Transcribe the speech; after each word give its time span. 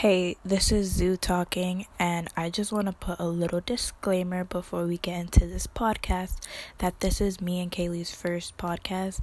Hey, 0.00 0.36
this 0.44 0.72
is 0.72 0.92
Zoo 0.92 1.16
talking, 1.16 1.86
and 1.98 2.28
I 2.36 2.50
just 2.50 2.70
want 2.70 2.84
to 2.84 2.92
put 2.92 3.18
a 3.18 3.26
little 3.26 3.62
disclaimer 3.64 4.44
before 4.44 4.84
we 4.84 4.98
get 4.98 5.18
into 5.18 5.46
this 5.46 5.66
podcast 5.66 6.36
that 6.80 7.00
this 7.00 7.18
is 7.18 7.40
me 7.40 7.60
and 7.60 7.72
Kaylee's 7.72 8.14
first 8.14 8.58
podcast, 8.58 9.20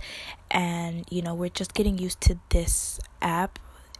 and 0.49 1.05
you 1.11 1.21
know, 1.21 1.35
we're 1.35 1.49
just 1.49 1.75
getting 1.75 1.99
used 1.99 2.21
to 2.21 2.39
this 2.49 2.99
app 3.21 3.59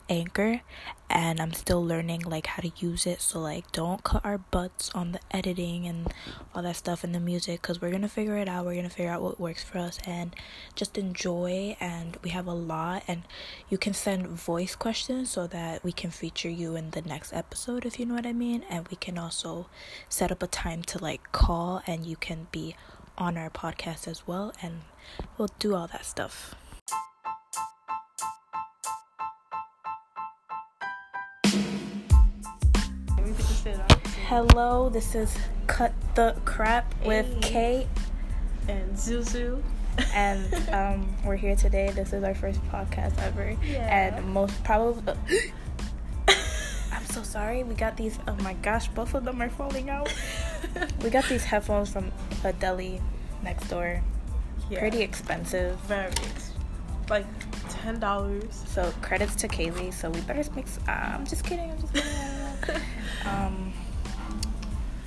Anchor 0.10 0.62
and 1.10 1.40
I'm 1.40 1.54
still 1.54 1.86
learning 1.86 2.22
like 2.22 2.48
how 2.48 2.62
to 2.62 2.72
use 2.78 3.06
it 3.06 3.22
so 3.22 3.40
like 3.40 3.72
don't 3.72 4.04
cut 4.04 4.26
our 4.26 4.38
butts 4.38 4.90
on 4.96 5.12
the 5.12 5.20
editing 5.32 5.86
and 5.86 6.12
all 6.54 6.64
that 6.64 6.76
stuff 6.76 7.04
and 7.04 7.14
the 7.14 7.20
music 7.20 7.62
cuz 7.62 7.82
we're 7.82 7.90
going 7.90 8.02
to 8.02 8.08
figure 8.08 8.38
it 8.38 8.48
out. 8.48 8.66
We're 8.66 8.74
going 8.74 8.90
to 8.90 8.96
figure 8.96 9.12
out 9.12 9.22
what 9.22 9.40
works 9.40 9.64
for 9.64 9.78
us 9.78 10.00
and 10.06 10.36
just 10.76 10.98
enjoy 10.98 11.78
and 11.80 12.18
we 12.24 12.32
have 12.32 12.48
a 12.48 12.54
lot 12.54 13.04
and 13.08 13.24
you 13.70 13.78
can 13.78 13.94
send 13.94 14.28
voice 14.28 14.76
questions 14.76 15.30
so 15.32 15.48
that 15.48 15.84
we 15.84 15.92
can 15.92 16.12
feature 16.12 16.50
you 16.50 16.76
in 16.76 16.92
the 16.92 17.02
next 17.02 17.32
episode 17.34 17.86
if 17.86 18.00
you 18.00 18.06
know 18.06 18.16
what 18.16 18.26
I 18.26 18.34
mean 18.34 18.64
and 18.70 18.88
we 18.90 18.98
can 18.98 19.18
also 19.18 19.68
set 20.10 20.32
up 20.32 20.44
a 20.44 20.48
time 20.48 20.84
to 20.84 20.98
like 20.98 21.32
call 21.32 21.82
and 21.88 22.06
you 22.06 22.16
can 22.16 22.48
be 22.52 22.76
on 23.18 23.38
our 23.38 23.50
podcast 23.50 24.08
as 24.08 24.26
well 24.28 24.54
and 24.62 24.82
we'll 25.38 25.54
do 25.60 25.76
all 25.76 25.88
that 25.88 26.06
stuff. 26.06 26.56
Hello, 34.28 34.90
this 34.90 35.16
is 35.16 35.36
Cut 35.68 35.94
the 36.16 36.36
Crap 36.46 36.94
with 37.06 37.26
Hey. 37.44 37.88
Kate, 37.88 37.88
and 38.68 38.96
Zuzu. 38.96 39.62
and 40.14 40.70
um, 40.74 41.16
we're 41.26 41.36
here 41.36 41.56
today. 41.56 41.92
This 41.94 42.14
is 42.14 42.24
our 42.24 42.34
first 42.34 42.62
podcast 42.72 43.18
ever, 43.22 43.56
Yeah. 43.66 44.16
and 44.16 44.26
most 44.34 44.64
probably. 44.64 45.14
I'm 46.92 47.06
so 47.06 47.22
sorry. 47.24 47.64
We 47.64 47.76
got 47.76 47.98
these. 47.98 48.18
Oh 48.28 48.36
my 48.38 48.54
gosh, 48.56 48.88
both 48.90 49.14
of 49.14 49.26
them 49.26 49.42
are 49.42 49.50
falling 49.50 49.90
out. 49.90 50.12
we 51.04 51.10
got 51.10 51.26
these 51.28 51.44
headphones 51.44 51.90
from 51.90 52.12
a 52.44 52.54
deli 52.54 53.02
next 53.44 53.68
door. 53.68 54.02
Yeah. 54.70 54.80
Pretty 54.80 55.02
expensive. 55.02 55.78
Very 55.82 56.08
ex- 56.08 56.52
like 57.10 57.26
ten 57.70 58.00
dollars. 58.00 58.64
So 58.68 58.94
credits 59.02 59.36
to 59.36 59.48
Kaylee. 59.48 59.94
So 59.94 60.10
we 60.10 60.22
better 60.22 60.44
make. 60.56 60.66
Uh, 60.88 60.92
I'm 60.92 61.26
just 61.26 61.44
kidding. 61.44 61.70
I'm 61.72 61.80
just 61.82 61.94
kidding. 61.94 62.82
um. 63.26 63.63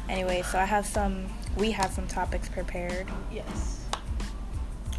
Anyway, 0.09 0.43
so 0.43 0.59
I 0.59 0.65
have 0.65 0.87
some. 0.87 1.27
We 1.57 1.71
have 1.73 1.91
some 1.91 2.07
topics 2.07 2.49
prepared. 2.49 3.07
yes. 3.33 3.85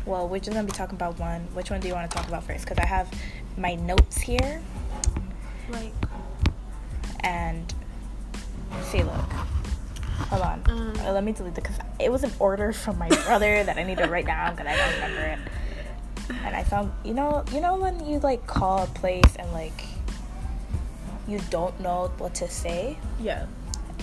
Well, 0.06 0.28
we're 0.30 0.40
just 0.40 0.52
gonna 0.52 0.66
be 0.66 0.72
talking 0.72 0.96
about 0.96 1.20
one. 1.20 1.42
Which 1.54 1.70
one 1.70 1.82
do 1.82 1.88
you 1.88 1.94
want 1.94 2.10
to 2.10 2.18
talk 2.18 2.28
about 2.28 2.44
first? 2.44 2.64
Because 2.64 2.78
I 2.78 2.86
have 2.86 3.10
my 3.58 3.76
notes 3.76 4.18
here, 4.18 4.62
Like 5.70 5.92
and 7.22 7.74
see, 8.84 9.04
look. 9.04 9.32
Hold 10.30 10.42
on. 10.42 10.64
Mm. 10.64 11.06
Uh, 11.06 11.12
let 11.14 11.24
me 11.24 11.32
delete 11.32 11.58
it 11.58 11.62
because 11.62 11.78
it 12.00 12.12
was 12.12 12.24
an 12.24 12.32
order 12.40 12.74
from 12.74 12.98
my 12.98 13.08
brother 13.26 13.64
that 13.64 13.78
I 13.78 13.84
need 13.84 13.98
to 13.98 14.08
write 14.08 14.26
down 14.28 14.56
because 14.56 14.68
I 14.68 14.76
don't 14.76 14.94
remember 14.96 15.22
it. 15.22 15.40
And 16.46 16.56
I 16.56 16.64
found, 16.64 16.92
you 17.06 17.14
know, 17.14 17.44
you 17.54 17.62
know 17.62 17.76
when 17.76 18.06
you 18.06 18.20
like 18.20 18.48
call 18.48 18.84
a 18.84 18.88
place 18.88 19.36
and 19.38 19.52
like 19.54 19.84
you 21.28 21.40
don't 21.50 21.78
know 21.82 22.12
what 22.18 22.34
to 22.36 22.50
say, 22.50 22.98
yeah. 23.20 23.46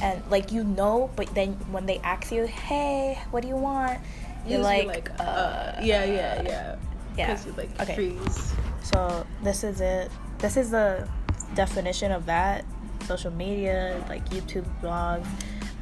And 0.04 0.22
like 0.30 0.52
you 0.52 0.62
know, 0.62 1.10
but 1.16 1.32
then 1.34 1.54
when 1.72 1.86
they 1.86 1.98
ask 2.04 2.30
you, 2.30 2.44
"Hey, 2.46 3.18
what 3.32 3.40
do 3.42 3.48
you 3.48 3.56
want?" 3.56 3.98
You're 4.46 4.58
Usually, 4.60 4.84
like, 4.84 5.08
uh, 5.18 5.72
yeah, 5.80 6.04
yeah, 6.04 6.42
yeah. 6.44 6.76
Yeah. 7.16 7.26
Because 7.32 7.46
you 7.46 7.52
like 7.56 7.70
Okay. 7.80 7.94
freeze. 7.94 8.52
So 8.82 9.24
this 9.42 9.64
is 9.64 9.80
it. 9.80 10.10
This 10.38 10.58
is 10.58 10.70
the 10.70 11.08
definition 11.54 12.12
of 12.12 12.26
that. 12.26 12.64
Social 13.08 13.30
media, 13.32 14.04
like 14.08 14.28
YouTube 14.28 14.66
blogs. 14.82 15.26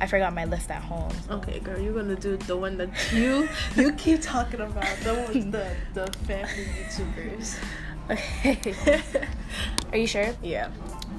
I 0.01 0.07
forgot 0.07 0.35
my 0.35 0.45
list 0.45 0.71
at 0.71 0.83
home. 0.83 1.11
so- 1.27 1.35
Okay, 1.43 1.59
girl, 1.61 1.79
you're 1.79 1.95
gonna 1.95 2.15
do 2.17 2.37
the 2.37 2.57
one 2.57 2.77
that 2.79 2.91
you 3.13 3.49
you 3.77 3.93
keep 3.95 4.21
talking 4.23 4.61
about. 4.61 4.87
The 5.03 5.15
ones 5.15 5.51
the 5.51 5.67
the 5.95 6.07
family 6.27 6.67
YouTubers. 6.79 7.59
Okay. 8.11 8.75
Are 9.93 9.99
you 9.99 10.07
sure? 10.07 10.31
yeah. 10.43 10.71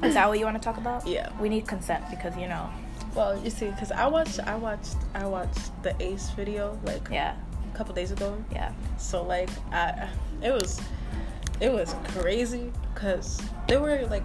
Is 0.03 0.13
that 0.16 0.28
what 0.28 0.38
you 0.40 0.46
want 0.46 0.58
to 0.62 0.63
talk 0.63 0.78
about? 0.78 1.08
Yeah. 1.08 1.30
We 1.40 1.47
need 1.50 1.68
consent 1.68 2.03
because 2.09 2.36
you 2.38 2.47
know. 2.47 2.69
Well, 3.16 3.38
you 3.44 3.50
see, 3.50 3.69
because 3.69 3.91
I 3.91 4.07
watched 4.07 4.40
I 4.40 4.56
watched 4.56 4.96
I 5.13 5.25
watched 5.25 5.72
the 5.84 5.96
Ace 6.01 6.29
video 6.31 6.79
like 6.84 7.07
Yeah. 7.12 7.35
a 7.74 7.78
couple 7.78 7.94
days 7.94 8.12
ago. 8.12 8.35
Yeah. 8.51 8.72
So 8.97 9.24
like 9.24 9.50
I 9.72 10.09
it 10.41 10.51
was 10.51 10.81
it 11.62 11.72
was 11.72 11.96
crazy 12.09 12.72
because 12.94 13.40
they 13.68 13.78
were 13.78 14.06
like 14.09 14.24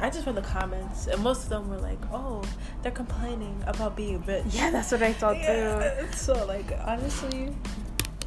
I 0.00 0.10
just 0.10 0.26
read 0.26 0.34
the 0.34 0.42
comments 0.42 1.06
and 1.06 1.22
most 1.22 1.44
of 1.44 1.48
them 1.48 1.70
were 1.70 1.78
like, 1.78 1.98
oh, 2.12 2.42
they're 2.82 2.92
complaining 2.92 3.62
about 3.66 3.96
being 3.96 4.20
rich. 4.26 4.44
Yeah, 4.50 4.70
that's 4.70 4.90
what 4.92 5.02
I 5.02 5.12
thought 5.12 5.34
too. 5.34 5.40
Yeah. 5.40 6.10
So 6.10 6.44
like 6.46 6.72
honestly, 6.84 7.54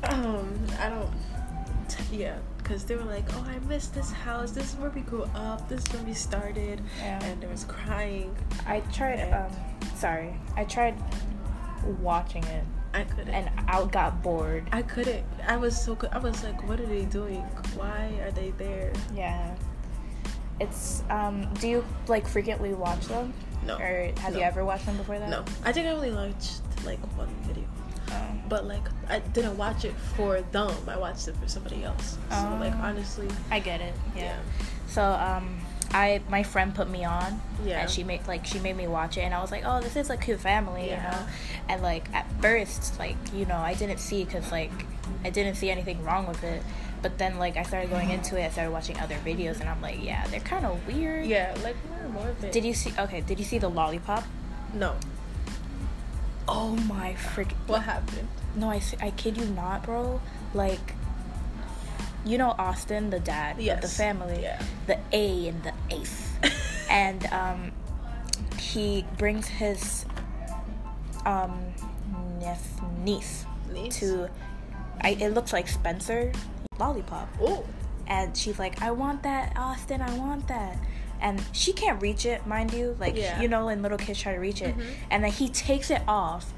um, 0.03 0.65
I 0.79 0.89
don't. 0.89 1.09
Yeah, 2.11 2.37
because 2.57 2.85
they 2.85 2.95
were 2.95 3.03
like, 3.03 3.25
oh, 3.35 3.45
I 3.47 3.59
miss 3.67 3.87
this 3.87 4.11
house. 4.11 4.51
This 4.51 4.73
is 4.73 4.79
where 4.79 4.89
we 4.91 5.01
grew 5.01 5.23
up. 5.35 5.67
This 5.69 5.85
is 5.85 5.93
where 5.93 6.03
we 6.03 6.13
started. 6.13 6.81
Yeah. 6.99 7.23
And 7.23 7.41
there 7.41 7.49
was 7.49 7.65
crying. 7.65 8.35
I 8.65 8.79
tried. 8.93 9.19
And- 9.19 9.33
Um, 9.35 9.51
sorry. 9.99 10.33
I 10.55 10.63
tried 10.63 10.95
watching 12.01 12.43
it 12.45 12.63
I 12.93 13.03
couldn't. 13.03 13.29
and 13.33 13.49
I 13.69 13.85
got 13.85 14.21
bored. 14.23 14.67
I 14.71 14.81
couldn't. 14.81 15.23
I 15.47 15.57
was 15.57 15.79
so. 15.79 15.97
I 16.11 16.17
was 16.17 16.43
like, 16.43 16.67
what 16.67 16.79
are 16.79 16.85
they 16.85 17.05
doing? 17.05 17.41
Why 17.75 18.11
are 18.23 18.31
they 18.31 18.51
there? 18.57 18.91
Yeah. 19.15 19.55
It's 20.59 21.03
um. 21.09 21.53
Do 21.55 21.67
you 21.67 21.85
like 22.07 22.27
frequently 22.27 22.73
watch 22.73 23.05
them? 23.07 23.33
No. 23.65 23.77
Or 23.77 24.11
have 24.19 24.35
you 24.35 24.41
ever 24.41 24.65
watched 24.65 24.85
them 24.85 24.97
before 24.97 25.19
that? 25.19 25.29
No, 25.29 25.43
I 25.63 25.71
think 25.71 25.85
I 25.87 25.91
only 25.91 26.11
watched 26.11 26.61
like 26.85 26.99
one 27.17 27.27
video, 27.43 27.65
Um, 28.15 28.41
but 28.47 28.65
like 28.65 28.83
I 29.09 29.19
didn't 29.19 29.57
watch 29.57 29.85
it 29.85 29.93
for 30.15 30.41
them. 30.41 30.71
I 30.87 30.97
watched 30.97 31.27
it 31.27 31.35
for 31.37 31.47
somebody 31.47 31.83
else. 31.83 32.17
So 32.31 32.57
like 32.59 32.73
Oh. 32.75 32.81
honestly, 32.81 33.27
I 33.51 33.59
get 33.59 33.81
it. 33.81 33.93
Yeah. 34.15 34.23
Yeah. 34.23 34.39
So 34.87 35.03
um, 35.03 35.58
I 35.91 36.21
my 36.29 36.43
friend 36.43 36.73
put 36.73 36.89
me 36.89 37.03
on. 37.03 37.41
Yeah. 37.65 37.81
And 37.81 37.89
she 37.89 38.03
made 38.03 38.27
like 38.27 38.45
she 38.45 38.59
made 38.59 38.77
me 38.77 38.87
watch 38.87 39.17
it, 39.17 39.21
and 39.21 39.33
I 39.33 39.41
was 39.41 39.51
like, 39.51 39.63
oh, 39.65 39.81
this 39.81 39.95
is 39.95 40.09
a 40.09 40.17
cute 40.17 40.39
family, 40.39 40.89
you 40.91 40.97
know. 40.97 41.25
And 41.67 41.81
like 41.81 42.13
at 42.13 42.25
first, 42.41 42.99
like 42.99 43.17
you 43.33 43.45
know, 43.45 43.57
I 43.57 43.73
didn't 43.73 43.99
see 43.99 44.23
because 44.23 44.51
like 44.51 44.71
I 45.23 45.29
didn't 45.29 45.55
see 45.55 45.69
anything 45.69 46.03
wrong 46.03 46.27
with 46.27 46.43
it. 46.43 46.61
But 47.01 47.17
then 47.17 47.39
like 47.39 47.57
I 47.57 47.63
started 47.63 47.89
going 47.89 48.09
into 48.09 48.37
it, 48.39 48.45
I 48.45 48.49
started 48.49 48.71
watching 48.71 48.99
other 48.99 49.15
videos, 49.25 49.59
and 49.59 49.69
I'm 49.69 49.81
like, 49.81 50.03
yeah, 50.03 50.27
they're 50.27 50.39
kind 50.41 50.65
of 50.65 50.85
weird. 50.87 51.25
yeah, 51.25 51.55
like 51.63 51.75
more 51.89 52.09
more 52.09 52.29
of 52.29 52.43
it. 52.43 52.51
Did 52.51 52.65
you 52.65 52.73
see? 52.73 52.93
Okay. 52.97 53.21
Did 53.21 53.39
you 53.39 53.45
see 53.45 53.57
the 53.57 53.69
lollipop? 53.69 54.23
No. 54.73 54.95
Oh 56.47 56.75
my 56.75 57.13
freaking! 57.13 57.53
What 57.67 57.83
happened? 57.83 58.27
No, 58.55 58.69
I 58.69 58.81
I 59.01 59.11
kid 59.11 59.37
you 59.37 59.45
not, 59.45 59.83
bro. 59.83 60.19
Like, 60.53 60.95
you 62.25 62.37
know 62.37 62.53
Austin, 62.57 63.09
the 63.09 63.19
dad 63.19 63.59
of 63.59 63.81
the 63.81 63.87
family, 63.87 64.41
Yeah. 64.43 64.61
the 64.87 64.97
A 65.11 65.47
and 65.47 65.63
the 65.63 65.73
ace, 65.89 66.31
and 66.89 67.25
um, 67.27 67.71
he 68.57 69.05
brings 69.17 69.47
his 69.47 70.05
um 71.25 71.73
niece, 73.03 73.45
Niece? 73.73 73.99
to, 73.99 74.29
I 75.01 75.11
it 75.11 75.29
looks 75.33 75.53
like 75.53 75.67
Spencer 75.67 76.31
lollipop, 76.79 77.27
Oh. 77.41 77.65
and 78.07 78.35
she's 78.35 78.59
like, 78.59 78.81
I 78.81 78.91
want 78.91 79.23
that, 79.23 79.53
Austin, 79.55 80.01
I 80.01 80.17
want 80.17 80.47
that. 80.47 80.77
And 81.21 81.43
she 81.51 81.73
can't 81.73 82.01
reach 82.01 82.25
it, 82.25 82.47
mind 82.47 82.71
you. 82.73 82.95
Like 82.99 83.15
Yeah. 83.17 83.41
you 83.41 83.49
know, 83.49 83.65
when 83.65 83.81
little 83.81 83.97
kids 83.97 84.19
try 84.21 84.31
to 84.33 84.39
reach 84.39 84.61
it, 84.61 84.77
Mhm. 84.77 84.85
and 85.11 85.23
then 85.23 85.31
he 85.31 85.49
takes 85.49 85.89
it 85.91 86.01
off 86.07 86.53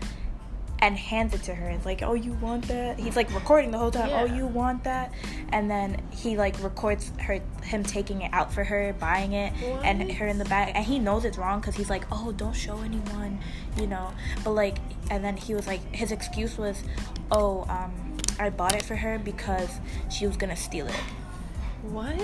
and 0.82 0.98
hands 0.98 1.34
it 1.36 1.44
to 1.44 1.54
her. 1.54 1.70
It's 1.70 1.86
like, 1.86 2.02
oh, 2.02 2.14
you 2.14 2.34
want 2.34 2.68
that? 2.68 3.00
He's 3.00 3.16
like 3.16 3.32
recording 3.34 3.70
the 3.72 3.78
whole 3.78 3.92
time. 3.92 4.10
Oh, 4.12 4.26
you 4.26 4.48
want 4.48 4.84
that? 4.86 5.14
And 5.50 5.70
then 5.70 6.02
he 6.12 6.36
like 6.38 6.62
records 6.64 7.12
her, 7.20 7.40
him 7.64 7.84
taking 7.84 8.24
it 8.24 8.34
out 8.34 8.52
for 8.52 8.64
her, 8.64 8.94
buying 9.00 9.34
it, 9.34 9.54
and 9.84 10.12
her 10.12 10.28
in 10.28 10.38
the 10.40 10.46
back. 10.46 10.72
And 10.74 10.84
he 10.84 10.98
knows 10.98 11.24
it's 11.24 11.38
wrong 11.38 11.60
because 11.62 11.76
he's 11.76 11.90
like, 11.90 12.04
oh, 12.12 12.32
don't 12.32 12.54
show 12.56 12.80
anyone, 12.82 13.40
you 13.78 13.86
know. 13.88 14.12
But 14.44 14.52
like, 14.52 14.78
and 15.12 15.24
then 15.24 15.38
he 15.38 15.54
was 15.54 15.68
like, 15.68 15.82
his 15.94 16.12
excuse 16.12 16.58
was, 16.58 16.82
oh, 17.32 17.64
um, 17.70 18.18
I 18.40 18.50
bought 18.50 18.74
it 18.74 18.84
for 18.84 18.96
her 18.96 19.20
because 19.20 19.70
she 20.10 20.26
was 20.26 20.36
gonna 20.36 20.56
steal 20.56 20.88
it. 20.88 21.00
What? 21.84 22.18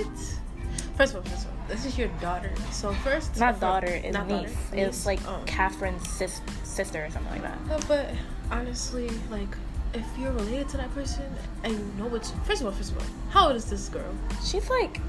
First 0.95 1.13
of 1.13 1.17
all, 1.23 1.31
first 1.31 1.45
of 1.45 1.51
all, 1.51 1.67
this 1.67 1.85
is 1.85 1.95
your 1.97 2.07
daughter. 2.19 2.51
So 2.71 2.91
first, 2.93 3.37
Not 3.39 3.59
daughter, 3.59 3.87
it's 3.87 4.03
niece. 4.05 4.13
daughter, 4.17 4.49
It's 4.73 5.05
like 5.05 5.19
Oh. 5.27 5.41
Catherine's 5.45 6.09
sis- 6.09 6.41
sister 6.63 7.05
or 7.05 7.11
something 7.11 7.31
like 7.33 7.43
that. 7.43 7.65
No, 7.67 7.77
but 7.87 8.09
honestly, 8.51 9.09
like, 9.29 9.49
if 9.93 10.05
you're 10.19 10.31
related 10.31 10.69
to 10.69 10.77
that 10.77 10.93
person 10.93 11.23
and 11.63 11.73
you 11.73 11.93
know 11.97 12.07
what's 12.07 12.31
first 12.45 12.61
of 12.61 12.67
all, 12.67 12.73
first 12.73 12.91
of 12.91 12.97
all, 12.99 13.05
how 13.29 13.47
old 13.47 13.55
is 13.55 13.65
this 13.65 13.89
girl? 13.89 14.13
She's 14.43 14.69
like, 14.69 14.99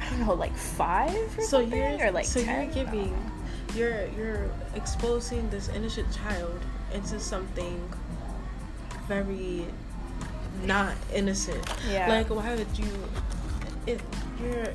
I 0.00 0.10
don't 0.10 0.26
know, 0.26 0.34
like 0.34 0.54
five 0.56 1.14
or 1.38 1.42
So 1.42 1.60
something, 1.60 1.78
you're 1.78 2.08
or 2.08 2.10
like 2.10 2.26
so 2.26 2.42
10? 2.42 2.64
you're 2.64 2.74
giving, 2.84 3.32
you're 3.74 4.06
you're 4.16 4.50
exposing 4.74 5.48
this 5.50 5.68
innocent 5.68 6.06
child 6.14 6.60
into 6.92 7.18
something 7.18 7.80
very 9.08 9.66
not 10.64 10.94
innocent. 11.12 11.62
Yeah. 11.90 12.08
Like, 12.08 12.30
why 12.30 12.54
would 12.54 12.78
you? 12.78 12.92
It 13.86 14.00
you're. 14.40 14.68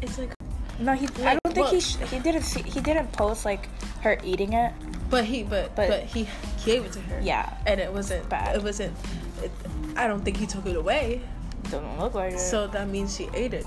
It's 0.00 0.18
like 0.18 0.32
No, 0.78 0.92
he. 0.92 1.06
I 1.24 1.32
don't 1.36 1.54
think 1.54 1.56
Well- 1.56 1.70
he 1.72 1.80
sh- 1.80 1.96
he 2.10 2.18
didn't 2.20 2.42
see, 2.42 2.62
he 2.62 2.80
didn't 2.80 3.10
post 3.12 3.44
like 3.44 3.68
her 4.02 4.18
eating 4.24 4.52
it. 4.52 4.72
But 5.10 5.24
he, 5.24 5.42
but, 5.42 5.74
But- 5.74 5.88
but 5.88 6.02
he 6.04 6.28
gave 6.64 6.84
it 6.84 6.92
to 6.92 7.00
her. 7.00 7.20
Yeah. 7.22 7.48
and 7.66 7.80
it 7.80 7.92
wasn't 7.92 8.28
Bad. 8.28 8.56
It 8.56 8.62
wasn't. 8.62 8.94
It, 9.42 9.50
I 9.96 10.06
don't 10.06 10.22
think 10.24 10.36
he 10.36 10.46
took 10.46 10.66
it 10.66 10.76
away. 10.76 11.20
Doesn't 11.64 11.98
look 11.98 12.14
like 12.14 12.34
it. 12.34 12.40
So 12.40 12.66
that 12.68 12.88
means 12.88 13.16
she 13.16 13.28
ate 13.34 13.54
it. 13.54 13.66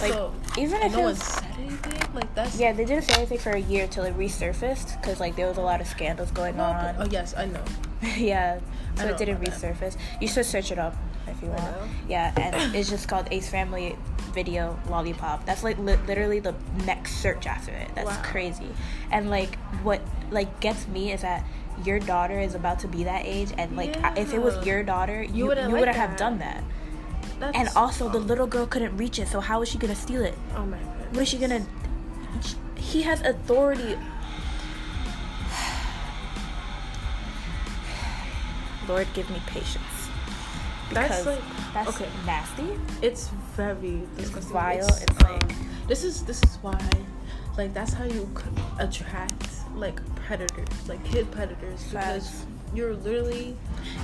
Like, 0.00 0.12
so, 0.12 0.34
even 0.58 0.82
if 0.82 0.92
no 0.92 1.00
one 1.00 1.14
said 1.16 1.44
anything, 1.58 2.14
like 2.14 2.34
that's 2.34 2.58
yeah, 2.60 2.72
they 2.74 2.84
didn't 2.84 3.04
say 3.04 3.14
anything 3.14 3.38
for 3.38 3.50
a 3.52 3.60
year 3.60 3.86
till 3.86 4.04
it 4.04 4.14
resurfaced 4.18 5.00
because 5.00 5.20
like 5.20 5.36
there 5.36 5.46
was 5.48 5.56
a 5.56 5.62
lot 5.62 5.80
of 5.80 5.86
scandals 5.86 6.30
going 6.32 6.58
Well, 6.58 6.70
on. 6.70 6.96
Oh 6.98 7.06
yes, 7.10 7.34
I 7.34 7.46
know. 7.46 7.62
yeah, 8.18 8.58
so 8.96 9.06
it 9.06 9.16
didn't 9.16 9.36
about 9.42 9.58
that. 9.58 9.74
resurface. 9.80 9.96
You 10.20 10.28
should 10.28 10.44
search 10.44 10.70
it 10.70 10.78
up 10.78 10.94
if 11.28 11.42
you 11.42 11.48
want. 11.48 11.74
Yeah, 12.08 12.32
and 12.36 12.74
it's 12.74 12.88
just 12.88 13.08
called 13.08 13.28
Ace 13.30 13.48
Family 13.48 13.96
Video 14.32 14.78
Lollipop. 14.90 15.44
That's 15.46 15.62
like 15.64 15.78
li- 15.78 15.98
literally 16.06 16.40
the 16.40 16.54
next 16.84 17.16
search 17.16 17.46
after 17.46 17.72
it. 17.72 17.88
That's 17.94 18.10
Wow. 18.10 18.22
crazy. 18.22 18.68
And 19.10 19.30
like 19.30 19.56
what 19.82 20.00
like 20.30 20.60
gets 20.60 20.86
me 20.88 21.12
is 21.12 21.22
that 21.22 21.44
your 21.84 21.98
daughter 22.00 22.38
is 22.40 22.54
about 22.54 22.78
to 22.80 22.88
be 22.88 23.04
that 23.04 23.24
age, 23.24 23.52
and 23.58 23.76
like 23.76 23.96
I- 24.04 24.14
if 24.16 24.32
it 24.34 24.40
was 24.40 24.64
your 24.66 24.82
daughter, 24.82 25.22
you 25.22 25.34
you 25.34 25.46
wouldn't 25.46 25.72
like 25.72 25.94
have 25.94 26.16
done 26.16 26.38
that. 26.38 26.62
That's, 27.38 27.56
And 27.56 27.68
also, 27.76 28.08
the 28.08 28.18
little 28.18 28.46
girl 28.46 28.66
couldn't 28.66 28.96
reach 28.96 29.18
it, 29.18 29.28
so 29.28 29.40
how 29.40 29.60
is 29.60 29.68
she 29.68 29.76
gonna 29.78 29.94
steal 29.94 30.24
it? 30.24 30.34
oh 30.56 30.64
my 30.64 30.78
god. 30.78 30.86
What 31.12 31.22
is 31.22 31.28
she 31.28 31.36
gonna? 31.38 31.66
He 32.76 33.02
has 33.02 33.20
authority. 33.20 33.96
Lord, 38.88 39.06
give 39.14 39.28
me 39.30 39.40
patience. 39.46 39.95
That's 40.92 41.26
like- 41.26 41.40
that's 41.74 41.88
okay. 41.88 42.08
nasty. 42.24 42.68
It's 43.02 43.28
very 43.56 44.02
disgusting. 44.16 44.52
vile, 44.52 44.86
it's 44.86 45.22
like- 45.22 45.42
um, 45.52 45.68
this 45.88 46.04
is 46.04 46.22
this 46.22 46.42
is 46.42 46.58
why, 46.62 46.78
like 47.56 47.74
that's 47.74 47.92
how 47.92 48.04
you 48.04 48.28
attract 48.78 49.48
like 49.74 50.00
predators, 50.26 50.88
like 50.88 51.04
kid 51.04 51.30
predators, 51.30 51.82
because 51.84 52.44
you're 52.74 52.94
literally 52.94 53.56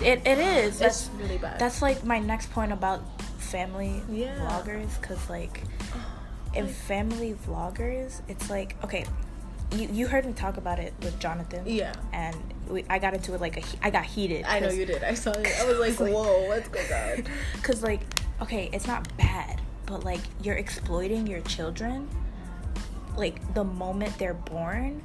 It 0.03 0.21
it 0.27 0.39
is. 0.39 0.69
it's 0.69 0.79
That's 0.81 1.11
really 1.19 1.39
bad. 1.39 1.59
that's 1.59 1.83
like 1.83 2.05
my 2.05 2.19
next 2.19 2.51
point 2.53 2.73
about 2.73 3.01
family 3.39 4.03
Yeah. 4.11 4.35
vloggers, 4.39 5.01
because 5.01 5.29
like 5.31 5.63
in 6.55 6.67
Like- 6.67 6.75
family 6.75 7.35
vloggers, 7.47 8.21
it's 8.29 8.51
like 8.51 8.77
okay, 8.85 9.05
you 9.75 9.89
you 9.93 10.07
heard 10.09 10.25
me 10.27 10.33
talk 10.33 10.57
about 10.57 10.79
it 10.79 10.93
with 11.03 11.19
Jonathan. 11.19 11.63
yeah. 11.67 11.93
And 12.13 12.37
we, 12.69 12.85
I 12.89 12.99
got 12.99 13.15
into 13.15 13.35
it 13.35 13.41
like 13.41 13.57
a, 13.59 13.63
I 13.87 13.91
got 13.91 14.05
heated. 14.05 14.45
I 14.45 14.61
know 14.61 14.71
you 14.71 14.87
did. 14.87 15.03
I 15.05 15.15
saw 15.15 15.31
it. 15.33 15.47
I 15.61 15.65
was 15.67 15.79
like, 15.85 15.99
Like- 16.01 16.13
whoa, 16.13 16.47
what's 16.49 16.69
going 16.69 16.93
on? 16.93 17.25
Cause 17.63 17.83
like, 17.83 18.01
okay, 18.41 18.71
it's 18.73 18.87
not 18.87 19.15
bad, 19.17 19.61
but 19.87 20.05
like 20.05 20.21
you're 20.43 20.57
exploiting 20.57 21.27
your 21.27 21.41
children, 21.41 22.09
like 23.17 23.55
the 23.55 23.65
moment 23.65 24.19
they're 24.19 24.35
born, 24.35 25.03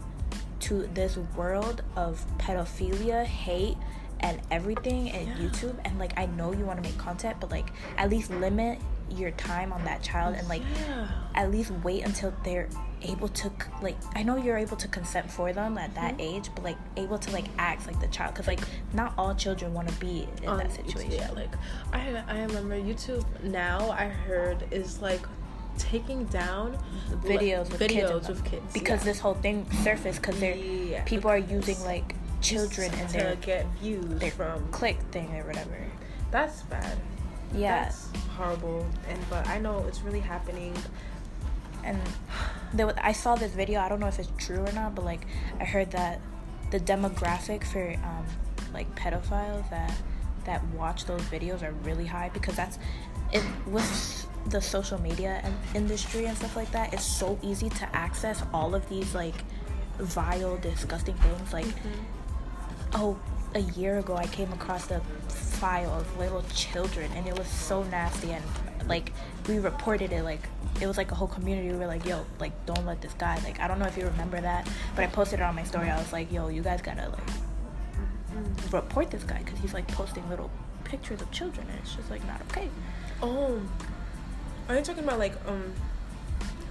to 0.60 0.88
this 0.94 1.18
world 1.36 1.84
of 1.96 2.26
pedophilia, 2.40 3.24
hate, 3.26 3.78
and 4.22 4.40
everything 4.50 5.10
and 5.12 5.28
Yeah. 5.28 5.36
YouTube. 5.50 5.76
And 5.86 6.00
like, 6.00 6.18
I 6.18 6.26
know 6.26 6.52
you 6.54 6.66
want 6.66 6.82
to 6.84 6.90
make 6.90 6.98
content, 6.98 7.38
but 7.40 7.52
like, 7.52 7.68
at 7.98 8.10
least 8.10 8.32
limit 8.32 8.80
your 9.12 9.32
time 9.32 9.72
on 9.72 9.84
that 9.86 10.02
child 10.02 10.36
and 10.36 10.48
like, 10.50 10.62
yeah. 10.88 11.08
At 11.38 11.52
least 11.52 11.72
wait 11.84 12.04
until 12.04 12.34
they're 12.44 12.68
able 13.04 13.28
to 13.28 13.50
like 13.84 13.96
i 14.16 14.24
know 14.24 14.36
you're 14.38 14.58
able 14.58 14.76
to 14.76 14.88
consent 14.88 15.30
for 15.30 15.54
them 15.54 15.78
at 15.78 15.94
that 15.96 16.14
Mm-hmm. 16.18 16.36
age 16.36 16.50
but 16.56 16.64
like 16.64 16.78
able 16.98 17.20
to 17.20 17.30
like 17.32 17.46
act 17.60 17.86
like 17.88 18.00
the 18.02 18.08
child 18.08 18.34
because 18.34 18.48
like 18.48 18.60
not 18.94 19.14
all 19.20 19.34
children 19.36 19.72
want 19.74 19.88
to 19.88 19.94
be 20.00 20.28
in 20.42 20.50
on 20.50 20.58
that 20.58 20.72
situation 20.72 21.12
Yeah, 21.12 21.32
like 21.32 21.54
I 21.94 22.24
I 22.28 22.42
remember 22.42 22.76
YouTube 22.76 23.24
now 23.44 23.92
I 23.92 24.06
heard 24.08 24.64
is 24.72 25.00
like 25.00 25.22
taking 25.78 26.26
down 26.26 26.76
videos 27.24 27.70
with 27.70 27.80
kids 27.82 27.94
videos 27.94 28.22
them. 28.24 28.32
with 28.34 28.44
kids 28.46 28.74
because 28.74 29.02
yeah. 29.02 29.06
this 29.12 29.20
whole 29.20 29.36
thing 29.36 29.68
surfaced 29.84 30.20
because 30.22 30.40
they're 30.40 30.56
Yeah, 30.56 31.04
people 31.04 31.30
are 31.30 31.38
using 31.38 31.80
like 31.86 32.16
children 32.42 32.90
to 32.92 33.14
their 33.14 33.36
get 33.36 33.66
views 33.80 34.20
their 34.20 34.32
from 34.32 34.68
click 34.72 34.98
thing 35.12 35.30
or 35.38 35.44
whatever 35.46 35.78
that's 36.32 36.64
bad. 36.64 36.98
yeah 37.54 37.84
That's 37.86 38.10
horrible. 38.36 38.86
And 39.08 39.20
but 39.30 39.48
I 39.48 39.60
know 39.60 39.86
it's 39.88 40.02
really 40.02 40.20
happening. 40.20 40.74
And 41.88 42.00
there 42.74 42.86
was, 42.86 42.96
i 43.02 43.12
saw 43.12 43.36
this 43.36 43.52
video 43.54 43.80
i 43.80 43.90
don't 43.90 44.00
know 44.00 44.08
if 44.08 44.20
it's 44.20 44.32
true 44.38 44.60
or 44.60 44.72
not 44.74 44.94
but 44.94 45.06
like 45.06 45.22
i 45.60 45.64
heard 45.64 45.90
that 45.92 46.20
the 46.72 46.80
demographic 46.80 47.64
for 47.64 47.94
um 48.04 48.26
like 48.74 48.94
pedophiles 48.96 49.68
that 49.70 49.94
that 50.46 50.64
watch 50.68 51.06
those 51.06 51.22
videos 51.24 51.64
are 51.64 51.72
really 51.84 52.06
high 52.06 52.30
because 52.34 52.56
that's 52.56 52.78
it 53.32 53.44
with 53.66 54.28
the 54.50 54.62
social 54.62 55.00
media 55.02 55.42
and 55.44 55.54
industry 55.76 56.26
and 56.26 56.38
stuff 56.38 56.56
like 56.56 56.72
that 56.72 56.94
it's 56.94 57.06
so 57.06 57.38
easy 57.42 57.70
to 57.70 57.96
access 57.96 58.44
all 58.54 58.76
of 58.76 58.88
these 58.90 59.14
like 59.14 59.44
vile 60.00 60.58
disgusting 60.58 61.16
things 61.16 61.54
like 61.54 61.68
oh 62.94 63.18
a 63.56 63.60
year 63.60 63.98
ago 64.00 64.16
i 64.16 64.26
came 64.28 64.52
across 64.54 64.90
a 64.92 65.00
file 65.30 65.94
of 65.94 66.18
little 66.18 66.44
children 66.54 67.12
and 67.16 67.28
it 67.28 67.38
was 67.38 67.48
so 67.48 67.84
nasty 67.84 68.32
and 68.32 68.44
like 68.88 69.12
we 69.48 69.60
reported 69.60 70.12
it 70.12 70.24
like 70.24 70.48
it 70.82 70.88
was 70.88 70.98
like 70.98 71.12
a 71.12 71.16
whole 71.16 71.28
community 71.28 71.70
we 71.70 71.78
were 71.78 71.88
like 71.88 72.06
yo 72.06 72.26
like 72.40 72.54
don't 72.66 72.86
let 72.86 73.02
this 73.02 73.14
guy 73.14 73.40
like 73.44 73.60
i 73.60 73.68
don't 73.68 73.80
know 73.80 73.86
if 73.86 73.98
you 73.98 74.06
remember 74.06 74.40
that 74.40 74.68
but 74.96 75.04
i 75.04 75.08
posted 75.08 75.40
it 75.40 75.44
on 75.44 75.56
my 75.56 75.64
story 75.64 75.90
i 75.90 75.98
was 75.98 76.14
like 76.14 76.32
yo 76.32 76.48
you 76.48 76.62
guys 76.62 76.82
gotta 76.82 77.10
like 77.10 78.74
report 78.74 79.10
this 79.10 79.24
guy 79.24 79.40
because 79.44 79.60
he's 79.60 79.74
like 79.74 79.88
posting 79.90 80.28
little 80.30 80.50
pictures 80.84 81.22
of 81.22 81.30
children 81.32 81.66
and 81.70 81.80
it's 81.80 81.96
just 81.96 82.10
like 82.10 82.26
not 82.28 82.40
okay 82.50 82.70
Oh, 83.22 83.60
are 84.70 84.76
you 84.76 84.84
talking 84.84 85.04
about 85.04 85.18
like 85.18 85.34
um? 85.48 85.74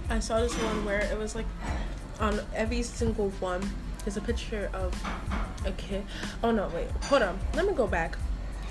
I 0.09 0.19
saw 0.19 0.39
this 0.39 0.53
one 0.53 0.85
where 0.85 1.01
it 1.01 1.17
was 1.17 1.35
like 1.35 1.45
on 2.21 2.39
every 2.55 2.81
single 2.83 3.31
one 3.41 3.69
is 4.05 4.15
a 4.15 4.21
picture 4.21 4.69
of 4.73 4.93
a 5.65 5.71
kid. 5.73 6.05
Oh 6.41 6.51
no, 6.51 6.71
wait, 6.73 6.87
hold 7.03 7.23
on. 7.23 7.37
Let 7.53 7.67
me 7.67 7.73
go 7.73 7.85
back. 7.85 8.17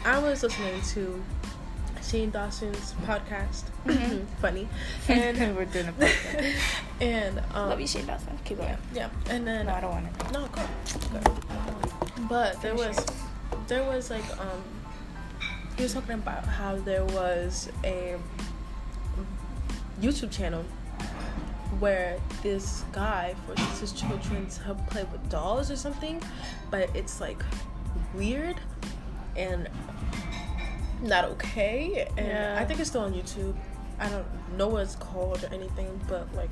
I 0.06 0.19
was 0.19 0.43
listening 0.43 0.81
to 0.94 1.22
Shane 2.08 2.31
Dawson's 2.31 2.94
podcast. 3.05 3.64
Funny, 4.41 4.69
and 5.08 5.56
we're 5.56 5.64
doing 5.64 5.88
a 5.88 5.93
podcast. 5.93 6.55
And 7.00 7.38
um, 7.53 7.70
love 7.70 7.81
you 7.81 7.87
shane 7.87 8.06
dawson. 8.06 8.38
Keep 8.44 8.58
going. 8.58 8.76
Yeah, 8.94 9.11
and 9.29 9.47
then 9.47 9.67
no 9.67 9.75
i 9.75 9.81
don't 9.81 9.91
want 9.91 10.06
it 10.06 10.32
no, 10.32 10.47
go, 10.47 10.62
go. 11.12 11.37
But 12.29 12.61
there 12.62 12.76
Finish 12.76 12.97
was, 12.97 13.06
there 13.67 13.85
was 13.85 14.11
like 14.11 14.25
um, 14.38 14.62
he 15.76 15.82
was 15.82 15.94
talking 15.94 16.14
about 16.14 16.44
how 16.44 16.76
there 16.76 17.05
was 17.05 17.69
a 17.85 18.17
YouTube 20.00 20.31
channel 20.31 20.64
where 21.81 22.19
this 22.43 22.85
guy 22.93 23.35
forces 23.47 23.81
his 23.81 23.93
children 23.93 24.47
to 24.49 24.75
play 24.89 25.05
with 25.10 25.29
dolls 25.29 25.70
or 25.70 25.77
something, 25.77 26.22
but 26.70 26.89
it's 26.94 27.20
like 27.20 27.43
weird 28.15 28.56
and 29.36 29.69
not 31.03 31.24
okay. 31.26 32.08
And 32.17 32.26
Yeah. 32.26 32.58
I 32.60 32.65
think 32.65 32.81
it's 32.81 32.91
still 32.91 33.03
on 33.03 33.12
YouTube. 33.15 33.55
I 33.98 34.08
don't 34.08 34.26
know 34.56 34.69
what 34.69 34.82
it's 34.82 34.96
called 34.96 35.43
or 35.44 35.55
anything, 35.55 36.00
but 36.08 36.32
like 36.34 36.50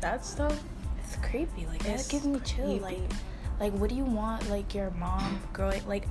that 0.00 0.24
stuff. 0.24 0.58
it's 1.04 1.16
creepy 1.16 1.66
like 1.66 1.82
that 1.84 2.06
gives 2.08 2.26
me 2.26 2.40
chill 2.44 2.78
creepy. 2.78 2.80
like 2.80 2.98
like 3.60 3.72
what 3.74 3.90
do 3.90 3.96
you 3.96 4.04
want 4.04 4.48
like 4.48 4.74
your 4.74 4.90
mom 4.92 5.40
growing 5.52 5.86
like 5.86 6.06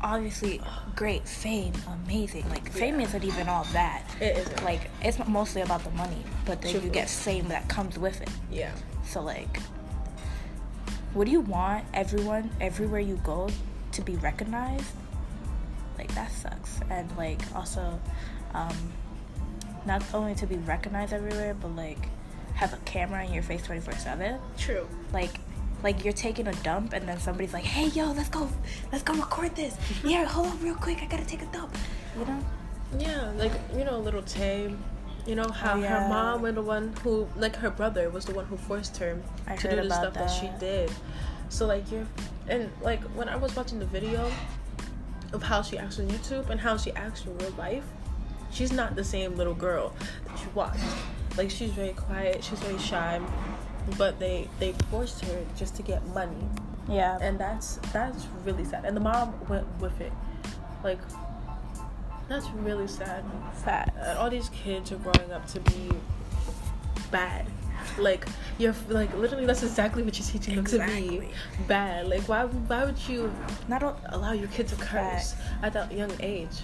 obviously 0.00 0.60
great 0.94 1.26
fame 1.26 1.72
amazing 2.06 2.48
like 2.50 2.68
fame 2.70 3.00
Yeah. 3.00 3.06
isn't 3.06 3.24
even 3.24 3.48
all 3.48 3.64
that 3.72 4.02
It 4.20 4.36
isn't 4.36 4.62
like 4.64 4.90
it's 5.02 5.18
mostly 5.26 5.62
about 5.62 5.82
the 5.84 5.90
money 5.90 6.22
but 6.44 6.60
then 6.62 6.74
you 6.82 6.88
get 6.90 7.08
fame 7.10 7.48
that 7.48 7.66
comes 7.68 7.98
with 7.98 8.20
it 8.20 8.30
yeah. 8.50 8.72
so 9.04 9.20
like 9.20 9.58
what 11.14 11.24
do 11.24 11.30
you 11.32 11.40
want 11.40 11.84
everyone 11.94 12.50
everywhere 12.60 13.00
you 13.00 13.16
go 13.24 13.48
to 13.92 14.02
be 14.02 14.14
recognized 14.16 14.86
like 16.02 16.14
that 16.14 16.30
sucks 16.32 16.80
and 16.90 17.06
like 17.16 17.40
also 17.54 17.84
um 18.54 18.76
not 19.86 20.02
only 20.14 20.34
to 20.34 20.46
be 20.46 20.56
recognized 20.74 21.12
everywhere 21.12 21.54
but 21.62 21.70
like 21.76 22.02
have 22.54 22.72
a 22.72 22.80
camera 22.84 23.24
in 23.24 23.32
your 23.32 23.42
face 23.42 23.62
24 23.62 23.94
7 23.94 24.38
True. 24.58 24.86
like 25.12 25.34
like 25.82 26.04
you're 26.04 26.12
taking 26.28 26.46
a 26.48 26.52
dump 26.68 26.92
and 26.92 27.08
then 27.08 27.18
somebody's 27.18 27.52
like 27.52 27.64
hey 27.64 27.86
yo 27.98 28.12
let's 28.12 28.28
go 28.28 28.48
let's 28.92 29.04
go 29.04 29.14
record 29.14 29.54
this 29.56 29.74
yeah 30.04 30.24
hold 30.24 30.48
on 30.48 30.58
real 30.60 30.74
quick 30.86 30.98
i 31.02 31.06
gotta 31.06 31.24
take 31.26 31.42
a 31.42 31.50
dump 31.58 31.72
you 32.18 32.24
know 32.24 32.40
Yeah, 32.98 33.32
like 33.42 33.52
you 33.76 33.84
know, 33.88 33.96
a 33.96 34.02
Lil 34.04 34.20
Tay. 34.22 34.68
You 35.26 35.34
know 35.38 35.48
how 35.48 35.72
Oh, 35.74 35.80
yeah. 35.80 35.88
her 35.88 36.08
mom 36.12 36.42
was 36.44 36.54
the 36.60 36.60
one 36.76 36.92
who, 37.02 37.26
like 37.44 37.56
her 37.64 37.70
brother, 37.70 38.10
was 38.10 38.24
the 38.28 38.34
one 38.40 38.44
who 38.50 38.56
forced 38.68 38.98
her 39.00 39.12
I 39.48 39.56
to 39.56 39.70
do 39.70 39.76
the 39.88 39.94
stuff 40.00 40.12
that. 40.12 40.28
she 40.28 40.48
did. 40.60 40.90
So 41.48 41.64
like 41.72 41.84
you're, 41.90 42.04
and 42.52 42.68
like 42.88 43.00
when 43.16 43.28
I 43.32 43.36
was 43.44 43.56
watching 43.56 43.78
the 43.80 43.88
video 43.88 44.20
of 45.32 45.42
how 45.42 45.62
she 45.62 45.78
acts 45.78 45.98
on 45.98 46.08
YouTube 46.08 46.50
and 46.50 46.60
how 46.60 46.76
she 46.76 46.92
acts 46.92 47.24
in 47.24 47.36
real 47.38 47.52
life, 47.52 47.84
she's 48.50 48.72
not 48.72 48.94
the 48.94 49.04
same 49.04 49.36
little 49.36 49.54
girl 49.54 49.94
that 50.26 50.40
you 50.40 50.48
watched. 50.54 50.82
Like 51.36 51.50
she's 51.50 51.70
very 51.70 51.92
quiet, 51.92 52.44
she's 52.44 52.58
very 52.60 52.78
shy, 52.78 53.20
but 53.96 54.18
they 54.18 54.48
they 54.58 54.72
forced 54.90 55.24
her 55.24 55.44
just 55.56 55.74
to 55.76 55.82
get 55.82 56.06
money. 56.08 56.48
Yeah. 56.88 57.18
And 57.20 57.38
that's 57.38 57.76
that's 57.92 58.26
really 58.44 58.64
sad. 58.64 58.84
And 58.84 58.96
the 58.96 59.00
mom 59.00 59.34
went 59.48 59.66
with 59.80 60.00
it. 60.00 60.12
Like 60.84 60.98
that's 62.28 62.48
really 62.50 62.88
sad. 62.88 63.24
Sad. 63.54 63.92
and 63.98 64.18
all 64.18 64.30
these 64.30 64.48
kids 64.50 64.92
are 64.92 64.96
growing 64.96 65.32
up 65.32 65.46
to 65.48 65.60
be 65.60 65.90
bad 67.10 67.46
Like 67.98 68.26
you're 68.58 68.74
like 68.88 69.14
literally 69.16 69.46
that's 69.46 69.62
exactly 69.62 70.02
what 70.02 70.18
you're 70.18 70.26
teaching 70.28 70.56
them 70.56 70.64
to 70.66 70.78
be 70.86 71.28
bad. 71.68 72.08
Like 72.08 72.22
why 72.28 72.44
why 72.44 72.84
would 72.84 72.98
you 73.08 73.32
Not 73.68 73.82
all, 73.82 73.98
allow 74.10 74.32
your 74.32 74.48
kid 74.48 74.68
to 74.68 74.76
curse 74.76 75.32
Facts. 75.32 75.34
at 75.62 75.72
that 75.74 75.92
young 75.92 76.12
age? 76.20 76.62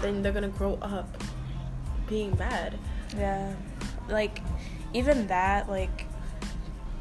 Then 0.00 0.22
they're 0.22 0.32
gonna 0.32 0.48
grow 0.48 0.78
up 0.82 1.08
being 2.08 2.32
bad. 2.34 2.78
Yeah. 3.16 3.54
Like, 4.08 4.40
even 4.94 5.26
that, 5.28 5.68
like, 5.68 6.06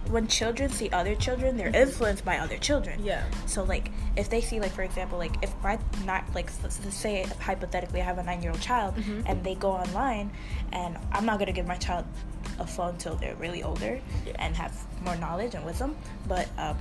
when 0.10 0.28
children 0.28 0.70
see 0.70 0.90
other 0.90 1.16
children, 1.16 1.58
they're 1.58 1.76
influenced 1.76 2.24
by 2.26 2.38
other 2.38 2.58
children. 2.58 3.04
Yeah. 3.04 3.24
So, 3.46 3.64
like, 3.64 3.92
if 4.16 4.30
they 4.30 4.42
see, 4.42 4.60
like, 4.60 4.72
for 4.72 4.84
example, 4.84 5.18
like, 5.18 5.36
if 5.42 5.52
I 5.64 5.80
not, 6.06 6.24
like, 6.36 6.52
let's 6.64 6.80
let's 6.84 6.96
say 6.96 7.26
hypothetically 7.40 8.02
I 8.02 8.06
have 8.06 8.18
a 8.18 8.24
nine 8.24 8.42
year 8.42 8.52
old 8.52 8.62
child 8.62 8.96
Mhm. 8.96 9.24
and 9.26 9.44
they 9.44 9.56
go 9.56 9.72
online 9.72 10.32
and 10.72 10.98
I'm 11.12 11.26
not 11.26 11.40
to 11.40 11.52
give 11.54 11.66
my 11.68 11.78
child 11.78 12.06
a 12.60 12.68
phone 12.68 12.98
till 12.98 13.16
they're 13.16 13.36
really 13.36 13.64
older 13.64 14.00
and 14.36 14.56
have 14.56 14.74
more 15.04 15.16
knowledge 15.16 15.56
and 15.56 15.66
wisdom. 15.66 15.96
But, 16.28 16.48
um, 16.58 16.78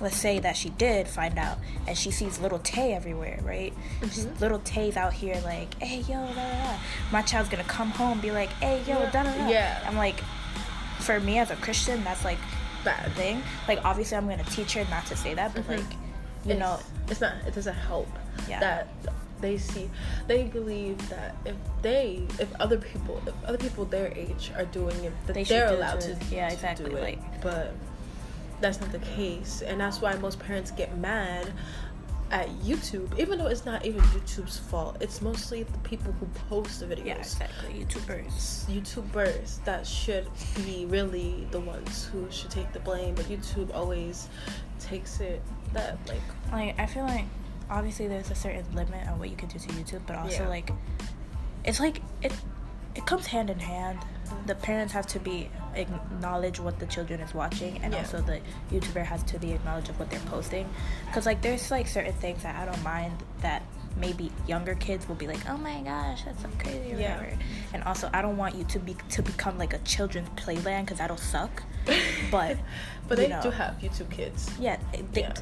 let's 0.00 0.16
say 0.16 0.38
that 0.40 0.54
she 0.56 0.68
did 0.70 1.08
find 1.08 1.38
out 1.38 1.56
and 1.86 1.96
she 1.96 2.10
sees 2.10 2.38
Lil 2.38 2.58
Tay 2.58 2.92
everywhere, 2.92 3.40
right? 3.42 3.72
Mhm. 4.02 4.38
Lil 4.40 4.58
Tay's 4.58 4.94
out 4.96 5.14
here 5.14 5.40
like, 5.42 5.74
hey 5.82 6.00
yo, 6.00 6.14
da, 6.26 6.34
da, 6.34 6.64
da. 6.72 6.76
my 7.10 7.22
child's 7.22 7.48
gonna 7.48 7.64
come 7.64 7.90
home 7.92 8.12
and 8.12 8.22
be 8.22 8.30
like, 8.30 8.50
hey 8.60 8.82
yo, 8.86 8.98
Yeah. 9.00 9.10
da 9.10 9.22
da 9.22 9.34
da. 9.36 9.48
Yeah. 9.48 9.82
I'm 9.86 9.96
like, 9.96 10.20
for 10.98 11.18
me 11.20 11.38
as 11.38 11.50
a 11.50 11.56
Christian, 11.56 12.04
that's 12.04 12.24
like 12.26 12.38
Bad. 12.84 13.10
thing. 13.12 13.42
Like 13.68 13.82
obviously 13.86 14.18
I'm 14.18 14.28
gonna 14.28 14.44
teach 14.44 14.74
her 14.74 14.84
not 14.90 15.06
to 15.06 15.16
say 15.16 15.32
that, 15.32 15.54
but 15.54 15.64
Mhm. 15.64 15.78
like, 15.78 15.92
you 16.44 16.50
it's, 16.52 16.60
know, 16.60 16.78
it's 17.08 17.20
not 17.22 17.32
it 17.46 17.54
doesn't 17.54 17.74
help 17.74 18.08
Yeah. 18.48 18.60
that 18.60 18.88
they 19.40 19.58
see 19.58 19.90
they 20.26 20.44
believe 20.44 20.96
that 21.10 21.34
if 21.44 21.54
they 21.82 22.26
if 22.38 22.48
other 22.60 22.78
people 22.78 23.20
if 23.26 23.34
other 23.44 23.58
people 23.58 23.84
their 23.84 24.12
age 24.16 24.50
are 24.56 24.64
doing 24.66 24.96
it 25.04 25.12
that 25.26 25.34
They 25.34 25.40
they 25.42 25.44
should 25.44 25.62
are 25.62 25.68
do 25.68 25.74
it 25.74 25.78
allowed 25.78 26.00
to 26.00 26.16
Yeah, 26.30 26.48
to 26.48 26.54
exactly, 26.54 26.90
do 26.90 26.96
it. 26.96 27.02
like- 27.02 27.42
but 27.42 27.74
that's 28.60 28.80
not 28.80 28.90
the 28.92 28.98
case 29.00 29.62
and 29.62 29.78
that's 29.80 30.00
why 30.00 30.14
most 30.16 30.38
parents 30.38 30.70
get 30.70 30.96
mad 30.96 31.52
at 32.32 32.48
YouTube 32.60 33.16
even 33.20 33.38
though 33.38 33.46
it's 33.46 33.64
not 33.66 33.84
even 33.84 34.00
YouTube's 34.00 34.58
fault 34.58 34.96
it's 35.00 35.20
mostly 35.22 35.62
the 35.64 35.78
people 35.80 36.12
who 36.18 36.26
post 36.48 36.80
the 36.80 36.86
videos 36.86 37.04
yeah, 37.06 37.18
exactly. 37.18 37.84
YouTubers. 37.84 38.64
YouTubers 38.66 39.62
that 39.64 39.86
should 39.86 40.26
be 40.64 40.86
really 40.86 41.46
the 41.50 41.60
ones 41.60 42.06
who 42.10 42.26
should 42.30 42.50
take 42.50 42.72
the 42.72 42.80
blame, 42.80 43.14
but 43.14 43.26
YouTube 43.26 43.72
always 43.74 44.28
takes 44.80 45.20
it 45.20 45.40
that 45.72 45.98
like 46.08 46.20
Like 46.50 46.80
I 46.80 46.86
feel 46.86 47.04
like 47.04 47.26
obviously 47.70 48.06
there's 48.08 48.30
a 48.30 48.34
certain 48.34 48.64
limit 48.74 49.06
on 49.08 49.18
what 49.18 49.30
you 49.30 49.36
can 49.36 49.48
do 49.48 49.58
to 49.58 49.68
YouTube, 49.68 50.00
but 50.06 50.16
also 50.16 50.42
Yeah. 50.44 50.48
like 50.48 50.70
it's 51.64 51.80
like 51.80 52.00
it 52.22 52.32
it 52.94 53.04
comes 53.04 53.26
hand 53.26 53.50
in 53.50 53.58
hand. 53.58 53.98
The 54.46 54.54
parents 54.54 54.92
have 54.94 55.06
to 55.08 55.18
be 55.20 55.50
acknowledge 55.74 56.58
what 56.58 56.78
the 56.78 56.86
children 56.86 57.20
is 57.20 57.34
watching, 57.34 57.78
and 57.82 57.92
Yeah. 57.92 57.98
also 58.00 58.20
the 58.22 58.40
YouTuber 58.72 59.04
has 59.04 59.22
to 59.24 59.38
be 59.38 59.52
acknowledge 59.52 59.88
of 59.90 59.98
what 59.98 60.10
they're 60.10 60.20
posting. 60.20 60.66
Cause 61.12 61.26
like 61.26 61.42
there's 61.42 61.70
like 61.70 61.86
certain 61.88 62.14
things 62.14 62.42
that 62.42 62.56
I 62.56 62.64
don't 62.64 62.82
mind 62.82 63.12
that 63.42 63.62
maybe 63.96 64.30
younger 64.46 64.74
kids 64.74 65.08
will 65.08 65.14
be 65.14 65.26
like, 65.26 65.48
oh 65.48 65.56
my 65.56 65.80
gosh, 65.82 66.24
that's 66.24 66.42
so 66.42 66.48
crazy 66.58 66.94
or 66.94 66.98
Yeah. 66.98 67.16
whatever. 67.16 67.38
And 67.74 67.82
also 67.84 68.08
I 68.12 68.22
don't 68.22 68.36
want 68.36 68.54
you 68.54 68.64
to 68.64 68.78
be 68.78 68.96
to 69.10 69.22
become 69.22 69.58
like 69.58 69.74
a 69.74 69.78
children's 69.78 70.28
playland 70.30 70.82
because 70.86 70.98
that'll 70.98 71.16
suck. 71.16 71.62
But 72.30 72.56
but 73.08 73.18
they 73.18 73.28
know. 73.28 73.40
do 73.40 73.50
have 73.50 73.74
YouTube 73.78 74.10
kids. 74.10 74.50
Yeah, 74.58 74.78
they, 75.12 75.20
Yeah. 75.22 75.34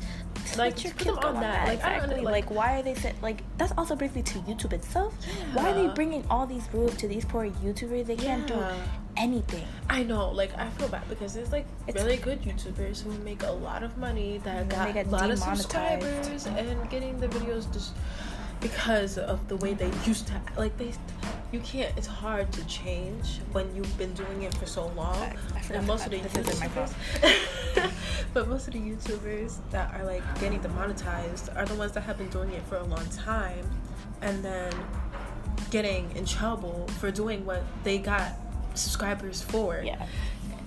Like 0.58 0.84
your 0.84 0.92
kids 0.92 1.16
on 1.16 1.24
on 1.24 1.40
that. 1.40 1.66
Like, 1.68 1.78
exactly. 1.78 2.16
Like, 2.20 2.24
like- 2.24 2.50
why 2.50 2.78
are 2.78 2.82
they 2.82 2.94
like 3.22 3.42
that's 3.56 3.72
also 3.78 3.96
brings 3.96 4.14
me 4.14 4.22
to 4.22 4.38
YouTube 4.40 4.72
itself. 4.74 5.14
Why 5.54 5.70
are 5.70 5.74
they 5.74 5.88
bringing 5.94 6.24
all 6.28 6.46
these 6.46 6.68
rules 6.72 6.94
to 6.96 7.08
these 7.08 7.24
poor 7.24 7.48
YouTubers? 7.48 8.06
They 8.06 8.16
can't 8.16 8.46
do 8.46 8.62
anything. 9.16 9.66
I 9.88 10.02
know, 10.02 10.30
like 10.30 10.56
I 10.58 10.68
feel 10.70 10.88
bad 10.88 11.08
because 11.08 11.32
there's 11.34 11.50
like 11.52 11.66
It's- 11.86 12.04
really 12.04 12.18
good 12.18 12.42
YouTubers 12.42 13.02
who 13.02 13.10
make 13.24 13.42
a 13.42 13.50
lot 13.50 13.82
of 13.82 13.96
money 13.96 14.38
that 14.44 14.68
got 14.68 14.94
a 14.94 15.02
lot 15.08 15.30
of 15.30 15.38
subscribers 15.38 16.46
and 16.46 16.90
getting 16.90 17.18
the 17.20 17.28
videos 17.28 17.72
just 17.72 17.94
because 18.64 19.18
of 19.18 19.46
the 19.48 19.56
way 19.56 19.74
they 19.74 19.90
used 20.06 20.26
to 20.26 20.40
like 20.56 20.74
they 20.78 20.90
you 21.52 21.60
can't 21.60 21.92
it's 21.98 22.06
hard 22.06 22.50
to 22.50 22.66
change 22.66 23.40
when 23.52 23.72
you've 23.76 23.98
been 23.98 24.14
doing 24.14 24.42
it 24.42 24.54
for 24.54 24.64
so 24.64 24.86
long 24.96 25.14
Facts. 25.14 25.70
I 25.70 25.74
and 25.74 25.86
most 25.86 26.06
of 26.06 26.12
the 26.12 26.18
cut- 26.20 26.32
this 26.32 26.48
is 26.48 26.54
in 26.54 26.60
my 26.60 26.74
YouTubers 26.74 27.92
but 28.32 28.48
most 28.48 28.66
of 28.68 28.72
the 28.72 28.80
YouTubers 28.80 29.58
that 29.70 29.92
are 29.94 30.06
like 30.06 30.22
getting 30.40 30.60
demonetized 30.62 31.50
are 31.54 31.66
the 31.66 31.74
ones 31.74 31.92
that 31.92 32.00
have 32.04 32.16
been 32.16 32.30
doing 32.30 32.52
it 32.52 32.62
for 32.62 32.76
a 32.76 32.84
long 32.84 33.06
time 33.10 33.68
and 34.22 34.42
then 34.42 34.72
getting 35.70 36.10
in 36.16 36.24
trouble 36.24 36.86
for 36.98 37.10
doing 37.10 37.44
what 37.44 37.62
they 37.84 37.98
got 37.98 38.32
subscribers 38.72 39.42
for 39.42 39.82
Yeah. 39.84 40.06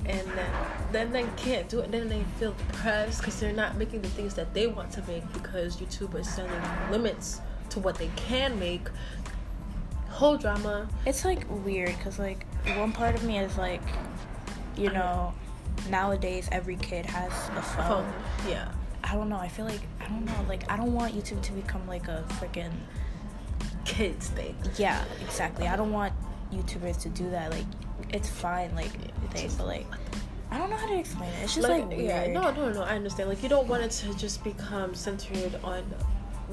and 0.05 0.21
then 0.27 0.51
then 0.91 1.11
they 1.11 1.25
can't 1.35 1.67
do 1.67 1.79
it. 1.79 1.91
Then 1.91 2.07
they 2.07 2.23
feel 2.39 2.53
depressed 2.53 3.19
because 3.19 3.37
they're 3.39 3.51
not 3.51 3.75
making 3.75 4.01
the 4.03 4.07
things 4.09 4.35
that 4.35 4.53
they 4.53 4.67
want 4.67 4.91
to 4.91 5.01
make 5.07 5.23
because 5.33 5.77
YouTube 5.77 6.15
is 6.15 6.29
setting 6.29 6.51
limits 6.91 7.41
to 7.69 7.79
what 7.79 7.95
they 7.95 8.09
can 8.15 8.59
make. 8.59 8.87
Whole 10.09 10.37
drama. 10.37 10.87
It's 11.05 11.25
like 11.25 11.45
weird 11.63 11.95
because 11.97 12.17
like 12.17 12.45
one 12.77 12.91
part 12.91 13.15
of 13.15 13.23
me 13.23 13.37
is 13.37 13.57
like, 13.57 13.81
you 14.75 14.89
know, 14.89 15.33
nowadays 15.89 16.49
every 16.51 16.75
kid 16.77 17.05
has 17.05 17.31
a 17.55 17.61
phone. 17.61 18.03
Phone. 18.03 18.13
Yeah. 18.49 18.71
I 19.03 19.13
don't 19.13 19.29
know. 19.29 19.37
I 19.37 19.47
feel 19.47 19.65
like 19.65 19.81
I 20.01 20.07
don't 20.07 20.25
know. 20.25 20.45
Like 20.47 20.69
I 20.71 20.75
don't 20.75 20.93
want 20.93 21.13
YouTube 21.13 21.41
to 21.43 21.51
become 21.53 21.87
like 21.87 22.07
a 22.07 22.25
freaking 22.39 22.71
Kids 23.85 24.27
thing. 24.29 24.55
yeah. 24.77 25.03
Exactly. 25.23 25.67
I 25.67 25.75
don't 25.75 25.93
want 25.93 26.13
YouTubers 26.51 26.99
to 27.01 27.09
do 27.09 27.29
that. 27.29 27.51
Like 27.51 27.65
it's 28.09 28.29
fine. 28.29 28.75
Like 28.75 28.91
they 29.33 29.49
but 29.57 29.67
like 29.67 29.87
I 30.49 30.57
don't 30.57 30.69
know 30.69 30.77
how 30.77 30.87
to 30.87 30.97
explain 30.97 31.29
it. 31.29 31.43
It's 31.43 31.55
just 31.55 31.67
like, 31.67 31.87
weird. 31.89 32.01
yeah, 32.01 32.27
no, 32.27 32.51
no, 32.51 32.71
no. 32.71 32.81
I 32.81 32.95
understand. 32.95 33.29
Like 33.29 33.43
you 33.43 33.49
don't 33.49 33.67
want 33.67 33.83
it 33.83 33.91
to 33.91 34.13
just 34.15 34.43
become 34.43 34.95
centered 34.95 35.59
on 35.63 35.83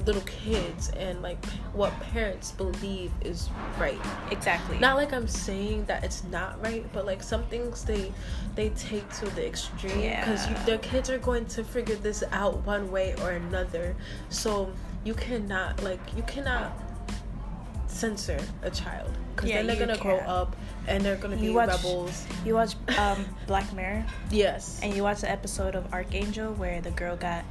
little 0.05 0.21
kids 0.23 0.89
and 0.97 1.21
like 1.21 1.43
what 1.73 1.91
parents 2.01 2.51
believe 2.51 3.11
is 3.21 3.49
right. 3.79 3.99
Exactly. 4.29 4.77
not 4.79 4.97
like 4.97 5.13
I'm 5.13 5.27
saying 5.27 5.85
that 5.85 6.03
it's 6.03 6.23
not 6.25 6.61
right, 6.61 6.85
but 6.91 7.05
like 7.05 7.23
some 7.23 7.43
things 7.45 7.85
they 7.85 8.11
they 8.55 8.69
take 8.69 9.09
to 9.19 9.25
the 9.35 9.47
extreme 9.47 9.93
because 10.01 10.47
Yeah. 10.47 10.63
their 10.65 10.77
kids 10.79 11.09
are 11.09 11.17
going 11.17 11.45
to 11.47 11.63
figure 11.63 11.95
this 11.95 12.23
out 12.31 12.65
one 12.65 12.91
way 12.91 13.15
or 13.21 13.31
another. 13.31 13.95
So 14.29 14.71
you 15.05 15.13
cannot 15.13 15.81
like 15.83 15.99
you 16.17 16.23
cannot 16.23 16.73
censor 17.87 18.39
a 18.61 18.69
child 18.69 19.09
because 19.35 19.49
Yeah, 19.49 19.57
then 19.63 19.67
they're 19.67 19.87
gonna 19.87 19.97
grow 19.97 20.17
can't. 20.17 20.27
up 20.29 20.55
and 20.87 21.03
they're 21.03 21.15
gonna 21.15 21.37
be 21.37 21.45
You 21.47 21.53
watch- 21.53 21.69
rebels. 21.69 22.25
You 22.45 22.55
watch 22.55 22.75
um, 22.97 23.25
Black 23.47 23.71
Mirror 23.73 24.05
Yes. 24.31 24.79
and 24.83 24.93
you 24.93 25.03
watch 25.03 25.21
the 25.21 25.31
episode 25.31 25.75
of 25.75 25.89
Arkangel 25.91 26.55
where 26.57 26.81
the 26.81 26.91
girl 26.91 27.15
got 27.15 27.43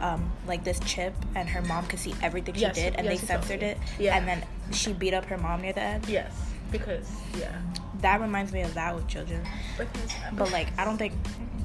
um, 0.00 0.30
like 0.46 0.64
this 0.64 0.80
chip 0.80 1.14
and 1.34 1.48
her 1.48 1.62
mom 1.62 1.86
could 1.86 1.98
see 1.98 2.14
everything 2.22 2.54
she 2.54 2.60
Yes, 2.62 2.74
did 2.74 2.94
and 2.96 3.06
yes, 3.06 3.20
they 3.20 3.26
censored 3.26 3.62
it 3.62 3.78
Yeah. 3.98 4.16
and 4.16 4.26
then 4.28 4.44
she 4.72 4.92
beat 4.92 5.14
up 5.14 5.24
her 5.26 5.38
mom 5.38 5.62
near 5.62 5.72
the 5.72 5.82
end. 5.82 6.08
yes, 6.08 6.32
because 6.70 7.08
yeah, 7.38 7.52
That 8.00 8.20
reminds 8.20 8.52
me 8.52 8.62
of 8.62 8.74
that 8.74 8.94
with 8.94 9.06
children. 9.08 9.40
because 9.78 10.12
But 10.34 10.50
like 10.52 10.68
I 10.78 10.84
don't 10.84 10.98
think 10.98 11.12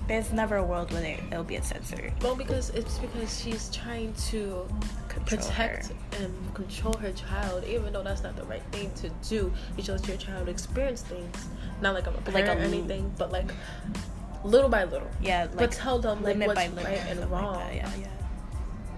there's 0.08 0.32
never 0.34 0.56
a 0.58 0.64
world 0.64 0.92
where 0.92 1.04
it'll 1.32 1.44
be 1.44 1.56
a 1.58 1.64
censored. 1.64 2.12
well 2.24 2.36
because 2.36 2.70
it's 2.72 2.98
because 2.98 3.40
she's 3.40 3.70
trying 3.70 4.14
to 4.30 4.68
Control 5.08 5.26
protect 5.26 5.88
her. 5.88 5.96
and 6.24 6.54
control 6.56 6.94
her 6.94 7.12
child, 7.12 7.64
even 7.66 7.92
though 7.94 8.04
that's 8.04 8.24
not 8.24 8.36
the 8.36 8.44
right 8.46 8.64
thing 8.72 8.92
to 8.96 9.10
do. 9.28 9.52
You 9.78 9.84
just 9.84 10.04
let 10.04 10.08
your 10.08 10.18
child 10.18 10.50
experience 10.50 11.02
things, 11.02 11.48
not 11.82 11.94
like 11.94 12.08
I'm 12.08 12.14
a 12.14 12.18
Like 12.32 12.46
parent 12.46 12.50
a 12.50 12.64
or 12.64 12.66
anything, 12.66 13.12
but 13.18 13.32
like 13.32 13.52
little 14.44 14.70
by 14.70 14.86
little. 14.86 15.08
Yeah, 15.22 15.44
like 15.44 15.58
but 15.58 15.72
tell 15.72 16.00
them 16.00 16.24
like 16.24 16.38
what's 16.40 16.54
by 16.56 16.68
limit 16.70 16.86
right 16.86 16.98
and 17.08 17.20
something 17.20 17.32
like 17.32 17.42
wrong. 17.44 17.58
that. 17.58 17.76
Yeah, 17.76 17.92
yeah. 18.00 18.08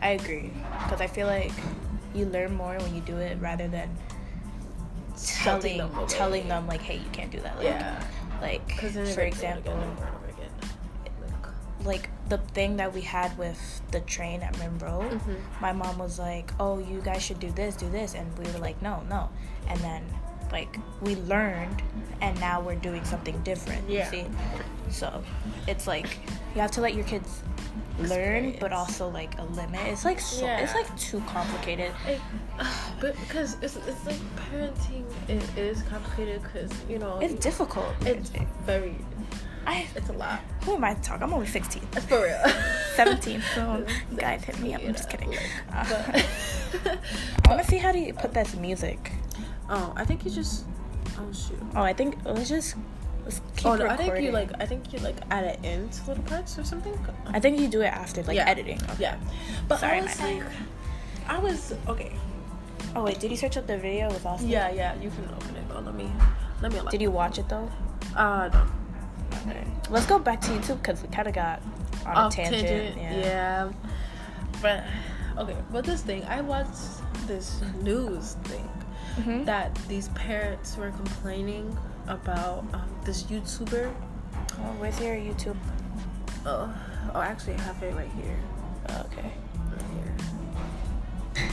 I 0.02 0.10
agree 0.12 0.52
because 0.84 1.02
I 1.02 1.08
feel 1.08 1.28
like 1.28 1.52
you 2.14 2.26
learn 2.26 2.54
more 2.56 2.76
when 2.78 2.94
you 2.96 3.02
do 3.02 3.18
it 3.18 3.38
rather 3.40 3.68
than 3.68 3.90
telling 5.44 5.78
them 5.78 5.92
telling 6.08 6.48
them 6.48 6.68
like, 6.68 6.82
hey, 6.82 6.98
you 6.98 7.10
can't 7.12 7.32
do 7.32 7.40
that. 7.42 7.56
Like, 7.58 7.66
Yeah, 7.66 8.04
like 8.42 8.72
for 8.72 8.88
they're 8.90 9.04
gonna 9.04 9.16
do 9.16 9.22
it 9.22 9.28
example, 9.28 9.74
again 9.74 9.90
over 9.92 10.08
over 10.08 10.26
again. 10.30 10.52
Like, 11.84 11.86
like 11.86 12.10
the 12.30 12.38
thing 12.54 12.78
that 12.78 12.94
we 12.94 13.02
had 13.02 13.38
with 13.38 13.82
the 13.92 14.00
train 14.02 14.42
at 14.42 14.58
Monroe, 14.58 15.02
Mhm. 15.10 15.36
my 15.62 15.72
mom 15.74 15.98
was 16.00 16.18
like, 16.18 16.52
"Oh, 16.60 16.80
you 16.80 17.02
guys 17.02 17.22
should 17.22 17.40
do 17.40 17.52
this, 17.52 17.76
do 17.76 17.90
this," 17.90 18.16
and 18.16 18.26
we 18.38 18.46
were 18.52 18.60
like, 18.60 18.82
"No, 18.82 19.02
no," 19.10 19.30
and 19.68 19.80
then 19.82 20.04
like 20.52 20.78
we 21.02 21.16
learned, 21.16 21.82
and 22.22 22.40
now 22.40 22.60
we're 22.62 22.76
doing 22.76 23.04
something 23.06 23.38
different. 23.44 23.88
you 23.90 23.98
Yeah. 24.00 24.10
see, 24.10 24.26
so 24.92 25.24
it's 25.68 25.88
like 25.88 26.20
you 26.56 26.62
have 26.62 26.72
to 26.72 26.82
let 26.82 26.94
your 26.96 27.06
kids 27.06 27.42
learn, 28.00 28.56
but 28.60 28.74
also 28.74 29.08
like 29.10 29.38
a 29.40 29.44
limit. 29.44 29.82
It's 29.86 30.06
like 30.06 30.20
so, 30.20 30.46
it's 30.46 30.74
like 30.74 30.96
too 30.98 31.20
complicated. 31.28 31.92
It, 32.08 32.20
but 33.00 33.16
because 33.22 33.58
it's, 33.62 33.76
it's 33.76 34.06
like 34.06 34.20
parenting 34.52 35.06
it 35.28 35.44
is 35.58 35.82
complicated 35.84 36.42
because 36.44 36.72
you 36.90 37.00
know 37.00 37.20
It's 37.20 37.34
difficult. 37.36 37.88
it's 38.02 38.32
very 38.66 38.96
I 39.66 39.88
it's 39.96 40.10
a 40.10 40.14
lot 40.14 40.40
who 40.64 40.74
am 40.76 40.84
I 40.84 40.96
to 40.96 41.02
talk? 41.02 41.22
I'm 41.22 41.34
only 41.34 41.46
16. 41.48 41.84
It's 41.94 42.06
for 42.12 42.24
real 42.24 42.42
17 42.96 43.42
soon. 43.54 43.86
Guys, 44.18 44.44
hit 44.44 44.60
me 44.60 44.74
up. 44.74 44.82
I'm 44.84 44.94
just 44.94 45.10
kidding. 45.10 45.30
like, 45.30 45.40
Uh, 45.74 45.86
but- 46.84 47.00
I 47.46 47.50
want 47.50 47.62
to 47.62 47.68
see 47.68 47.78
how 47.78 47.92
do 47.92 48.00
you 48.00 48.14
put 48.14 48.34
this 48.34 48.56
music. 48.56 49.12
oh 49.70 49.94
I 49.96 50.06
think 50.06 50.26
you 50.26 50.32
just 50.32 50.66
oh 51.20 51.32
shoot 51.34 51.60
Oh, 51.76 51.82
I 51.84 51.94
think 51.94 52.18
let's 52.26 52.50
just 52.50 52.76
Let's 53.24 53.42
keep 53.56 53.66
Oh 53.66 53.76
no, 53.76 53.86
I 53.88 53.98
think 53.98 54.20
you 54.20 54.32
like 54.32 54.50
I 54.60 54.66
think 54.66 54.92
you 54.94 55.00
like 55.00 55.16
add 55.30 55.44
it 55.44 55.64
into 55.64 56.04
little 56.08 56.24
parts 56.24 56.58
or 56.58 56.64
something. 56.64 56.94
I 57.28 57.40
think 57.40 57.60
you 57.60 57.68
do 57.68 57.82
it 57.82 57.94
after 57.94 58.24
like 58.24 58.36
Yeah. 58.36 58.50
editing. 58.50 58.82
Okay. 58.84 58.96
Yeah, 59.00 59.18
but 59.68 59.80
Sorry, 59.80 60.00
I 60.00 60.02
was 60.02 60.20
my 60.20 60.34
like, 60.34 60.44
I 61.28 61.38
was 61.40 61.74
okay. 61.88 62.12
Oh 62.96 63.04
wait, 63.04 63.20
did 63.20 63.32
you 63.32 63.38
search 63.38 63.58
up 63.58 63.68
the 63.68 63.78
video? 63.78 64.08
with 64.08 64.16
was 64.16 64.26
awesome. 64.26 64.50
Yeah, 64.50 64.70
yeah, 64.72 64.96
you 65.02 65.10
can 65.10 65.26
open 65.36 65.56
it. 65.56 65.64
Oh, 65.74 65.80
let 65.80 65.96
me 65.96 66.12
let 66.62 66.72
me. 66.72 66.80
Allow 66.80 66.92
Did 66.92 67.02
you 67.02 67.12
watch 67.12 67.38
it 67.38 67.48
though? 67.48 67.70
Uh, 68.16 68.50
no. 68.52 69.52
Okay. 69.52 69.66
Let's 69.90 70.06
go 70.06 70.20
back 70.20 70.42
to 70.42 70.48
YouTube 70.52 70.82
because 70.82 71.02
we 71.02 71.08
kind 71.10 71.28
of 71.28 71.34
got 71.34 71.62
on 72.06 72.16
Off 72.16 72.34
a 72.34 72.36
tangent. 72.36 72.98
Yeah. 72.98 73.16
Yeah. 73.18 73.72
But 74.62 74.84
okay, 75.38 75.56
but 75.72 75.86
this 75.86 76.02
thing, 76.02 76.24
I 76.26 76.42
watched 76.42 77.01
this 77.28 77.62
news 77.82 78.34
thing 78.44 78.68
Mhm. 79.18 79.46
that 79.46 79.76
these 79.88 80.08
parents 80.10 80.78
were 80.78 80.92
complaining 80.92 81.78
about 82.08 82.64
um, 82.74 82.90
this 83.04 83.24
YouTuber. 83.24 83.92
Oh, 84.54 84.74
where's 84.80 85.00
your 85.00 85.16
YouTube? 85.16 85.58
Oh, 86.46 86.74
oh, 87.14 87.22
actually, 87.22 87.56
I 87.56 87.62
have 87.62 87.82
it 87.84 87.94
right 87.96 88.10
here. 88.24 88.38
Oh, 88.90 89.02
okay. 89.12 89.32
Right 89.72 89.90
here. 91.36 91.50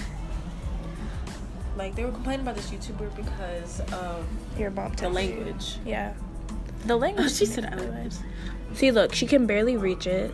Like 1.77 1.95
they 1.95 2.05
were 2.05 2.11
complaining 2.13 2.43
about 2.47 2.57
this 2.57 2.71
YouTuber 2.71 3.15
because 3.17 3.81
of 3.93 4.27
Your 4.59 4.71
mom. 4.71 4.91
the 4.91 4.97
texted 4.97 5.03
you. 5.09 5.09
language. 5.15 5.77
Yeah. 5.85 6.15
The 6.87 6.97
language. 6.97 7.33
she 7.33 7.47
said 7.47 7.67
I 7.67 7.77
was. 7.77 8.21
See, 8.75 8.91
look, 8.91 9.15
she 9.15 9.27
can 9.27 9.47
barely 9.47 9.77
reach 9.77 10.07
it. 10.07 10.33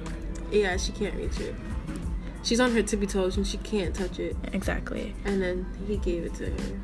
Yeah, 0.50 0.76
she 0.76 0.92
can't 0.92 1.14
reach 1.14 1.38
it. 1.40 1.54
She's 2.44 2.60
on 2.60 2.72
her 2.72 2.82
tippy 2.82 3.06
toes 3.06 3.36
and 3.36 3.46
she 3.46 3.56
can't 3.58 3.94
touch 3.94 4.18
it. 4.18 4.36
Exactly. 4.52 5.14
And 5.24 5.42
then 5.42 5.66
he 5.88 5.96
gave 5.96 6.24
it 6.24 6.34
to 6.34 6.50
her. 6.50 6.80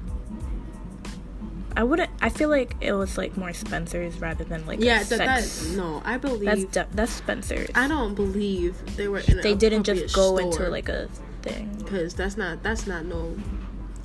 I 1.77 1.85
wouldn't. 1.85 2.11
I 2.21 2.31
feel 2.31 2.49
like 2.49 2.75
it 2.81 2.93
was 2.93 3.17
like 3.17 3.37
more 3.37 3.53
Spencer's 3.53 4.19
rather 4.19 4.43
than 4.43 4.67
like 4.67 4.81
yeah, 4.81 5.03
that, 5.05 5.19
that 5.19 5.77
no, 5.77 6.03
I 6.05 6.17
believe 6.17 6.45
that's 6.45 6.65
de- 6.65 6.89
that's 6.97 7.13
Spencer's. 7.13 7.71
I 7.77 7.87
don't 7.87 8.15
believe 8.15 8.97
they 8.97 9.07
were. 9.07 9.21
In 9.21 9.41
they 9.41 9.55
didn't 9.55 9.85
just 9.85 10.15
go 10.15 10.37
store, 10.37 10.41
into 10.41 10.69
like 10.69 10.89
a 10.89 11.09
thing. 11.43 11.73
because 11.79 12.15
that's 12.15 12.37
not 12.37 12.63
that's 12.65 12.87
not 12.89 13.05
no. 13.05 13.37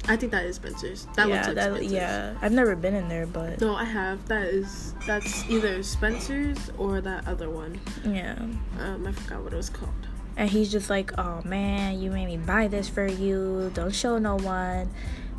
I 0.08 0.16
think 0.16 0.32
that 0.34 0.46
is 0.46 0.58
Spencer's. 0.58 1.08
That 1.16 1.28
yeah, 1.28 1.36
looks 1.36 1.48
like 1.48 1.56
that, 1.56 1.72
Spencer's. 1.72 1.92
yeah. 1.92 2.36
I've 2.40 2.52
never 2.52 2.76
been 2.76 2.94
in 2.94 3.10
there, 3.10 3.26
but 3.26 3.60
No, 3.60 3.76
I 3.76 3.86
have. 3.86 4.24
That 4.28 4.44
is 4.44 4.94
that's 5.08 5.50
either 5.50 5.82
Spencer's 5.82 6.70
or 6.78 7.02
that 7.02 7.28
other 7.28 7.50
one. 7.50 7.80
yeah. 8.06 8.36
Um, 8.80 9.08
I 9.08 9.12
forgot 9.12 9.42
what 9.42 9.54
it 9.54 9.58
was 9.58 9.72
called. 9.72 9.92
And 10.38 10.50
he's 10.50 10.72
just 10.72 10.90
like, 10.90 11.18
"Oh 11.18 11.42
man, 11.46 12.00
you 12.02 12.12
made 12.12 12.26
me 12.28 12.38
buy 12.38 12.68
this 12.68 12.90
for 12.90 13.08
you. 13.08 13.72
Don't 13.74 13.94
show 13.96 14.18
no 14.18 14.36
one." 14.36 14.90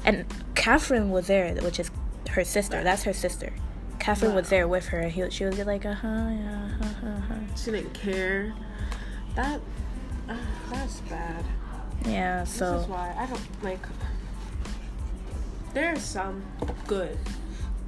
And 0.04 0.24
Catherine 0.54 1.10
was 1.10 1.26
there, 1.26 1.54
which 1.56 1.78
is 1.78 1.90
her 2.30 2.44
sister. 2.44 2.82
That's 2.82 3.02
her 3.02 3.12
sister. 3.12 3.52
Catherine 3.98 4.34
was 4.34 4.48
there 4.48 4.68
with 4.68 4.86
her. 4.86 5.08
He, 5.08 5.28
she 5.30 5.44
was 5.44 5.58
like, 5.58 5.84
"Uh 5.84 5.92
huh, 5.94 6.08
yeah, 6.08 6.68
uh 6.80 6.84
huh, 6.84 7.06
uh 7.08 7.20
huh." 7.28 7.34
She 7.56 7.70
didn't 7.72 7.92
care. 7.92 8.54
That 9.34 9.60
uh, 10.28 10.36
that's 10.70 11.00
bad. 11.00 11.44
Yeah. 12.06 12.44
So 12.44 12.72
This 12.74 12.82
is 12.82 12.88
why 12.88 13.14
I 13.18 13.26
don't 13.26 13.64
like. 13.64 13.84
There's 15.74 16.00
some 16.02 16.42
good, 16.86 17.18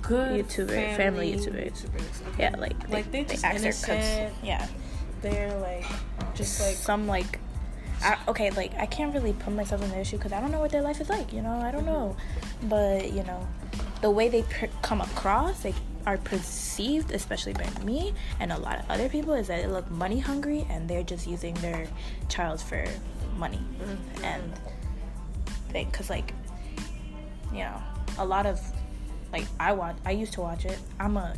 good 0.02 0.46
YouTuber- 0.46 0.96
family 0.96 1.32
YouTubers. 1.32 1.72
YouTubers. 1.86 2.38
yeah, 2.38 2.54
like 2.58 2.88
like 2.90 3.10
they, 3.10 3.22
they 3.22 3.32
just 3.32 3.44
act 3.44 3.60
their 3.62 3.72
cuts. 3.72 3.88
innocent. 3.88 4.34
Yeah. 4.42 4.66
They're 5.22 5.56
like 5.58 5.84
just 6.34 6.60
like 6.60 6.76
some 6.76 7.06
like 7.06 7.40
I, 8.00 8.16
okay 8.28 8.50
like 8.50 8.75
i 8.78 8.87
can't 8.87 9.12
really 9.12 9.32
put 9.32 9.52
myself 9.52 9.82
in 9.82 9.90
their 9.90 10.04
shoe 10.04 10.18
because 10.18 10.32
i 10.32 10.40
don't 10.40 10.52
know 10.52 10.60
what 10.60 10.70
their 10.70 10.82
life 10.82 11.00
is 11.00 11.08
like 11.08 11.32
you 11.32 11.42
know? 11.42 11.50
I 11.50 11.72
don't 11.72 11.84
mm-hmm. 11.84 11.90
know. 11.90 12.16
But 12.62 13.12
you 13.12 13.25
know 13.25 13.46
the 14.00 14.10
way 14.10 14.28
they 14.28 14.42
per- 14.42 14.68
come 14.82 15.00
across 15.00 15.62
they 15.62 15.75
are 16.06 16.16
perceived 16.18 17.10
especially 17.10 17.52
by 17.52 17.68
me 17.84 18.14
and 18.40 18.52
a 18.52 18.58
lot 18.58 18.78
of 18.78 18.88
other 18.88 19.08
people 19.08 19.34
is 19.34 19.48
that 19.48 19.62
they 19.62 19.68
look 19.68 19.90
money 19.90 20.20
hungry 20.20 20.66
and 20.70 20.88
they're 20.88 21.02
just 21.02 21.26
using 21.26 21.54
their 21.54 21.87
child 22.28 22.60
for 22.60 22.84
money. 23.37 23.61
Mm-hmm. 23.81 24.24
And 24.24 24.52
they 25.72 25.85
because 25.85 26.09
like 26.09 26.33
you 27.52 27.59
know 27.59 27.83
a 28.18 28.24
lot 28.24 28.46
of 28.46 28.61
like 29.33 29.46
i 29.61 29.72
watch 29.72 29.96
i 30.07 30.12
used 30.12 30.33
to 30.35 30.40
watch 30.40 30.64
it. 30.64 30.78
I'm 31.00 31.16
a 31.16 31.35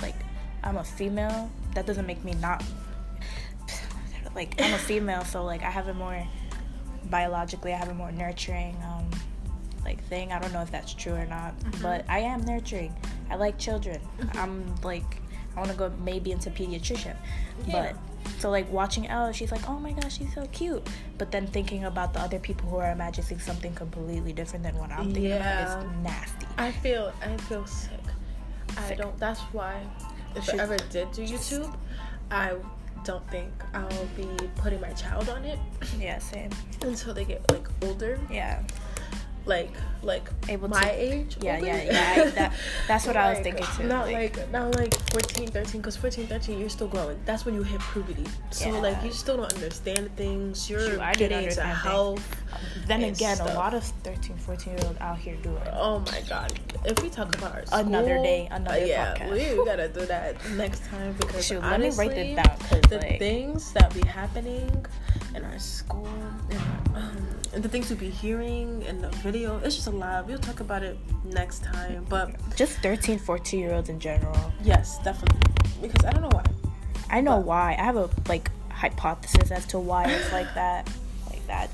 like 0.00 0.16
i'm 0.62 0.76
a 0.76 0.84
female. 0.84 1.50
That 1.74 1.86
doesn't 1.86 2.06
make 2.06 2.24
me 2.24 2.32
not 2.34 2.64
like 4.38 4.54
i'm 4.62 4.72
a 4.74 4.78
female 4.78 5.24
so 5.24 5.44
like 5.44 5.62
i 5.62 5.70
have 5.78 5.88
a 5.88 5.94
more 5.94 6.18
biologically 7.06 7.72
i 7.72 7.76
have 7.76 7.88
a 7.88 7.94
more 7.94 8.12
nurturing 8.12 8.76
um 8.84 9.08
like 9.84 10.02
thing 10.04 10.32
i 10.32 10.38
don't 10.38 10.52
know 10.52 10.62
if 10.62 10.70
that's 10.70 10.92
true 10.94 11.14
or 11.14 11.26
not 11.26 11.52
but 11.82 12.04
i 12.08 12.18
am 12.20 12.40
nurturing 12.44 12.94
i 13.30 13.34
like 13.34 13.58
children 13.58 13.98
i'm 14.34 14.74
like 14.82 15.10
i 15.56 15.60
want 15.60 15.70
to 15.70 15.76
go 15.76 15.90
maybe 16.04 16.30
into 16.30 16.50
pediatrician 16.50 17.16
Yeah. 17.66 17.92
but 17.92 17.96
so 18.38 18.50
like 18.50 18.70
watching 18.70 19.08
Elle, 19.08 19.32
she's 19.32 19.50
like, 19.50 19.66
oh 19.70 19.78
my 19.80 19.92
gosh, 19.92 20.18
she's 20.18 20.32
so 20.34 20.46
cute. 20.52 20.86
But 21.16 21.32
then 21.32 21.46
thinking 21.46 21.84
about 21.84 22.12
the 22.12 22.20
other 22.20 22.38
people 22.38 22.68
who 22.68 22.76
are 22.76 22.90
imagining 22.92 23.38
something 23.40 23.72
completely 23.74 24.32
different 24.34 24.64
than 24.64 24.76
what 24.76 24.90
I'm 24.92 25.06
thinking 25.14 25.24
Yeah. 25.30 25.62
about 25.76 25.86
is 25.86 26.02
nasty. 26.02 26.46
I 26.58 26.70
feel 26.82 27.12
I 27.22 27.36
feel 27.48 27.64
sick. 27.66 28.04
I 28.76 28.94
don't. 28.94 29.16
That's 29.18 29.40
why 29.56 29.80
if 30.36 30.52
I 30.52 30.58
ever 30.58 30.76
did 30.90 31.10
do 31.12 31.22
YouTube, 31.22 31.74
I 32.30 32.54
don't 33.08 33.26
think 33.30 33.50
I'll 33.72 34.04
be 34.18 34.28
putting 34.56 34.82
my 34.82 34.90
child 34.90 35.30
on 35.30 35.42
it 35.42 35.58
Yeah, 35.98 36.18
same. 36.18 36.50
until 36.82 37.14
they 37.14 37.24
get 37.24 37.40
like 37.50 37.66
older, 37.82 38.20
Yeah. 38.30 38.62
Like 39.48 39.70
like 40.02 40.28
Able 40.48 40.68
my 40.68 40.80
to- 40.80 40.90
age. 40.92 41.36
Yeah, 41.40 41.56
older. 41.56 41.66
yeah, 41.66 41.82
yeah. 41.82 42.22
I, 42.22 42.30
that, 42.30 42.52
that's 42.86 43.04
what 43.06 43.16
I 43.16 43.30
was 43.32 43.40
thinking 43.40 43.66
too. 43.76 43.84
Not 43.84 44.06
like- 44.06 44.36
like, 44.36 44.50
not 44.52 44.74
like 44.76 44.94
14, 45.10 45.48
13, 45.48 45.80
because 45.80 45.96
14, 45.96 46.26
13, 46.28 46.58
you're 46.60 46.68
still 46.68 46.86
growing. 46.86 47.18
That's 47.24 47.44
when 47.44 47.54
you 47.56 47.64
hit 47.64 47.80
puberty. 47.92 48.24
So 48.50 48.66
Yeah. 48.72 48.78
like 48.80 49.02
you 49.02 49.10
still 49.12 49.36
don't 49.38 49.52
understand 49.52 50.14
things. 50.16 50.70
You're 50.70 50.80
Shoot, 50.80 51.00
getting 51.18 51.42
into 51.44 51.56
things. 51.56 51.78
health. 51.78 52.36
then 52.86 53.02
again, 53.02 53.36
stuff. 53.36 53.50
a 53.50 53.54
lot 53.54 53.74
of 53.74 53.82
13, 54.04 54.36
14 54.36 54.72
year 54.76 54.86
olds 54.86 55.00
out 55.00 55.18
here 55.18 55.36
do 55.42 55.50
it. 55.56 55.68
Oh 55.72 55.98
my 56.12 56.20
god! 56.28 56.52
If 56.84 57.02
we 57.02 57.10
talk 57.10 57.34
about 57.36 57.54
our 57.54 57.66
school, 57.66 57.78
Another 57.80 58.16
day, 58.22 58.48
another 58.50 58.80
uh, 58.80 58.84
yeah, 58.84 59.14
podcast. 59.16 59.58
we 59.58 59.64
gotta 59.64 59.88
do 59.88 60.06
that 60.06 60.36
next 60.52 60.84
time 60.86 61.12
because 61.20 61.44
Shoot, 61.44 61.62
honestly, 61.62 62.06
let 62.06 62.16
me 62.16 62.34
write 62.36 62.46
this 62.48 62.70
down. 62.70 62.80
the 62.88 62.98
like, 62.98 63.18
things 63.18 63.72
that 63.72 63.92
be 63.92 64.00
happening 64.06 64.86
in 65.34 65.44
our 65.44 65.58
school 65.58 66.08
and, 66.50 66.60
um, 66.96 67.16
and 67.52 67.62
the 67.62 67.68
things 67.68 67.90
we 67.90 67.96
be 67.96 68.10
hearing 68.10 68.82
in 68.82 69.00
the 69.00 69.08
video, 69.22 69.58
it's 69.64 69.74
just 69.76 69.86
a 69.86 69.90
lot. 69.90 70.26
We'll 70.26 70.38
talk 70.38 70.60
about 70.60 70.82
it 70.82 70.98
next 71.24 71.62
time. 71.64 72.06
But 72.08 72.34
just 72.56 72.78
13, 72.78 73.18
14 73.18 73.60
year 73.60 73.74
olds 73.74 73.88
in 73.88 74.00
general. 74.00 74.36
yes, 74.62 74.98
definitely 75.04 75.40
because 75.82 76.04
I 76.04 76.10
don't 76.12 76.22
know 76.22 76.30
why. 76.32 76.44
I 77.10 77.20
know 77.20 77.36
But- 77.36 77.46
why. 77.46 77.76
I 77.78 77.82
have 77.84 77.96
a 77.96 78.10
like 78.28 78.50
hypothesis 78.70 79.50
as 79.50 79.66
to 79.66 79.78
why 79.78 80.04
it's 80.06 80.32
like 80.32 80.52
that. 80.54 80.88
Like 81.30 81.46
that. 81.46 81.70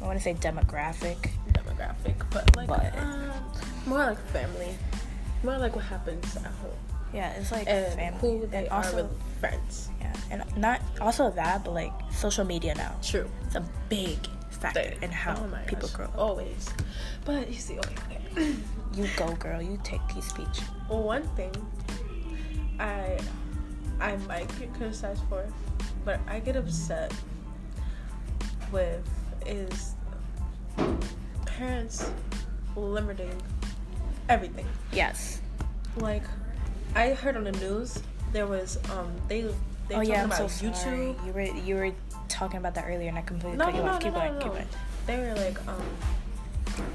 I 0.00 0.04
want 0.06 0.18
to 0.18 0.22
say 0.22 0.34
demographic. 0.34 1.30
demographic, 1.52 2.14
but 2.30 2.54
like 2.56 2.68
But- 2.68 2.96
um, 2.98 3.30
more 3.86 3.98
like 3.98 4.18
family, 4.28 4.76
more 5.42 5.58
like 5.58 5.74
what 5.76 5.84
happens 5.84 6.36
at 6.36 6.42
home 6.44 6.70
Yeah, 7.12 7.32
it's 7.32 7.52
like 7.52 7.68
and 7.68 7.94
family. 7.94 8.18
who 8.20 8.46
they 8.46 8.58
and 8.58 8.68
are 8.68 8.84
also, 8.84 8.96
with 8.96 9.10
friends. 9.40 9.90
yeah, 10.00 10.14
and 10.30 10.42
not 10.56 10.80
also 11.00 11.30
that, 11.30 11.64
but 11.64 11.72
like 11.74 11.92
social 12.10 12.44
media 12.44 12.74
now. 12.74 12.94
True. 13.02 13.28
It's 13.46 13.54
a 13.56 13.64
big 13.88 14.16
factor 14.50 14.80
thing. 14.82 15.02
in 15.02 15.10
how 15.10 15.34
Oh 15.34 15.58
people 15.66 15.88
gosh, 15.88 15.96
grow. 15.96 16.04
up. 16.06 16.18
Always. 16.18 16.70
But 17.24 17.48
you 17.48 17.58
see, 17.58 17.78
okay, 17.78 18.18
okay. 18.32 18.54
You 18.94 19.08
go, 19.16 19.32
girl. 19.36 19.62
You 19.62 19.78
take 19.84 20.00
key 20.08 20.20
speech. 20.20 20.60
well, 20.88 21.02
one 21.02 21.22
thing 21.36 21.52
I 22.78 23.18
I 24.00 24.16
might 24.28 24.48
get 24.58 24.72
criticized 24.74 25.22
for, 25.30 25.46
but 26.04 26.20
I 26.28 26.40
get 26.40 26.56
upset 26.56 27.12
with 28.70 29.00
is 29.46 29.94
parents 31.46 32.10
limiting 32.76 33.32
everything. 34.28 34.66
Yes. 34.92 35.40
Like 35.96 36.24
I 36.94 37.10
heard 37.14 37.36
on 37.36 37.44
the 37.44 37.52
news 37.52 38.02
there 38.32 38.46
was 38.46 38.78
um 38.90 39.10
they 39.28 39.42
they 39.42 39.50
oh 39.90 39.94
talking 39.96 40.10
yeah, 40.10 40.20
I'm 40.22 40.26
about 40.26 40.50
so 40.50 40.72
sorry. 40.72 41.14
You 41.26 41.32
were 41.32 41.40
you 41.42 41.74
were 41.76 41.92
talking 42.28 42.58
about 42.58 42.74
that 42.76 42.86
earlier, 42.88 43.08
and 43.08 43.18
I 43.18 43.22
completely 43.22 43.58
No, 43.58 43.66
cut 43.66 43.74
no, 43.74 43.80
you 43.80 43.84
no, 43.86 43.90
off. 43.92 44.02
no, 44.02 44.04
Keep 44.10 44.14
going. 44.14 44.38
Keep 44.40 44.52
going. 44.52 44.66
They 45.06 45.18
were 45.18 45.34
like, 45.34 45.68
um, 45.68 45.82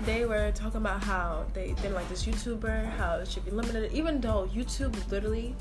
they 0.06 0.26
were 0.26 0.52
talking 0.56 0.78
about 0.78 1.04
how 1.04 1.46
they 1.54 1.74
didn't 1.74 1.94
like 1.94 2.08
this 2.10 2.26
YouTuber, 2.26 2.86
how 2.98 3.16
it 3.18 3.28
should 3.28 3.46
be 3.46 3.52
limited, 3.52 3.92
even 3.92 4.20
though 4.22 4.50
YouTube 4.54 4.96
literally 5.12 5.56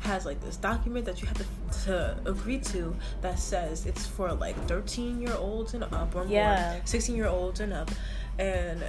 has 0.00 0.24
like 0.26 0.40
this 0.44 0.56
document 0.56 1.04
that 1.06 1.20
you 1.20 1.26
have 1.26 1.38
to, 1.38 1.84
to 1.84 2.16
agree 2.26 2.58
to 2.60 2.94
that 3.20 3.36
says 3.38 3.84
it's 3.86 4.06
for 4.06 4.32
like 4.32 4.54
13 4.68 5.20
year 5.20 5.34
olds 5.34 5.74
and 5.74 5.82
up 5.82 6.14
or 6.14 6.24
Yeah. 6.26 6.74
more, 6.74 6.82
16 6.84 7.16
year 7.16 7.26
olds 7.26 7.58
and 7.60 7.72
up, 7.72 7.90
and 8.38 8.84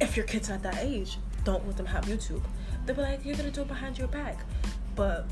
if 0.00 0.16
your 0.16 0.26
kid's 0.26 0.48
are 0.50 0.54
at 0.54 0.62
that 0.62 0.78
age, 0.80 1.18
don't 1.44 1.66
let 1.66 1.76
them 1.76 1.86
have 1.86 2.04
YouTube. 2.04 2.42
They'll 2.84 2.96
be 2.96 3.02
like, 3.02 3.24
you're 3.24 3.36
gonna 3.36 3.50
do 3.50 3.62
it 3.62 3.68
behind 3.68 3.98
your 3.98 4.08
back, 4.08 4.44
but 4.96 5.26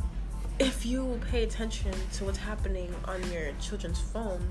if 0.58 0.84
you 0.84 1.18
pay 1.30 1.42
attention 1.42 1.92
to 2.12 2.24
what's 2.24 2.38
happening 2.38 2.94
on 3.06 3.20
your 3.32 3.52
children's 3.60 4.00
phone, 4.00 4.46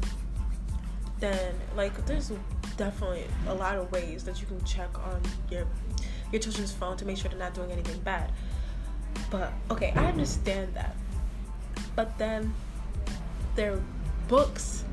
then 1.20 1.54
like 1.76 2.06
there's 2.06 2.32
definitely 2.78 3.26
a 3.48 3.54
lot 3.54 3.78
of 3.78 3.92
ways 3.92 4.24
that 4.24 4.42
you 4.42 4.48
can 4.48 4.64
check 4.64 4.90
on 5.06 5.22
your 5.52 5.68
your 6.32 6.42
children's 6.42 6.72
phone 6.72 6.98
to 6.98 7.06
make 7.06 7.18
sure 7.18 7.30
they're 7.30 7.40
not 7.40 7.54
doing 7.54 7.72
anything 7.72 8.00
bad. 8.02 8.32
But 9.30 9.52
okay, 9.70 9.92
I 9.96 10.06
understand 10.06 10.74
that. 10.74 10.96
But 11.96 12.18
then 12.18 12.54
there 13.56 13.74
are 13.74 13.84
books 14.28 14.84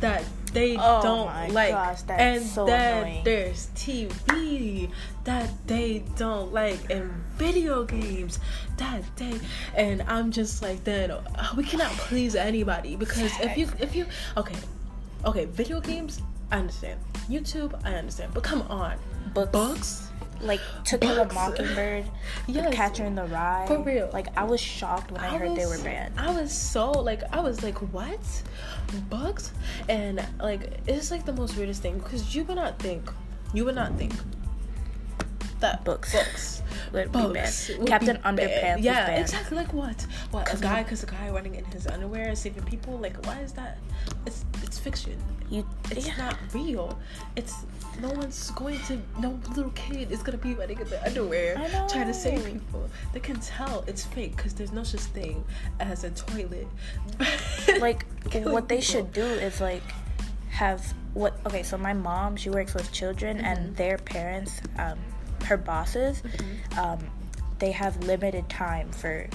that 0.00 0.24
they 0.52 0.76
Oh 0.76 1.00
don't 1.02 1.52
like. 1.54 1.70
gosh, 1.72 2.00
and 2.08 2.42
so 2.44 2.66
then 2.66 3.04
annoying. 3.06 3.24
there's 3.24 3.68
TV 3.76 4.90
that 5.24 5.48
they 5.66 6.02
don't 6.16 6.52
like 6.52 6.90
and 6.90 7.10
video 7.36 7.84
games 7.84 8.40
that 8.76 9.04
they 9.16 9.38
and 9.76 10.02
I'm 10.08 10.32
just 10.32 10.62
like 10.62 10.82
then 10.84 11.10
uh, 11.12 11.20
we 11.56 11.62
cannot 11.64 11.92
please 11.92 12.34
anybody 12.34 12.96
because 12.96 13.30
if 13.40 13.56
you 13.56 13.68
if 13.78 13.94
you 13.94 14.06
okay 14.36 14.56
okay 15.24 15.44
video 15.44 15.80
games 15.80 16.20
I 16.50 16.58
understand 16.58 16.98
YouTube 17.28 17.78
I 17.84 17.94
understand 17.94 18.32
but 18.34 18.42
come 18.42 18.62
on 18.62 18.96
Books. 19.34 19.50
books 19.52 20.09
Like 20.42 20.60
To 20.86 20.96
Kill 20.98 21.20
a. 21.20 21.32
Mockingbird, 21.32 22.04
Yes. 22.46 22.74
Catcher 22.74 23.04
in 23.04 23.14
the 23.14 23.24
Rye. 23.24 23.64
For 23.66 23.78
real. 23.82 24.08
Like 24.12 24.28
I 24.36 24.44
was 24.44 24.60
shocked 24.60 25.12
when 25.12 25.20
I, 25.20 25.36
heard 25.36 25.56
they 25.56 25.66
were 25.66 25.78
banned. 25.78 26.14
I 26.18 26.30
was 26.30 26.50
so 26.52 26.90
like 26.92 27.22
I 27.32 27.40
was 27.40 27.62
like 27.62 27.76
what 27.92 28.42
books 29.08 29.52
and 29.88 30.24
like 30.40 30.80
it's 30.86 31.10
like 31.10 31.24
the 31.26 31.32
most 31.32 31.56
weirdest 31.56 31.82
thing 31.82 31.98
because 31.98 32.34
you 32.34 32.42
would 32.44 32.56
not 32.56 32.78
think 32.78 33.10
you 33.54 33.64
would 33.64 33.74
not 33.74 33.96
think 33.98 34.12
that 35.60 35.84
Books. 35.84 36.12
books 36.14 36.62
Would 36.92 37.12
be 37.12 37.18
books 37.20 37.68
banned. 37.68 37.86
Captain 37.86 38.16
be 38.16 38.22
Underpants 38.22 38.60
banned. 38.62 38.84
yeah 38.84 39.06
banned. 39.06 39.20
exactly 39.20 39.56
like 39.58 39.72
what 39.74 40.06
what 40.30 40.52
a 40.52 40.56
guy 40.56 40.82
because 40.82 41.02
a 41.02 41.06
guy 41.06 41.28
running 41.30 41.54
in 41.54 41.64
his 41.66 41.86
underwear 41.86 42.34
saving 42.34 42.64
people 42.64 42.98
like 42.98 43.14
why 43.26 43.38
is 43.40 43.52
that 43.52 43.78
it's 44.26 44.44
it's 44.62 44.78
fiction 44.78 45.16
You, 45.50 45.66
it's 45.90 46.06
yeah. 46.08 46.16
not 46.16 46.36
real 46.54 46.98
it's 47.36 47.54
no 48.00 48.10
one's 48.10 48.50
going 48.52 48.78
to 48.80 48.98
no 49.18 49.38
little 49.54 49.70
kid 49.72 50.10
is 50.10 50.22
gonna 50.22 50.38
be 50.38 50.54
running 50.54 50.78
in 50.78 50.88
their 50.88 51.02
underwear 51.04 51.54
trying 51.88 52.06
to 52.06 52.14
save 52.14 52.44
people 52.44 52.88
they 53.12 53.20
can 53.20 53.38
tell 53.40 53.84
it's 53.86 54.04
fake 54.04 54.36
because 54.36 54.54
there's 54.54 54.72
no 54.72 54.82
such 54.82 55.00
thing 55.00 55.44
as 55.80 56.04
a 56.04 56.10
toilet 56.10 56.66
like 57.80 58.04
what 58.44 58.68
they 58.68 58.76
people. 58.76 58.80
should 58.80 59.12
do 59.12 59.24
is 59.24 59.60
like 59.60 59.82
have 60.50 60.94
what 61.14 61.34
okay 61.46 61.62
so 61.62 61.76
my 61.78 61.92
mom 61.92 62.36
she 62.36 62.50
works 62.50 62.74
with 62.74 62.90
children 62.92 63.36
Mm-hmm. 63.38 63.46
and 63.46 63.76
their 63.76 63.98
parents 63.98 64.60
um 64.78 64.98
her 65.44 65.56
bosses 65.56 66.22
Mm-hmm. 66.22 66.78
um 66.78 66.98
they 67.58 67.72
have 67.72 68.02
limited 68.04 68.48
time 68.48 68.90
for 68.90 69.26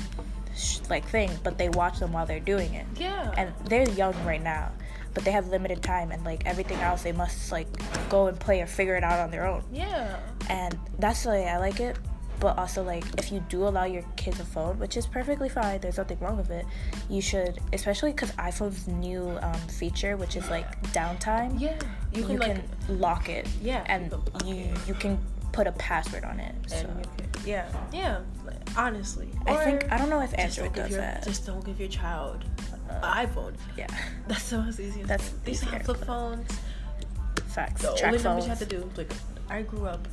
sh- 0.56 0.80
like 0.89 1.06
things 1.06 1.38
but 1.43 1.58
they 1.58 1.69
watch 1.69 1.99
them 1.99 2.12
while 2.12 2.25
they're 2.25 2.39
doing 2.39 2.73
it 2.73 2.86
yeah 2.97 3.32
and 3.38 3.51
they're 3.65 3.88
young 3.91 4.15
right 4.25 4.41
now 4.41 4.71
but 5.15 5.25
they 5.25 5.32
have 5.32 5.47
limited 5.47 5.82
time 5.82 6.12
and 6.12 6.23
like 6.23 6.45
everything 6.45 6.78
else 6.80 7.01
they 7.01 7.12
must 7.12 7.51
like 7.51 7.67
go 8.10 8.28
and 8.28 8.39
play 8.39 8.62
or 8.62 8.67
figure 8.67 8.95
it 8.95 9.04
out 9.04 9.19
on 9.19 9.32
their 9.32 9.47
own 9.47 9.63
yeah 9.71 10.19
and 10.49 10.78
that's 10.99 11.23
the 11.23 11.30
way 11.30 11.47
I 11.47 11.58
like 11.58 11.80
it. 11.80 11.97
But 12.38 12.58
also, 12.58 12.84
like, 12.84 13.06
if 13.17 13.32
you 13.32 13.43
do 13.47 13.65
allow 13.65 13.86
your 13.86 14.04
kids 14.17 14.41
a 14.41 14.45
phone, 14.45 14.78
which 14.78 14.97
is 14.97 15.08
perfectly 15.08 15.47
fine, 15.47 15.80
there's 15.80 15.97
nothing 15.97 16.19
wrong 16.19 16.36
with 16.36 16.51
it. 16.51 16.65
You 17.10 17.21
should, 17.21 17.60
especially 17.71 18.12
because 18.12 18.32
iPhone's 18.34 18.88
new 18.88 19.39
um, 19.41 19.54
feature, 19.69 20.17
which 20.17 20.36
is 20.36 20.49
like 20.49 20.82
downtime. 20.91 21.60
yeah 21.60 21.80
you 22.13 22.21
you 22.21 22.28
can 22.28 22.39
can, 22.39 22.49
like 22.58 22.63
lock 22.89 23.30
it. 23.30 23.47
Yeah, 23.62 23.86
and 23.88 24.12
you 24.12 24.21
can 24.38 24.47
you 24.47 24.73
you 24.86 24.93
can 24.95 25.17
put 25.54 25.65
a 25.65 25.71
password 25.73 26.25
on 26.25 26.41
it. 26.41 26.56
So 26.67 26.84
can, 26.84 27.06
yeah 27.45 27.67
yeah 27.93 28.19
honestly 28.75 29.30
I 29.45 29.56
think 29.63 29.91
I 29.91 29.97
don't 29.97 30.10
know 30.10 30.21
if 30.21 30.38
Android 30.38 30.73
does 30.73 30.89
your, 30.91 30.99
that. 30.99 31.23
just 31.23 31.45
don't 31.45 31.63
give 31.63 31.80
your 31.80 31.89
child 31.89 32.43
Uh, 32.89 33.26
iphone 33.26 33.54
yeah, 33.78 33.88
that's 34.28 34.50
the 34.50 34.58
most 34.60 34.80
easiest 34.80 35.08
That's 35.08 35.24
thing. 35.30 35.54
used 35.54 35.63
easier. 35.65 35.80
flip 35.80 35.98
phones 36.06 36.48
facts. 37.48 37.82
the 37.82 37.93
Track 37.95 38.12
only 38.13 38.24
numbers 38.24 38.43
you 38.45 38.50
had 38.50 38.60
to 38.60 38.65
do 38.65 38.89
like 38.98 39.12
i 39.50 39.62
grew 39.62 39.86
up 39.86 40.08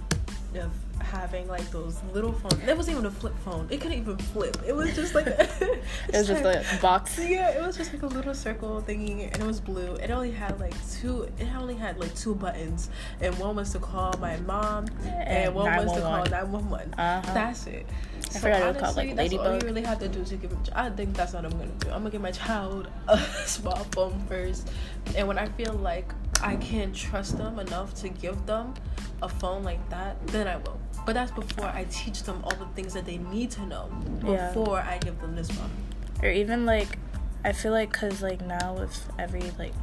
of 0.58 0.70
having 1.02 1.48
like 1.48 1.68
those 1.70 2.00
little 2.12 2.32
phones 2.32 2.58
that 2.64 2.76
wasn't 2.76 2.94
even 2.96 3.06
a 3.06 3.10
flip 3.10 3.34
phone 3.44 3.66
it 3.70 3.80
couldn't 3.80 3.98
even 3.98 4.16
flip 4.16 4.56
it 4.66 4.74
was 4.74 4.94
just 4.94 5.14
like 5.14 5.26
It 5.26 5.82
was 6.12 6.26
just 6.28 6.44
like- 6.44 6.64
a 6.64 6.78
box. 6.80 7.18
yeah, 7.18 7.50
it 7.50 7.60
was 7.66 7.76
just 7.76 7.92
like 7.92 8.02
a 8.02 8.06
little 8.06 8.34
circle 8.34 8.82
thingy, 8.86 9.32
and 9.32 9.42
it 9.42 9.46
was 9.46 9.60
blue. 9.60 9.94
It 9.96 10.10
only 10.10 10.30
had 10.30 10.58
like 10.60 10.74
two. 10.92 11.22
It 11.38 11.48
only 11.56 11.74
had 11.74 11.98
like 11.98 12.14
two 12.14 12.34
buttons, 12.34 12.90
and 13.20 13.36
one 13.38 13.56
was 13.56 13.70
to 13.72 13.78
call 13.78 14.14
my 14.20 14.36
mom, 14.38 14.86
and, 15.06 15.54
one 15.54 15.64
was 15.84 15.92
to 15.92 16.00
call 16.00 16.24
911. 16.24 16.30
nine 16.30 16.52
one 16.52 16.70
one. 16.70 16.94
Uh-huh. 16.94 17.34
That's 17.34 17.66
it. 17.66 17.86
I 18.34 18.38
forgot 18.38 18.62
it 18.62 18.66
was 18.74 18.76
called, 18.82 18.96
like, 18.96 19.16
that's 19.16 19.34
all 19.34 19.54
you 19.54 19.60
really 19.60 19.82
have 19.82 19.98
to 20.00 20.08
do 20.08 20.24
to 20.24 20.36
give. 20.36 20.56
I 20.74 20.90
think 20.90 21.14
that's 21.16 21.32
what 21.32 21.44
I'm 21.44 21.50
gonna 21.52 21.66
do. 21.78 21.88
I'm 21.88 21.98
gonna 21.98 22.10
give 22.10 22.20
my 22.22 22.30
child 22.32 22.88
a 23.08 23.18
small 23.46 23.84
phone 23.92 24.24
first, 24.28 24.68
and 25.16 25.26
when 25.28 25.38
I 25.38 25.46
feel 25.48 25.72
like 25.74 26.12
I 26.42 26.56
can't 26.56 26.94
trust 26.94 27.38
them 27.38 27.58
enough 27.58 27.94
to 28.02 28.08
give 28.08 28.44
them 28.46 28.74
a 29.22 29.28
phone 29.28 29.62
like 29.62 29.88
that, 29.90 30.24
then 30.28 30.46
I 30.48 30.56
will. 30.56 30.78
But 31.06 31.14
that's 31.14 31.30
before 31.32 31.66
I 31.66 31.84
teach 31.90 32.22
them 32.24 32.40
all 32.44 32.54
the 32.56 32.66
things 32.74 32.94
that 32.94 33.04
they 33.06 33.18
need 33.18 33.50
to 33.52 33.66
know 33.66 33.88
Yeah. 34.24 34.48
before 34.48 34.78
I 34.80 34.98
give 34.98 35.20
them 35.20 35.34
this 35.36 35.50
phone. 35.50 35.70
or 36.22 36.28
even 36.30 36.64
like 36.64 36.98
i 37.44 37.50
feel 37.50 37.72
like 37.72 37.90
because 37.90 38.22
like 38.22 38.40
now 38.46 38.74
with 38.78 39.10
every 39.18 39.42
like 39.58 39.74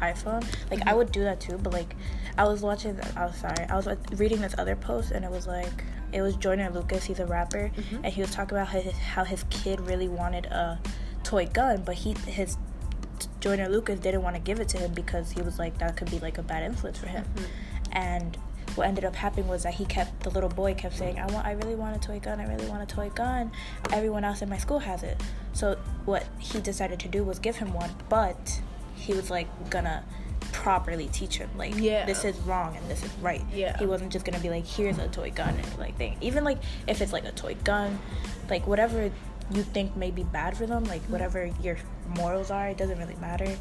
iphone 0.00 0.42
like 0.70 0.80
i 0.86 0.94
would 0.94 1.12
do 1.12 1.22
that 1.22 1.38
too 1.38 1.58
but 1.58 1.70
like 1.70 1.94
i 2.38 2.44
was 2.44 2.62
watching 2.62 2.98
i 3.14 3.26
was 3.26 3.36
sorry 3.36 3.66
i 3.68 3.76
was 3.76 3.86
reading 4.16 4.40
this 4.40 4.54
other 4.56 4.74
post 4.74 5.10
and 5.10 5.22
it 5.22 5.30
was 5.30 5.46
like 5.46 5.84
it 6.12 6.22
was 6.22 6.34
joyner 6.36 6.70
lucas 6.70 7.04
he's 7.04 7.20
a 7.20 7.26
rapper 7.26 7.70
Mhm. 7.76 8.00
and 8.04 8.06
he 8.06 8.22
was 8.22 8.30
talking 8.30 8.56
about 8.56 8.70
his, 8.70 8.94
how 8.96 9.24
his 9.24 9.44
kid 9.50 9.82
really 9.82 10.08
wanted 10.08 10.46
a 10.46 10.80
toy 11.24 11.44
gun 11.44 11.82
but 11.84 11.96
he 11.96 12.14
his 12.26 12.56
joyner 13.42 13.68
lucas 13.68 13.98
didn't 14.00 14.22
want 14.22 14.36
to 14.36 14.40
give 14.40 14.60
it 14.60 14.68
to 14.68 14.78
him 14.78 14.92
because 14.94 15.32
he 15.32 15.42
was 15.42 15.58
like 15.58 15.76
that 15.78 15.96
could 15.96 16.10
be 16.10 16.18
like 16.20 16.38
a 16.38 16.42
bad 16.42 16.62
influence 16.62 16.96
for 16.98 17.08
him. 17.08 17.24
Mm-hmm. 17.24 17.44
And 17.92 18.38
what 18.76 18.86
ended 18.86 19.04
up 19.04 19.14
happening 19.14 19.48
was 19.48 19.64
that 19.64 19.74
he 19.74 19.84
kept 19.84 20.22
the 20.22 20.30
little 20.30 20.48
boy 20.48 20.72
kept 20.72 20.96
saying 20.96 21.18
i 21.18 21.26
want 21.30 21.46
i 21.46 21.52
really 21.52 21.74
want 21.74 21.94
a 21.94 21.98
toy 21.98 22.18
gun 22.18 22.40
i 22.40 22.46
really 22.48 22.66
want 22.68 22.82
a 22.82 22.86
toy 22.94 23.10
gun. 23.10 23.50
Everyone 23.92 24.24
else 24.24 24.40
in 24.40 24.48
my 24.48 24.56
school 24.58 24.78
has 24.78 25.02
it. 25.02 25.20
So 25.52 25.76
what 26.06 26.24
he 26.38 26.60
decided 26.60 26.98
to 27.00 27.08
do 27.08 27.22
was 27.24 27.38
give 27.38 27.56
him 27.56 27.74
one 27.74 27.90
but 28.08 28.62
he 28.94 29.12
was 29.12 29.28
like 29.28 29.48
gonna 29.68 30.04
properly 30.52 31.08
teach 31.08 31.36
him 31.38 31.50
like 31.56 31.74
Yeah. 31.76 32.04
this 32.06 32.24
is 32.24 32.36
wrong 32.40 32.76
and 32.76 32.88
this 32.88 33.02
is 33.02 33.12
right. 33.20 33.42
Yeah. 33.52 33.76
he 33.78 33.86
wasn't 33.86 34.12
just 34.12 34.24
gonna 34.24 34.38
be 34.38 34.50
like 34.50 34.64
here's 34.66 34.98
a 34.98 35.08
toy 35.08 35.32
gun 35.32 35.54
and 35.56 35.78
like 35.78 35.96
thing. 35.98 36.16
Even 36.20 36.44
like 36.44 36.58
if 36.86 37.00
it's 37.02 37.12
like 37.12 37.24
a 37.24 37.32
toy 37.32 37.56
gun 37.64 37.98
like 38.48 38.66
whatever 38.66 39.10
you 39.50 39.62
think 39.62 39.96
may 39.96 40.10
be 40.10 40.24
bad 40.24 40.56
for 40.56 40.66
them 40.66 40.84
like 40.84 41.02
mm-hmm. 41.02 41.12
whatever 41.12 41.50
your 41.62 41.76
morals 42.16 42.50
are 42.50 42.68
it 42.68 42.76
doesn't 42.76 42.98
really 42.98 43.16
matter. 43.16 43.56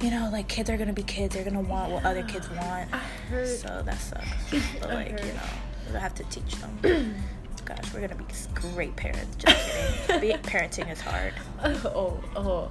You 0.00 0.10
know 0.10 0.28
like 0.32 0.48
kids 0.48 0.68
are 0.68 0.76
gonna 0.76 0.92
be 0.92 1.02
kids 1.02 1.34
they're 1.34 1.44
gonna 1.44 1.60
want 1.60 1.92
what 1.92 2.04
other 2.04 2.22
kids 2.22 2.48
want. 2.50 2.90
So 3.30 3.82
that 3.84 3.98
sucks. 3.98 4.26
But 4.80 4.90
like 4.90 5.10
you 5.10 5.32
know 5.32 5.92
we 5.92 5.98
have 5.98 6.14
to 6.14 6.24
teach 6.24 6.56
them. 6.56 7.14
Gosh 7.64 7.94
we're 7.94 8.00
gonna 8.00 8.14
be 8.14 8.24
great 8.54 8.94
parents 8.96 9.36
just 9.36 10.06
kidding. 10.06 10.36
Parenting 10.42 10.90
is 10.90 11.00
hard. 11.00 11.34
Oh, 11.64 12.22
oh, 12.36 12.70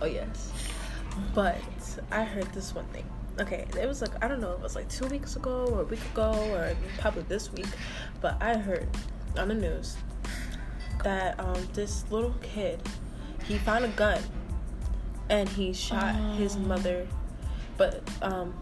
oh, 0.00 0.06
yes. 0.06 0.52
But 1.34 1.58
I 2.10 2.24
heard 2.24 2.52
this 2.52 2.74
one 2.74 2.86
thing. 2.86 3.04
Okay, 3.38 3.66
it 3.80 3.86
was 3.86 4.02
like 4.02 4.22
I 4.22 4.28
don't 4.28 4.40
know, 4.40 4.52
it 4.52 4.60
was 4.60 4.74
like 4.74 4.88
two 4.88 5.06
weeks 5.06 5.36
ago 5.36 5.66
or 5.72 5.82
a 5.82 5.84
week 5.84 6.04
ago 6.12 6.32
or 6.52 6.74
probably 6.98 7.22
this 7.22 7.52
week, 7.52 7.66
but 8.20 8.36
I 8.42 8.56
heard 8.56 8.88
on 9.38 9.48
the 9.48 9.54
news 9.54 9.96
that 11.02 11.38
um 11.40 11.66
this 11.74 12.04
little 12.10 12.34
kid 12.42 12.80
he 13.44 13.58
found 13.58 13.84
a 13.84 13.88
gun 13.88 14.20
and 15.28 15.48
he 15.48 15.72
shot 15.72 16.14
his 16.36 16.56
Oh. 16.56 16.60
mother, 16.60 17.06
but 17.76 18.02
um 18.22 18.54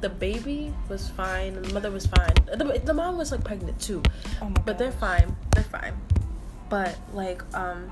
the 0.00 0.08
baby 0.08 0.72
was 0.88 1.08
fine, 1.08 1.60
the 1.60 1.72
mother 1.74 1.90
was 1.90 2.06
fine. 2.06 2.32
The, 2.46 2.80
the 2.84 2.94
mom 2.94 3.16
was 3.18 3.32
like 3.32 3.42
pregnant 3.42 3.80
too. 3.80 4.00
oh 4.40 4.48
But 4.64 4.78
they're 4.78 4.92
fine. 4.92 5.34
They're 5.54 5.64
fine. 5.64 5.94
But 6.68 6.96
like, 7.12 7.42
um, 7.52 7.90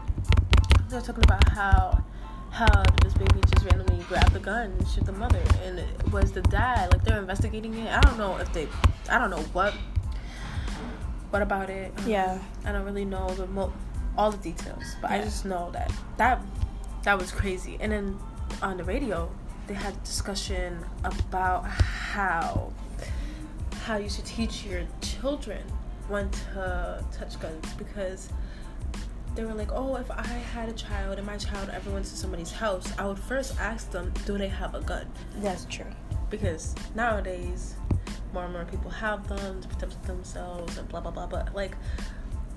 they're 0.89 1.01
talking 1.01 1.25
about 1.25 1.49
how 1.49 2.05
how 2.51 2.83
this 3.03 3.13
baby 3.15 3.41
just 3.53 3.65
randomly 3.67 4.05
grabbed 4.05 4.33
the 4.35 4.39
gun 4.39 4.71
and 4.71 4.87
shoot 4.89 5.05
the 5.05 5.13
mother, 5.13 5.43
and 5.65 5.81
it 5.81 6.13
was 6.13 6.31
the 6.31 6.43
dad. 6.43 6.93
Like 6.93 7.03
they're 7.03 7.19
investigating 7.19 7.75
it. 7.75 7.89
I 7.93 8.01
don't 8.03 8.17
know 8.19 8.37
if 8.37 8.53
they, 8.53 8.69
I 9.11 9.19
don't 9.19 9.31
know 9.31 9.43
what, 9.53 9.75
what 11.31 11.43
about 11.43 11.71
it. 11.71 11.93
Um, 11.99 12.09
Yeah. 12.09 12.39
I 12.65 12.71
don't 12.73 12.85
really 12.85 13.05
know 13.05 13.29
the 13.31 13.47
mo- 13.49 13.73
all 14.17 14.31
the 14.31 14.39
details, 14.39 14.85
but 15.01 15.11
I 15.11 15.21
just 15.21 15.45
know 15.45 15.71
that 15.73 15.93
that 16.17 16.41
that 17.05 17.19
was 17.19 17.31
crazy. 17.31 17.77
And 17.81 17.93
then 17.93 18.19
on 18.63 18.77
the 18.77 18.85
radio, 18.85 19.31
they 19.67 19.75
had 19.75 19.95
a 19.95 19.99
discussion 19.99 20.79
about 21.05 21.67
how 21.67 22.73
how 23.83 23.97
you 23.97 24.09
should 24.09 24.25
teach 24.25 24.65
your 24.65 24.83
children 25.01 25.63
when 26.09 26.31
to 26.31 27.05
touch 27.13 27.39
guns 27.41 27.73
because 27.75 28.31
they 29.35 29.45
were 29.45 29.55
like, 29.55 29.71
oh, 29.73 29.97
if 29.97 30.11
I 30.11 30.23
had 30.27 30.69
a 30.69 30.73
child 30.73 31.19
and 31.19 31.27
my 31.27 31.37
child 31.37 31.69
ever 31.73 31.91
went 31.91 32.07
to 32.07 32.17
somebody's 32.17 32.51
house, 32.51 32.91
I 32.99 33.07
would 33.07 33.19
first 33.19 33.59
ask 33.61 33.91
them, 33.91 34.13
do 34.25 34.39
they 34.39 34.49
have 34.49 34.75
a 34.75 34.81
gun? 34.81 35.07
that's 35.41 35.67
true 35.67 35.85
Because 36.31 36.75
nowadays, 36.95 37.75
more 38.33 38.45
and 38.45 38.53
more 38.53 38.65
people 38.65 38.91
have 38.91 39.29
them 39.29 39.61
to 39.61 39.69
protect 39.69 40.03
themselves 40.05 40.79
and 40.79 40.89
blah 40.89 41.01
blah 41.01 41.11
blah. 41.13 41.27
But 41.27 41.55
like, 41.55 41.77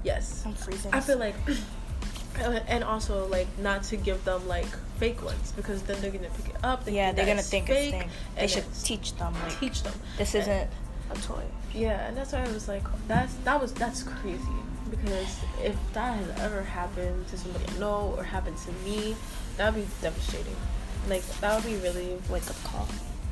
yes, 0.03 0.43
i'm 0.45 0.53
freezing 0.53 0.93
I 0.93 0.99
feel 1.01 1.17
like, 1.17 1.35
and 2.67 2.83
also 2.83 3.27
like 3.27 3.47
not 3.59 3.83
to 3.83 3.97
give 3.97 4.23
them 4.25 4.47
like 4.47 4.67
fake 4.97 5.23
ones 5.23 5.51
because 5.55 5.81
then 5.83 5.99
they're 6.01 6.12
gonna 6.12 6.29
pick 6.29 6.49
it 6.55 6.63
up. 6.63 6.85
They 6.85 6.93
yeah 6.93 7.12
they're 7.12 7.25
gonna 7.25 7.39
it's 7.39 7.49
think 7.49 7.67
fake, 7.67 7.93
it's 7.93 8.01
thing 8.03 8.09
they 8.35 8.47
should 8.47 8.65
teach 8.83 9.15
them 9.17 9.33
like 9.43 9.59
teach 9.59 9.83
them. 9.83 9.93
this 10.17 10.35
isn't 10.35 10.69
a 11.12 11.15
toy 11.21 11.43
Yeah, 11.73 12.07
and 12.07 12.15
that's 12.17 12.31
why 12.33 12.43
I 12.43 12.47
was 12.51 12.67
like, 12.67 12.83
that's 13.07 13.33
that 13.45 13.59
was 13.62 13.73
that's 13.73 14.03
crazy. 14.03 14.57
because 14.89 15.39
if 15.63 15.75
that 15.93 16.17
has 16.17 16.29
ever 16.39 16.62
happened 16.63 17.27
to 17.27 17.38
somebody 17.38 17.65
I 17.75 17.79
know 17.79 18.13
or 18.17 18.23
happened 18.23 18.57
to 18.57 18.71
me, 18.88 19.15
that 19.57 19.73
would 19.73 19.83
be 19.83 19.88
devastating. 20.01 20.55
Like 21.07 21.23
that 21.41 21.55
would 21.55 21.65
be 21.71 21.77
really 21.77 22.17
Wake 22.29 22.49
up 22.49 22.62
call. 22.63 22.88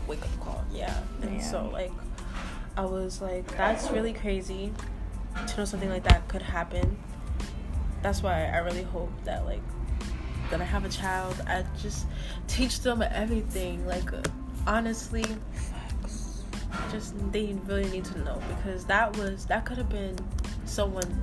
wake 0.07 0.21
up 0.21 0.39
call. 0.39 0.65
Yeah. 0.73 0.97
And 1.21 1.35
Yeah. 1.35 1.41
so 1.51 1.69
like 1.71 1.91
I 2.75 2.85
was 2.85 3.21
like, 3.21 3.45
that's 3.57 3.89
really 3.91 4.13
crazy 4.13 4.71
to 5.45 5.57
know 5.57 5.65
something 5.65 5.89
like 5.89 6.03
that 6.03 6.27
could 6.27 6.41
happen. 6.41 6.97
That's 8.01 8.21
why 8.23 8.45
I 8.45 8.57
really 8.59 8.83
hope 8.83 9.11
that 9.23 9.45
like 9.45 9.61
when 10.49 10.61
I 10.61 10.65
have 10.65 10.85
a 10.85 10.89
child, 10.89 11.41
I 11.47 11.63
just 11.81 12.05
teach 12.47 12.81
them 12.81 13.01
everything. 13.01 13.85
Like 13.85 14.09
honestly, 14.65 15.25
just 16.91 17.13
they 17.31 17.53
really 17.65 17.89
need 17.89 18.05
to 18.05 18.19
know 18.19 18.41
because 18.57 18.85
that 18.85 19.15
was 19.17 19.45
that 19.47 19.65
could 19.65 19.77
have 19.77 19.89
been 19.89 20.17
someone 20.65 21.21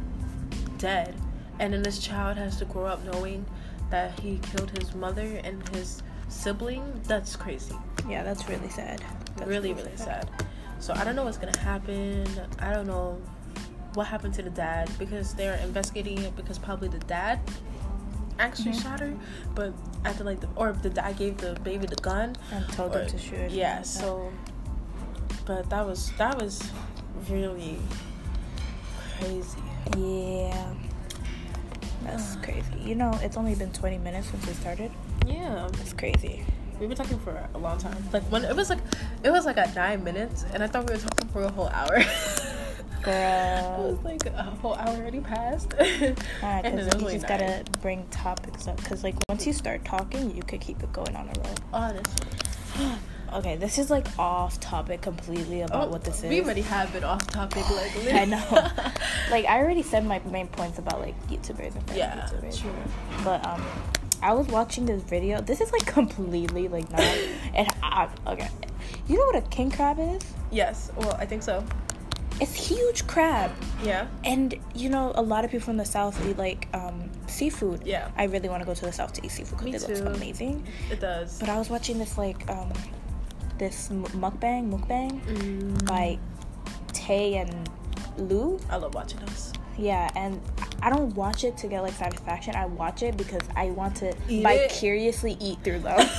dead, 0.79 1.15
and 1.59 1.73
then 1.73 1.83
this 1.83 1.99
child 1.99 2.37
has 2.37 2.57
to 2.59 2.65
grow 2.65 2.87
up 2.87 3.05
knowing 3.05 3.45
that 3.91 4.19
he 4.21 4.39
killed 4.39 4.71
his 4.79 4.95
mother 4.95 5.41
and 5.45 5.67
his 5.71 6.03
sibling. 6.29 7.01
That's 7.05 7.37
crazy 7.37 7.77
Yeah, 8.09 8.25
that's 8.25 8.49
really 8.49 8.69
sad. 8.69 9.05
That's 9.37 9.49
really 9.49 9.73
really 9.73 9.97
sad 9.97 10.29
so 10.85 10.93
i 10.95 11.03
don't 11.05 11.17
know 11.17 11.25
what's 11.25 11.39
gonna 11.39 11.59
happen 11.61 12.27
i 12.59 12.71
don't 12.71 12.87
know 12.87 13.19
what 13.95 14.07
happened 14.09 14.35
to 14.35 14.43
the 14.43 14.51
dad 14.51 14.91
because 14.99 15.35
they're 15.35 15.57
investigating 15.59 16.19
it 16.19 16.35
because 16.37 16.59
probably 16.59 16.89
the 16.89 16.99
dad 17.01 17.41
actually 18.39 18.73
Mhm. 18.73 18.83
shot 18.83 19.01
her 19.01 19.15
but 19.55 19.73
after 20.05 20.25
like 20.25 20.41
the 20.41 20.49
or 20.57 20.73
the 20.73 20.91
dad 20.91 21.17
gave 21.17 21.37
the 21.39 21.55
baby 21.63 21.87
the 21.87 21.97
gun 21.97 22.35
And 22.53 22.69
told 22.71 22.95
or- 22.95 22.99
them 23.01 23.09
to 23.09 23.19
shoot. 23.19 23.51
yeah 23.51 23.77
like 23.77 23.87
so 23.87 24.33
but 25.47 25.71
that 25.71 25.87
was 25.87 26.11
that 26.19 26.41
was 26.41 26.61
really 27.31 27.79
crazy 29.19 29.59
Yeah. 29.97 30.75
That's 32.05 32.37
crazy. 32.45 32.75
You 32.83 32.95
know, 32.97 33.13
it's 33.23 33.37
only 33.37 33.55
been 33.55 33.73
20 33.73 33.99
minutes 33.99 34.29
since 34.31 34.47
we 34.47 34.53
started. 34.55 34.91
yeah 35.27 35.67
It's 35.81 35.93
crazy. 35.93 36.45
we've 36.81 36.89
been 36.89 36.99
talking 36.99 37.19
for 37.21 37.49
a 37.55 37.59
long 37.59 37.79
time 37.79 37.97
like 38.13 38.25
when 38.33 38.45
it 38.45 38.55
was 38.57 38.69
like 38.69 38.81
it 39.23 39.31
was 39.31 39.47
like 39.47 39.57
at 39.57 39.75
nine 39.77 40.03
minutes 40.03 40.45
and 40.53 40.61
i 40.63 40.67
thought 40.67 40.85
we 40.89 40.93
were 40.95 41.01
talking 41.01 41.29
for 41.29 41.43
a 41.45 41.51
whole 41.53 41.69
hour 41.69 42.03
It 43.07 43.79
was 43.79 43.99
like 44.05 44.25
a 44.27 44.43
whole 44.43 44.75
hour 44.75 44.89
already 44.97 45.21
passed. 45.21 45.75
Alright, 46.43 46.65
because 46.65 46.87
you 46.87 46.93
only 47.01 47.15
just 47.15 47.29
nine. 47.29 47.39
gotta 47.41 47.65
bring 47.81 48.07
topics 48.11 48.67
up. 48.69 48.77
Because, 48.79 49.05
like, 49.05 49.15
once 49.29 49.47
you 49.47 49.53
start 49.53 49.85
talking, 49.85 50.35
you 50.35 50.43
could 50.43 50.61
keep 50.61 50.83
it 50.83 50.93
going 50.93 51.15
on 51.17 51.29
a 51.29 51.41
roll. 51.41 51.55
Honestly. 51.73 52.27
Okay, 53.33 53.57
this 53.57 53.79
is, 53.79 53.91
like, 53.91 54.07
off 54.17 54.61
topic 54.61 55.01
completely 55.01 55.63
about 55.63 55.91
what 55.91 56.05
this 56.05 56.19
is. 56.19 56.25
Oh, 56.27 56.29
We 56.29 56.41
already 56.43 56.61
have 56.61 56.93
been 56.93 57.03
off 57.03 57.27
topic. 57.27 57.69
Like, 57.69 58.13
I 58.15 58.27
know. 58.27 58.71
like, 59.29 59.45
I 59.47 59.59
already 59.59 59.83
said 59.83 60.07
my 60.07 60.21
main 60.31 60.47
points 60.47 60.79
about, 60.79 61.01
like, 61.01 61.21
YouTubers 61.27 61.75
and 61.75 61.97
yeah, 61.97 62.29
YouTubers. 62.31 62.61
true. 62.61 62.71
But, 63.25 63.45
um, 63.45 63.65
I 64.23 64.35
was 64.35 64.47
watching 64.47 64.87
this 64.87 65.03
video. 65.03 65.41
This 65.41 65.61
is, 65.61 65.73
like, 65.73 65.85
completely, 65.85 66.69
like, 66.69 66.89
not. 66.93 67.01
and 67.55 67.67
I, 67.83 68.09
okay. 68.29 68.49
You 69.09 69.17
know 69.17 69.25
what 69.25 69.37
a 69.37 69.43
king 69.49 69.69
crab 69.69 69.99
is? 69.99 70.23
Yes. 70.53 70.93
Well, 70.97 71.17
I 71.19 71.27
think 71.27 71.43
so. 71.43 71.65
It's 72.41 72.55
huge 72.69 73.07
crab. 73.07 73.51
Yeah. 73.83 74.07
And 74.25 74.55
you 74.75 74.89
know, 74.89 75.13
a 75.15 75.23
lot 75.23 75.45
of 75.45 75.51
people 75.51 75.65
from 75.67 75.77
the 75.77 75.85
south 75.85 76.21
eat 76.27 76.37
like 76.37 76.69
um, 76.75 77.11
seafood. 77.27 77.83
Yeah. 77.87 78.11
I 78.17 78.25
really 78.25 78.49
want 78.49 78.61
to 78.63 78.67
go 78.67 78.75
to 78.75 78.85
the 78.85 78.93
south 78.93 79.13
to 79.15 79.25
eat 79.25 79.31
seafood 79.31 79.59
because 79.65 79.85
it 79.85 79.97
too. 79.97 80.05
looks 80.05 80.17
amazing. 80.17 80.67
It 80.91 81.01
does. 81.01 81.39
But 81.39 81.49
I 81.49 81.59
was 81.59 81.71
watching 81.71 81.99
this 81.99 82.19
like 82.19 82.49
um, 82.51 82.73
this 83.59 83.89
mukbang 83.89 84.71
mukbang 84.71 85.21
Mm. 85.27 85.87
by 85.87 86.19
Tay 86.93 87.37
and 87.37 87.71
Lou. 88.19 88.59
I 88.71 88.77
love 88.77 88.95
watching 88.95 89.21
those. 89.21 89.53
Yeah, 89.77 90.09
and 90.15 90.41
I 90.83 90.91
don't 90.91 91.15
watch 91.17 91.43
it 91.43 91.57
to 91.59 91.67
get 91.69 91.83
like 91.83 91.95
satisfaction. 91.95 92.55
I 92.55 92.67
watch 92.67 93.03
it 93.03 93.17
because 93.17 93.43
I 93.57 93.67
want 93.71 93.97
to 93.97 94.15
Eat 94.29 94.45
it? 94.47 94.71
vicariously 94.71 95.37
eat 95.41 95.59
through 95.65 95.81
them. 95.81 95.99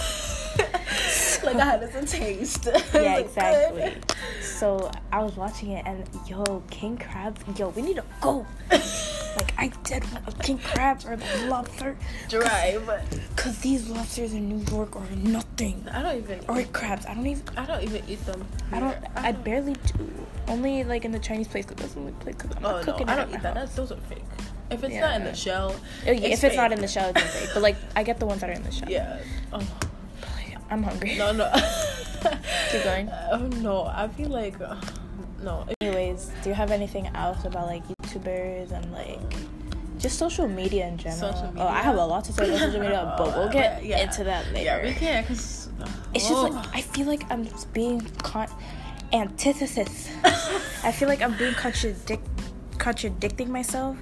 like 1.45 1.55
I 1.57 1.65
had 1.65 1.81
this 1.81 1.95
a 2.13 2.17
taste. 2.17 2.67
yeah, 2.93 3.17
exactly. 3.17 3.93
So 4.41 4.91
I 5.11 5.23
was 5.23 5.35
watching 5.35 5.71
it, 5.71 5.85
and 5.85 6.07
yo, 6.27 6.63
king 6.69 6.97
crabs, 6.97 7.41
yo, 7.57 7.69
we 7.69 7.81
need 7.81 7.95
to 7.97 8.03
go. 8.21 8.45
like 8.71 9.53
I 9.57 9.71
did 9.83 10.09
want 10.13 10.27
a 10.27 10.31
king 10.43 10.57
crab 10.59 11.01
or 11.05 11.15
the 11.15 11.47
lobster, 11.47 11.97
Drive. 12.29 12.89
cause 13.35 13.59
these 13.59 13.89
lobsters 13.89 14.33
in 14.33 14.47
New 14.49 14.63
York 14.71 14.95
are 14.95 15.05
nothing. 15.23 15.85
I 15.91 16.01
don't 16.01 16.17
even. 16.17 16.39
Or 16.47 16.63
crabs, 16.65 17.05
I 17.05 17.13
don't 17.13 17.27
even. 17.27 17.43
I 17.57 17.65
don't 17.65 17.83
even 17.83 18.03
eat 18.07 18.25
them. 18.25 18.45
I 18.71 18.79
don't. 18.79 18.89
here. 18.91 19.09
I 19.15 19.31
barely 19.31 19.73
do. 19.73 20.09
Only 20.47 20.83
like 20.83 21.05
in 21.05 21.11
the 21.11 21.19
Chinese 21.19 21.47
place, 21.47 21.65
cause 21.65 21.75
that's 21.77 21.93
the 21.93 21.99
only 21.99 22.11
place. 22.13 22.35
Cause 22.35 22.51
I'm 22.57 22.65
Oh 22.65 22.71
not 22.71 22.85
no, 22.85 22.93
cooking 22.93 23.09
I 23.09 23.13
it 23.13 23.15
don't 23.17 23.33
eat 23.35 23.41
that. 23.41 23.53
That's, 23.55 23.75
those 23.75 23.91
are 23.91 23.97
fake. 24.09 24.23
If 24.71 24.83
it's 24.83 24.95
not 24.95 25.15
in 25.15 25.23
the 25.25 25.35
shell, 25.35 25.75
Oh, 26.07 26.11
if 26.11 26.43
it's 26.43 26.55
not 26.55 26.71
in 26.71 26.79
the 26.81 26.87
shell, 26.87 27.11
it's 27.15 27.21
fake. 27.21 27.49
But 27.53 27.61
like, 27.61 27.75
I 27.95 28.03
get 28.03 28.19
the 28.19 28.25
ones 28.25 28.41
that 28.41 28.49
are 28.49 28.53
in 28.53 28.63
the 28.63 28.71
shell. 28.71 28.89
Yeah. 28.89 29.19
Oh 29.53 29.61
I'm 30.69 30.83
hungry. 30.83 31.15
no 31.17 31.31
no. 31.31 31.51
Keep 32.71 32.83
going. 32.83 33.09
Oh 33.31 33.47
no, 33.61 33.85
I 33.85 34.07
feel 34.07 34.29
like 34.29 34.59
uh, 34.61 34.75
no. 35.43 35.65
Anyways, 35.81 36.31
do 36.43 36.49
you 36.49 36.55
have 36.55 36.71
anything 36.71 37.07
else 37.15 37.45
about 37.45 37.67
like 37.67 37.83
YouTubers 37.87 38.71
and 38.71 38.91
like 38.91 39.19
just 39.97 40.17
social 40.17 40.47
media 40.47 40.87
in 40.87 40.97
general? 40.97 41.33
Social 41.33 41.53
Oh, 41.57 41.67
I 41.67 41.81
have 41.81 41.95
a 41.97 42.05
lot 42.05 42.23
to 42.25 42.33
say 42.33 42.47
about 42.47 42.59
social 42.59 42.81
media, 42.81 43.13
but 43.17 43.27
we'll 43.37 43.49
get 43.49 43.77
Uh, 43.79 43.85
yeah. 43.85 44.03
into 44.03 44.23
that 44.23 44.45
later. 44.53 44.81
Yeah, 44.81 44.83
we 44.83 44.93
can 44.93 45.23
because 45.23 45.69
It's 46.13 46.27
just 46.27 46.41
like 46.41 46.75
I 46.75 46.81
feel 46.81 47.05
like 47.07 47.23
I'm 47.31 47.45
just 47.45 47.71
being 47.73 48.01
con- 48.23 48.49
antithesis. 49.13 50.09
I 50.83 50.91
feel 50.91 51.07
like 51.07 51.21
I'm 51.21 51.37
being 51.37 51.53
contradict 51.53 52.27
contradicting 52.77 53.51
myself 53.51 53.97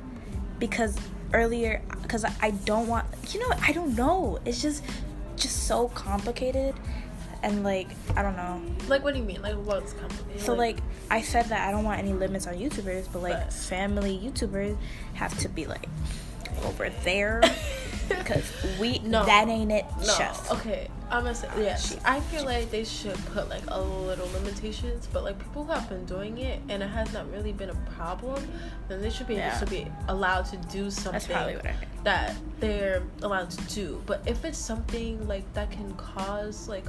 because 0.59 0.97
earlier 1.33 1.81
because 2.01 2.25
I 2.41 2.51
don't 2.65 2.87
want 2.87 3.05
you 3.31 3.39
know 3.39 3.55
I 3.61 3.71
don't 3.71 3.95
know 3.95 4.39
it's 4.45 4.61
just 4.61 4.83
just 5.37 5.67
so 5.67 5.87
complicated 5.89 6.75
and 7.41 7.63
like 7.63 7.87
I 8.15 8.21
don't 8.21 8.35
know 8.37 8.61
like 8.87 9.03
what 9.03 9.13
do 9.13 9.19
you 9.19 9.25
mean? 9.25 9.41
Like 9.41 9.55
what's 9.55 9.93
complicated? 9.93 10.41
so 10.41 10.53
like 10.53 10.77
I 11.11 11.21
said 11.21 11.45
that 11.47 11.67
I 11.67 11.71
don't 11.71 11.83
want 11.83 11.99
any 11.99 12.13
limits 12.13 12.47
on 12.47 12.55
YouTubers 12.55 13.07
but 13.11 13.21
like 13.21 13.33
But- 13.33 13.53
family 13.53 14.19
YouTubers 14.23 14.77
have 15.15 15.37
to 15.39 15.49
be 15.49 15.65
like 15.65 15.87
over 16.65 16.89
there 17.03 17.41
because 18.09 18.51
we 18.79 18.99
No. 18.99 19.25
that 19.25 19.47
ain't 19.47 19.71
it 19.71 19.85
no, 19.99 20.13
chef 20.13 20.51
okay. 20.51 20.87
I'm 21.09 21.23
gonna 21.23 21.35
say 21.35 21.47
yes. 21.57 21.95
I 22.05 22.19
feel 22.21 22.43
like 22.43 22.71
they 22.71 22.83
should 22.83 23.17
put 23.27 23.47
like 23.47 23.61
a 23.67 23.79
little 23.79 24.27
limitations, 24.33 25.07
but 25.13 25.23
like 25.23 25.37
people 25.37 25.63
who 25.63 25.71
have 25.71 25.87
been 25.87 26.05
doing 26.05 26.39
it 26.39 26.59
and 26.69 26.81
it 26.81 26.87
has 26.89 27.13
not 27.13 27.29
really 27.31 27.51
been 27.53 27.69
a 27.69 27.75
problem, 27.95 28.47
then 28.87 28.99
they 29.01 29.11
should 29.11 29.27
be 29.27 29.35
Yeah. 29.35 29.57
to 29.59 29.65
be 29.67 29.87
allowed 30.07 30.45
to 30.47 30.57
do 30.57 30.89
something 30.89 31.11
that's 31.13 31.27
probably 31.27 31.55
what 31.57 31.65
I 31.67 31.71
mean. 31.71 31.77
that 32.03 32.35
they're 32.59 33.03
allowed 33.21 33.51
to 33.51 33.61
do. 33.75 34.01
But 34.07 34.23
if 34.25 34.43
it's 34.43 34.57
something 34.57 35.27
like 35.27 35.51
that 35.53 35.69
can 35.69 35.93
cause 35.95 36.67
like 36.67 36.85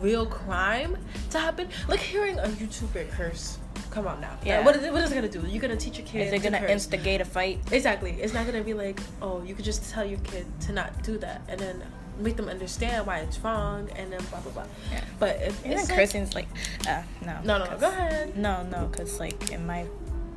real 0.00 0.26
crime 0.26 0.98
to 1.30 1.38
happen, 1.38 1.68
like 1.88 2.00
hearing 2.00 2.38
a 2.38 2.48
YouTuber 2.48 3.10
curse. 3.12 3.58
Come 3.98 4.06
on 4.06 4.20
now. 4.20 4.38
Yeah. 4.44 4.64
What 4.64 4.76
is 4.76 4.84
it? 4.84 4.92
What 4.92 5.02
is 5.02 5.10
it 5.10 5.16
gonna 5.16 5.28
do? 5.28 5.44
You're 5.48 5.60
gonna 5.60 5.76
teach 5.76 5.98
your 5.98 6.06
kid. 6.06 6.28
is 6.28 6.32
it 6.32 6.40
gonna 6.40 6.60
curse. 6.60 6.70
instigate 6.70 7.20
a 7.20 7.24
fight 7.24 7.58
Exactly. 7.72 8.12
It's 8.12 8.32
not 8.32 8.46
gonna 8.46 8.62
be 8.62 8.72
like, 8.72 9.00
oh, 9.20 9.42
you 9.42 9.56
could 9.56 9.64
just 9.64 9.90
tell 9.90 10.04
your 10.04 10.20
kid 10.20 10.46
to 10.60 10.72
not 10.72 11.02
do 11.02 11.18
that, 11.18 11.42
and 11.48 11.58
then 11.58 11.82
make 12.20 12.36
them 12.36 12.48
understand 12.48 13.08
why 13.08 13.18
it's 13.18 13.40
wrong, 13.40 13.88
and 13.96 14.12
then 14.12 14.20
blah 14.30 14.38
blah 14.38 14.52
blah. 14.52 14.66
Yeah. 14.92 15.02
But 15.18 15.42
if 15.42 15.66
it's 15.66 15.88
like, 15.88 15.98
cursing's 15.98 16.32
like, 16.36 16.46
uh, 16.86 17.02
no. 17.26 17.40
no, 17.42 17.58
no, 17.64 17.76
go 17.76 17.88
ahead. 17.88 18.36
No, 18.36 18.62
no, 18.70 18.86
because 18.86 19.18
like 19.18 19.50
in 19.50 19.66
my 19.66 19.84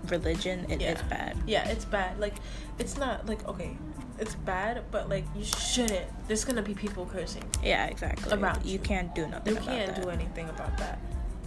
religion, 0.08 0.66
it 0.68 0.82
is 0.82 0.98
Yeah. 0.98 1.08
bad. 1.08 1.38
Yeah, 1.46 1.68
it's 1.70 1.86
bad. 1.86 2.20
Like, 2.20 2.34
it's 2.80 2.98
not 2.98 3.28
like 3.28 3.48
okay, 3.48 3.78
it's 4.18 4.34
bad, 4.34 4.86
but 4.90 5.08
like 5.08 5.26
you 5.36 5.46
shouldn't. 5.46 6.08
There's 6.28 6.46
gonna 6.46 6.64
be 6.64 6.74
people 6.74 7.06
cursing. 7.06 7.44
Yeah, 7.64 7.86
exactly. 7.86 8.34
Around 8.34 8.66
you 8.66 8.74
you. 8.74 8.80
can't 8.80 9.14
do 9.14 9.28
nothing. 9.28 9.54
You 9.54 9.60
about 9.60 9.70
can't 9.70 10.02
do 10.02 10.10
anything 10.10 10.50
about 10.50 10.80
that. 10.80 10.98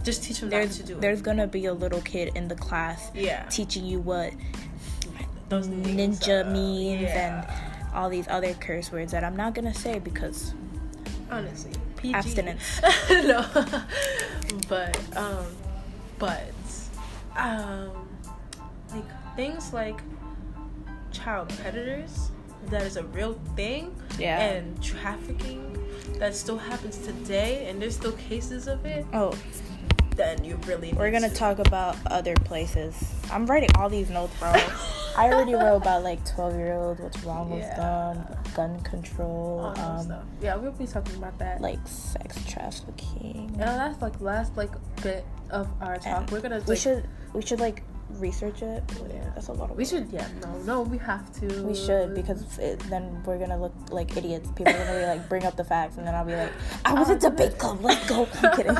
Just 0.05 0.23
teach 0.23 0.39
them 0.39 0.49
There's 0.49 0.77
to 0.77 0.83
do 0.83 0.93
It. 0.93 1.01
there's 1.01 1.21
gonna 1.21 1.47
be 1.47 1.65
a 1.65 1.73
little 1.73 2.01
kid 2.01 2.31
in 2.35 2.47
the 2.47 2.55
class 2.55 3.11
Yeah. 3.13 3.43
teaching 3.49 3.85
you 3.85 3.99
what 3.99 4.31
Those 5.49 5.67
ninja 5.67 6.49
means 6.49 7.01
yeah. 7.01 7.43
and 7.49 7.93
all 7.95 8.09
these 8.09 8.27
other 8.27 8.53
curse 8.53 8.91
words 8.91 9.11
that 9.11 9.23
I'm 9.23 9.35
not 9.35 9.53
gonna 9.55 9.73
say 9.73 9.99
because 9.99 10.53
honestly 11.31 11.71
PG. 11.97 12.13
Abstinence. 12.13 12.81
no 13.09 13.45
but 14.69 15.17
um 15.17 15.45
but 16.19 16.43
um 17.35 17.89
like 18.93 19.35
things 19.35 19.73
like 19.73 19.99
child 21.11 21.49
predators 21.61 22.29
that 22.69 22.81
is 22.83 22.97
a 22.97 23.03
real 23.05 23.39
thing 23.55 23.95
Yeah. 24.19 24.39
and 24.39 24.81
trafficking 24.83 25.77
that 26.19 26.35
still 26.35 26.57
happens 26.57 26.97
today 26.99 27.67
and 27.69 27.81
there's 27.81 27.95
still 27.95 28.13
cases 28.13 28.67
of 28.67 28.85
it 28.85 29.05
oh, 29.13 29.33
then 30.15 30.43
you 30.43 30.55
really 30.65 30.93
we're 30.93 31.11
gonna 31.11 31.29
to- 31.29 31.35
talk 31.35 31.59
about 31.59 31.97
other 32.07 32.33
places. 32.35 32.95
I'm 33.31 33.45
writing 33.45 33.69
all 33.77 33.89
these 33.89 34.09
notes, 34.09 34.33
bro. 34.39 34.53
I 35.17 35.31
already 35.31 35.53
wrote 35.53 35.77
about 35.77 36.03
like 36.03 36.25
12 36.35 36.55
year 36.57 36.73
olds, 36.73 36.99
what's 36.99 37.23
wrong 37.23 37.49
with 37.49 37.63
them, 37.77 38.25
gun 38.53 38.79
control, 38.81 39.73
um, 39.77 40.13
yeah 40.41 40.55
we'll 40.57 40.71
be 40.73 40.85
talking 40.85 41.15
about 41.15 41.37
that 41.39 41.61
like 41.61 41.79
sex 41.87 42.37
trafficking. 42.45 43.49
and 43.53 43.59
that's 43.61 44.01
like 44.01 44.19
last 44.19 44.55
like 44.57 44.71
bit 45.01 45.25
of 45.51 45.69
our 45.81 45.97
talk 45.97 46.05
And 46.23 46.31
we're 46.31 46.41
gonna 46.41 46.61
we 46.67 46.75
should 46.75 47.07
we 47.33 47.41
should 47.41 47.59
like 47.61 47.81
research 48.19 48.61
it. 48.61 48.83
Yeah, 49.09 49.31
that's 49.35 49.47
a 49.47 49.53
lot 49.53 49.69
of. 49.71 49.77
We 49.77 49.83
work. 49.83 49.89
should, 49.89 50.07
yeah, 50.11 50.27
no, 50.41 50.57
no, 50.63 50.81
we 50.81 50.97
have 50.99 51.31
to. 51.39 51.63
We 51.63 51.75
should 51.75 52.13
because 52.15 52.57
it, 52.59 52.79
then 52.89 53.21
we're 53.25 53.37
gonna 53.37 53.59
look 53.59 53.73
like 53.91 54.15
idiots. 54.17 54.49
People 54.51 54.73
are 54.73 54.85
gonna 54.85 54.99
be 54.99 55.05
like, 55.05 55.29
bring 55.29 55.43
up 55.45 55.55
the 55.55 55.63
facts, 55.63 55.97
and 55.97 56.05
then 56.07 56.15
I'll 56.15 56.25
be 56.25 56.35
like, 56.35 56.51
I 56.85 56.93
was 56.93 57.09
Um, 57.09 57.15
at 57.15 57.21
debate 57.21 57.57
club. 57.57 57.81
Let's 57.81 58.07
go. 58.09 58.27
I'm 58.43 58.51
kidding. 58.55 58.75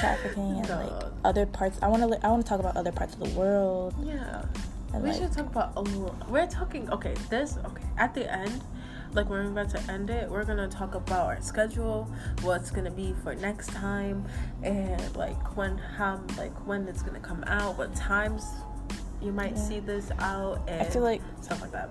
Trafficking 0.00 0.58
and 0.60 0.68
No. 0.68 0.76
like 1.02 1.12
other 1.24 1.46
parts. 1.46 1.78
I 1.82 1.88
want 1.88 2.02
to. 2.02 2.26
I 2.26 2.30
want 2.30 2.44
to 2.44 2.48
talk 2.48 2.60
about 2.60 2.76
other 2.76 2.92
parts 2.92 3.14
of 3.14 3.20
the 3.20 3.38
world. 3.38 3.94
Yeah. 4.02 4.44
And 4.94 5.02
we 5.02 5.10
like, 5.10 5.18
should 5.20 5.32
talk 5.32 5.46
about 5.46 5.72
a 5.76 5.80
little. 5.82 6.14
We're 6.28 6.46
talking. 6.46 6.90
Okay, 6.90 7.14
this. 7.30 7.58
Okay, 7.64 7.82
at 7.98 8.14
the 8.14 8.30
end, 8.32 8.62
like 9.12 9.28
when 9.28 9.44
we're 9.44 9.60
about 9.62 9.70
to 9.74 9.92
end 9.92 10.10
it, 10.10 10.28
we're 10.30 10.44
gonna 10.44 10.68
talk 10.68 10.94
about 10.94 11.26
our 11.26 11.40
schedule, 11.40 12.10
what's 12.42 12.70
gonna 12.70 12.90
be 12.90 13.14
for 13.22 13.34
next 13.34 13.70
time, 13.70 14.24
and 14.62 15.16
like 15.16 15.56
when 15.56 15.78
how 15.78 16.20
like 16.36 16.54
when 16.66 16.86
it's 16.88 17.02
gonna 17.02 17.20
come 17.20 17.44
out, 17.46 17.76
what 17.78 17.94
times 17.94 18.44
you 19.22 19.32
might 19.32 19.56
Yeah. 19.56 19.62
see 19.62 19.80
this 19.80 20.10
out, 20.18 20.60
and 20.68 20.82
I 20.82 20.84
feel 20.84 21.02
like 21.02 21.22
stuff 21.40 21.60
like 21.62 21.72
that. 21.72 21.88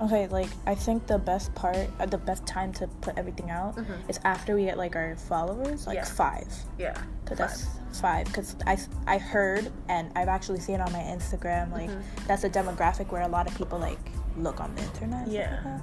okay, 0.00 0.28
like 0.28 0.48
I 0.66 0.74
think 0.76 1.08
the 1.08 1.18
best 1.18 1.52
part, 1.56 1.88
uh, 1.98 2.06
the 2.06 2.18
best 2.18 2.46
time 2.46 2.72
to 2.74 2.86
put 3.00 3.18
everything 3.18 3.50
out 3.50 3.74
Mhm. 3.76 4.08
is 4.08 4.20
after 4.24 4.54
we 4.54 4.64
get 4.66 4.78
like 4.78 4.94
our 4.94 5.16
followers, 5.16 5.86
like 5.88 5.96
Yeah. 5.96 6.04
five. 6.04 6.46
Yeah. 6.78 6.94
Cause 7.24 7.36
that's 7.38 7.66
five. 8.00 8.32
Cause 8.32 8.54
I, 8.64 8.78
I 9.08 9.18
heard 9.18 9.72
and 9.88 10.12
I've 10.14 10.28
actually 10.28 10.60
seen 10.60 10.80
on 10.80 10.92
my 10.92 11.00
Instagram 11.00 11.72
like 11.72 11.90
Mhm. 11.90 12.00
that's 12.28 12.44
a 12.44 12.48
demographic 12.50 13.10
where 13.10 13.22
a 13.22 13.28
lot 13.28 13.48
of 13.48 13.56
people 13.56 13.78
like 13.80 13.98
look 14.36 14.60
on 14.60 14.72
the 14.76 14.82
internet. 14.82 15.26
Yeah. 15.26 15.58
like. 15.64 15.82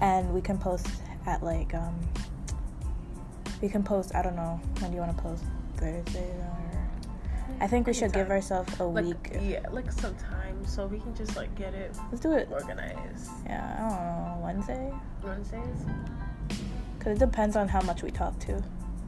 And 0.00 0.32
we 0.34 0.40
can 0.40 0.58
post 0.58 0.86
at 1.26 1.42
like 1.42 1.74
um. 1.74 1.94
We 3.62 3.68
can 3.68 3.82
post. 3.82 4.14
I 4.14 4.22
don't 4.22 4.36
know 4.36 4.60
when 4.80 4.90
do 4.90 4.96
you 4.96 5.02
want 5.02 5.16
to 5.16 5.22
post 5.22 5.44
Thursday 5.76 6.30
or. 6.38 6.56
I 7.60 7.66
think 7.68 7.86
we 7.86 7.92
should 7.94 8.12
give 8.12 8.30
ourselves 8.30 8.78
a 8.80 8.84
Like 8.84 9.04
week. 9.04 9.30
yeah, 9.40 9.66
like 9.70 9.90
some 9.92 10.14
time 10.16 10.66
so 10.66 10.86
we 10.86 10.98
can 10.98 11.14
just 11.14 11.36
like 11.36 11.54
get 11.54 11.72
it 11.72 11.94
Let's 12.10 12.20
do 12.20 12.32
it. 12.32 12.48
organized. 12.50 13.30
Yeah, 13.46 13.76
I 13.78 13.80
don't 13.88 13.90
know 13.90 14.40
Wednesday. 14.44 14.92
Wednesdays. 15.22 15.86
Cause 16.98 17.16
it 17.16 17.18
depends 17.20 17.54
on 17.54 17.68
how 17.68 17.80
much 17.82 18.02
we 18.02 18.10
talk 18.10 18.36
to, 18.40 18.46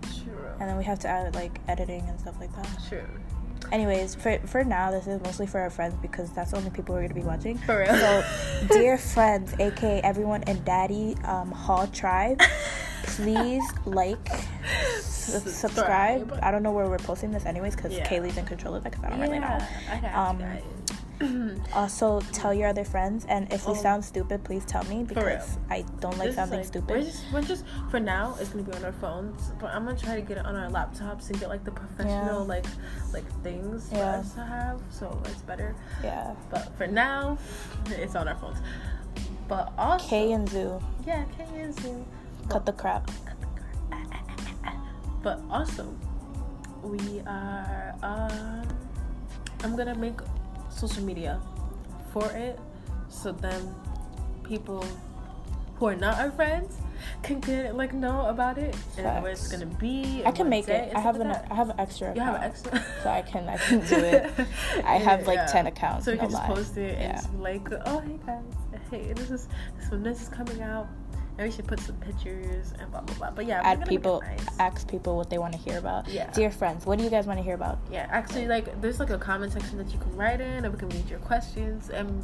True. 0.02 0.46
and 0.60 0.68
then 0.68 0.76
we 0.76 0.84
have 0.84 0.98
to 1.00 1.08
add 1.08 1.34
like 1.34 1.58
editing 1.66 2.02
and 2.08 2.20
stuff 2.20 2.38
like 2.38 2.54
that. 2.54 2.68
True. 2.88 3.04
Anyways, 3.72 4.14
for 4.14 4.38
for 4.46 4.64
now, 4.64 4.90
this 4.90 5.06
is 5.06 5.20
mostly 5.22 5.46
for 5.46 5.60
our 5.60 5.70
friends 5.70 5.94
because 6.00 6.30
that's 6.32 6.52
the 6.52 6.56
only 6.58 6.70
people 6.70 6.94
we're 6.94 7.02
gonna 7.02 7.14
be 7.14 7.22
watching. 7.22 7.58
For 7.58 7.78
real. 7.80 7.94
So, 7.94 8.24
dear 8.68 8.96
friends, 8.98 9.54
aka 9.58 10.00
everyone 10.02 10.42
in 10.44 10.62
Daddy 10.64 11.16
um, 11.24 11.50
Hall 11.50 11.86
Tribe, 11.88 12.40
please 13.04 13.64
like, 13.84 14.30
s- 14.96 15.52
subscribe. 15.56 16.38
I 16.42 16.50
don't 16.50 16.62
know 16.62 16.72
where 16.72 16.88
we're 16.88 16.98
posting 16.98 17.30
this 17.32 17.44
anyways 17.46 17.74
because 17.76 17.92
Yeah. 17.92 18.08
Kaylee's 18.08 18.36
in 18.36 18.46
control 18.46 18.74
of 18.74 18.86
it 18.86 18.90
because 18.92 19.04
I 19.04 19.10
don't 19.10 19.20
really 19.20 19.38
know. 19.40 19.46
Yeah, 19.48 20.12
I 20.14 20.28
Um. 20.28 20.42
Also, 21.72 22.20
tell 22.32 22.52
your 22.52 22.68
other 22.68 22.84
friends, 22.84 23.24
and 23.28 23.50
if 23.52 23.66
we 23.66 23.72
Oh. 23.72 23.76
sound 23.76 24.04
stupid, 24.04 24.44
please 24.44 24.64
tell 24.64 24.84
me 24.84 25.02
because 25.02 25.58
I 25.70 25.82
don't 26.00 26.16
like 26.18 26.28
This 26.28 26.36
sounding 26.36 26.58
like, 26.60 26.66
stupid. 26.66 26.90
We're 26.90 27.02
just, 27.02 27.32
we're 27.32 27.42
just 27.42 27.64
for 27.90 27.98
now. 28.00 28.36
It's 28.40 28.50
gonna 28.50 28.62
be 28.64 28.72
on 28.72 28.84
our 28.84 28.92
phones, 28.92 29.52
but 29.58 29.70
I'm 29.74 29.84
gonna 29.86 29.96
try 29.96 30.14
to 30.16 30.20
get 30.22 30.36
it 30.38 30.44
on 30.46 30.54
our 30.56 30.68
laptops 30.70 31.30
and 31.30 31.40
get 31.40 31.48
like 31.48 31.64
the 31.64 31.70
professional 31.72 32.42
Yeah. 32.42 32.54
like 32.54 32.66
like 33.12 33.24
things 33.42 33.88
for 33.88 33.96
Yeah. 33.96 34.16
us 34.20 34.34
to 34.34 34.44
have, 34.44 34.80
so 34.90 35.18
it's 35.24 35.42
better. 35.42 35.74
yeah. 36.04 36.34
But 36.50 36.76
for 36.76 36.86
now, 36.86 37.38
it's 37.86 38.14
on 38.14 38.28
our 38.28 38.36
phones. 38.36 38.58
But 39.48 39.72
also, 39.78 40.06
K 40.08 40.32
and 40.32 40.48
Zoo, 40.48 40.80
yeah, 41.06 41.24
K 41.36 41.46
and 41.60 41.74
Zoom. 41.80 42.04
cut 42.48 42.66
the 42.66 42.72
crap. 42.72 43.10
But 45.22 45.40
also, 45.50 45.94
we 46.82 47.20
are. 47.26 47.94
Um, 48.02 48.68
I'm 49.64 49.74
gonna 49.76 49.94
make 49.96 50.20
social 50.76 51.02
media 51.02 51.40
for 52.12 52.30
it, 52.32 52.58
so 53.08 53.32
then 53.32 53.74
people 54.44 54.84
who 55.76 55.86
are 55.86 55.96
not 55.96 56.18
our 56.18 56.30
friends 56.30 56.76
can 57.22 57.38
get 57.40 57.76
like 57.76 57.92
know 57.92 58.26
about 58.26 58.56
it 58.58 58.74
and 58.96 59.22
where 59.22 59.32
it's 59.32 59.48
gonna 59.48 59.66
be. 59.66 60.22
I 60.24 60.30
can 60.30 60.48
make 60.48 60.68
it. 60.68 60.92
I 60.94 61.00
have 61.00 61.16
like 61.16 61.26
an 61.26 61.32
that. 61.32 61.46
I 61.50 61.54
have 61.54 61.68
an 61.70 61.78
extra. 61.80 62.14
You 62.14 62.20
have 62.22 62.36
an 62.36 62.42
extra. 62.42 62.84
so 63.02 63.10
I 63.10 63.22
can 63.22 63.48
I 63.48 63.56
can 63.58 63.80
do 63.80 63.96
it. 63.96 64.30
I 64.84 64.96
have 64.96 65.26
like 65.26 65.36
Yeah. 65.36 65.46
ten 65.46 65.66
accounts. 65.66 66.04
So 66.06 66.12
you 66.12 66.18
can 66.18 66.30
just 66.30 66.42
lie. 66.42 66.54
post 66.54 66.76
it 66.78 66.94
and 66.94 67.02
Yeah. 67.02 67.12
just 67.16 67.34
like, 67.34 67.68
oh 67.86 68.00
hey 68.00 68.18
guys, 68.26 68.42
hey 68.90 69.12
this 69.12 69.30
is 69.30 69.48
this 69.78 69.90
when 69.90 70.02
this 70.02 70.22
is 70.22 70.28
coming 70.28 70.62
out, 70.62 70.88
we 71.38 71.50
should 71.50 71.66
put 71.66 71.80
some 71.80 71.96
pictures 71.96 72.72
and 72.78 72.90
blah 72.90 73.00
blah 73.02 73.14
blah. 73.16 73.30
But 73.30 73.46
yeah, 73.46 73.60
Add 73.62 73.64
gonna 73.64 73.78
make 73.78 73.86
it 73.86 73.90
people, 73.90 74.20
nice. 74.22 74.46
ask 74.58 74.88
people 74.88 75.16
what 75.16 75.28
they 75.30 75.38
want 75.38 75.52
to 75.52 75.58
hear 75.58 75.78
about. 75.78 76.08
Yeah. 76.08 76.30
Dear 76.32 76.50
friends, 76.50 76.86
what 76.86 76.98
do 76.98 77.04
you 77.04 77.10
guys 77.10 77.26
want 77.26 77.38
to 77.38 77.42
hear 77.44 77.54
about? 77.54 77.78
Yeah, 77.90 78.06
actually, 78.10 78.46
like 78.46 78.80
there's 78.80 78.98
like 79.00 79.10
a 79.10 79.18
comment 79.18 79.52
section 79.52 79.76
that 79.78 79.92
you 79.92 79.98
can 79.98 80.16
write 80.16 80.40
in, 80.40 80.64
and 80.64 80.72
we 80.72 80.78
can 80.78 80.88
read 80.88 81.08
your 81.08 81.18
questions, 81.20 81.90
and 81.90 82.22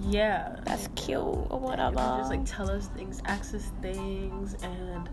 yeah, 0.00 0.56
That's 0.64 0.88
cute. 0.96 1.18
Or 1.20 1.58
whatever. 1.60 1.96
just 1.96 2.30
like 2.30 2.44
tell 2.44 2.70
us 2.70 2.88
things, 2.88 3.20
ask 3.26 3.54
us 3.54 3.70
things, 3.80 4.56
and 4.62 5.08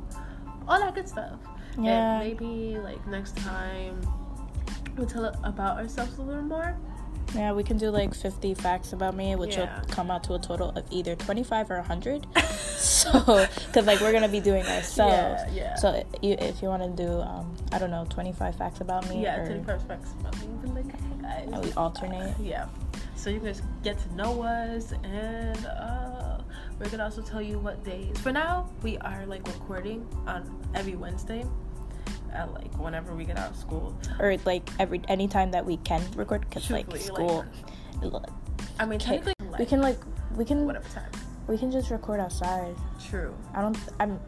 all 0.67 0.79
that 0.79 0.95
good 0.95 1.07
stuff. 1.07 1.39
Yeah. 1.79 2.19
And 2.19 2.27
maybe 2.27 2.77
like 2.79 3.05
next 3.07 3.37
time 3.37 4.01
we'll 4.97 5.07
tell 5.07 5.25
about 5.43 5.77
ourselves 5.77 6.17
a 6.17 6.21
little 6.21 6.41
more. 6.41 6.77
Yeah, 7.35 7.51
we 7.53 7.63
can 7.63 7.77
do 7.77 7.89
like 7.89 8.13
50 8.13 8.53
facts 8.55 8.93
about 8.93 9.15
me, 9.15 9.35
which 9.35 9.55
Yeah. 9.57 9.79
will 9.81 9.87
come 9.87 10.09
out 10.11 10.23
to 10.25 10.33
a 10.35 10.39
total 10.39 10.69
of 10.69 10.83
either 10.91 11.15
25 11.15 11.71
or 11.71 11.77
100. 11.77 12.25
so, 12.77 13.11
because 13.67 13.85
like 13.85 13.99
we're 14.01 14.11
gonna 14.11 14.27
be 14.27 14.39
doing 14.39 14.65
ourselves. 14.65 15.43
Yeah, 15.53 15.53
yeah. 15.53 15.75
So 15.75 16.03
you, 16.21 16.35
if 16.39 16.61
you 16.61 16.67
want 16.69 16.83
to 16.83 17.03
do, 17.05 17.11
um, 17.21 17.55
I 17.71 17.77
don't 17.79 17.91
know, 17.91 18.05
25 18.09 18.55
facts 18.55 18.81
about 18.81 19.07
me, 19.09 19.23
Yeah, 19.23 19.41
or, 19.41 19.47
ten 19.47 19.63
first 19.65 19.87
facts 19.87 20.11
about 20.19 20.35
me. 20.39 20.47
Like, 20.73 20.85
hey 20.91 21.21
guys. 21.21 21.49
and 21.51 21.63
we 21.65 21.71
alternate. 21.73 22.35
Yeah. 22.39 22.67
So 23.15 23.29
you 23.29 23.39
guys 23.39 23.61
get 23.83 23.99
to 23.99 24.15
know 24.15 24.41
us, 24.43 24.93
and 25.03 25.65
uh, 25.65 26.37
we're 26.79 26.89
gonna 26.89 27.03
also 27.03 27.21
tell 27.21 27.41
you 27.41 27.59
what 27.59 27.83
days. 27.83 28.17
For 28.19 28.31
now, 28.31 28.69
we 28.81 28.97
are 28.99 29.25
like 29.25 29.45
recording 29.47 30.07
on 30.25 30.49
every 30.73 30.95
Wednesday, 30.95 31.45
at 32.33 32.53
like 32.53 32.73
whenever 32.77 33.15
we 33.15 33.25
get 33.25 33.37
out 33.37 33.51
of 33.51 33.57
school. 33.57 33.95
or 34.19 34.35
like 34.45 34.69
every 34.79 35.01
anytime 35.07 35.51
that 35.51 35.65
we 35.65 35.77
can 35.77 36.01
record 36.15 36.41
because 36.41 36.69
like 36.69 36.85
school 36.97 37.45
I 38.79 38.85
mean, 38.85 38.99
technically, 38.99 39.33
we 39.57 39.65
can 39.65 39.81
like 39.81 39.99
we 40.35 40.45
can 40.45 40.65
whatever 40.65 40.87
time. 40.89 41.11
we 41.47 41.57
can 41.57 41.71
just 41.71 41.89
record 41.91 42.19
outside 42.19 42.75
True. 43.09 43.35
i 43.53 43.61
don't 43.61 43.77
i'm 43.99 44.19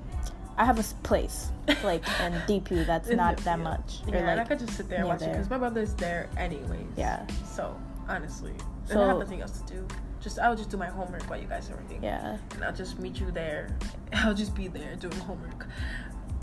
i 0.57 0.65
have 0.65 0.77
a 0.79 0.83
place 1.03 1.51
like 1.83 2.03
in 2.21 2.33
dp 2.49 2.85
that's 2.85 3.09
not 3.09 3.37
that 3.37 3.59
much 3.59 4.01
Yeah, 4.07 4.15
or 4.15 4.17
and 4.27 4.41
I 4.41 4.43
could 4.43 4.59
just 4.59 4.75
sit 4.75 4.89
there 4.89 4.99
and 4.99 5.07
watch 5.07 5.21
it 5.21 5.31
because 5.31 5.49
my 5.49 5.57
brother's 5.57 5.93
there 5.95 6.29
anyways. 6.37 6.85
Yeah. 6.97 7.25
So 7.45 7.79
honestly, 8.09 8.53
So- 8.85 8.93
I 8.93 8.97
don't 8.97 9.07
have 9.09 9.19
nothing 9.19 9.41
else 9.41 9.61
to 9.61 9.73
do. 9.73 9.87
Just 10.19 10.37
I 10.37 10.49
would 10.49 10.57
just 10.57 10.69
do 10.69 10.77
my 10.77 10.87
homework 10.87 11.23
while 11.29 11.39
you 11.39 11.47
guys 11.47 11.69
are 11.71 11.75
reading. 11.77 12.03
yeah 12.03 12.37
And 12.53 12.63
I'll 12.63 12.73
just 12.73 12.99
meet 12.99 13.19
you 13.19 13.31
there. 13.31 13.75
I'll 14.13 14.33
just 14.35 14.53
be 14.53 14.67
there 14.67 14.95
doing 14.95 15.17
homework, 15.19 15.65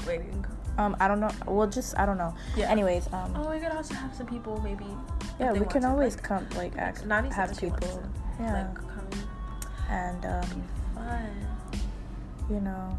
waiting. 0.07 0.45
Um 0.79 0.97
i 1.01 1.07
don't 1.09 1.21
know 1.21 1.31
we'll 1.47 1.67
just 1.67 1.99
i 1.99 2.07
don't 2.07 2.17
know 2.17 2.35
Yeah. 2.57 2.71
anyways 2.71 3.13
um 3.13 3.33
Oh, 3.37 3.51
we 3.51 3.59
could 3.59 3.73
also 3.73 3.95
have 3.95 4.15
some 4.15 4.27
people 4.27 4.61
maybe. 4.63 4.87
yeah 5.39 5.53
we 5.53 5.67
can 5.67 5.83
to, 5.83 5.89
always 5.89 6.15
like, 6.15 6.23
come 6.25 6.47
like 6.57 6.77
ask 6.79 7.01
said 7.03 7.11
have 7.33 7.49
that 7.51 7.59
she 7.61 7.67
wants 7.67 7.87
people 7.87 8.03
yeah 8.41 8.53
Like 8.55 8.75
come. 8.75 9.29
and 9.91 10.25
um 10.25 10.63
Fun. 10.95 11.31
you 12.49 12.61
know 12.61 12.97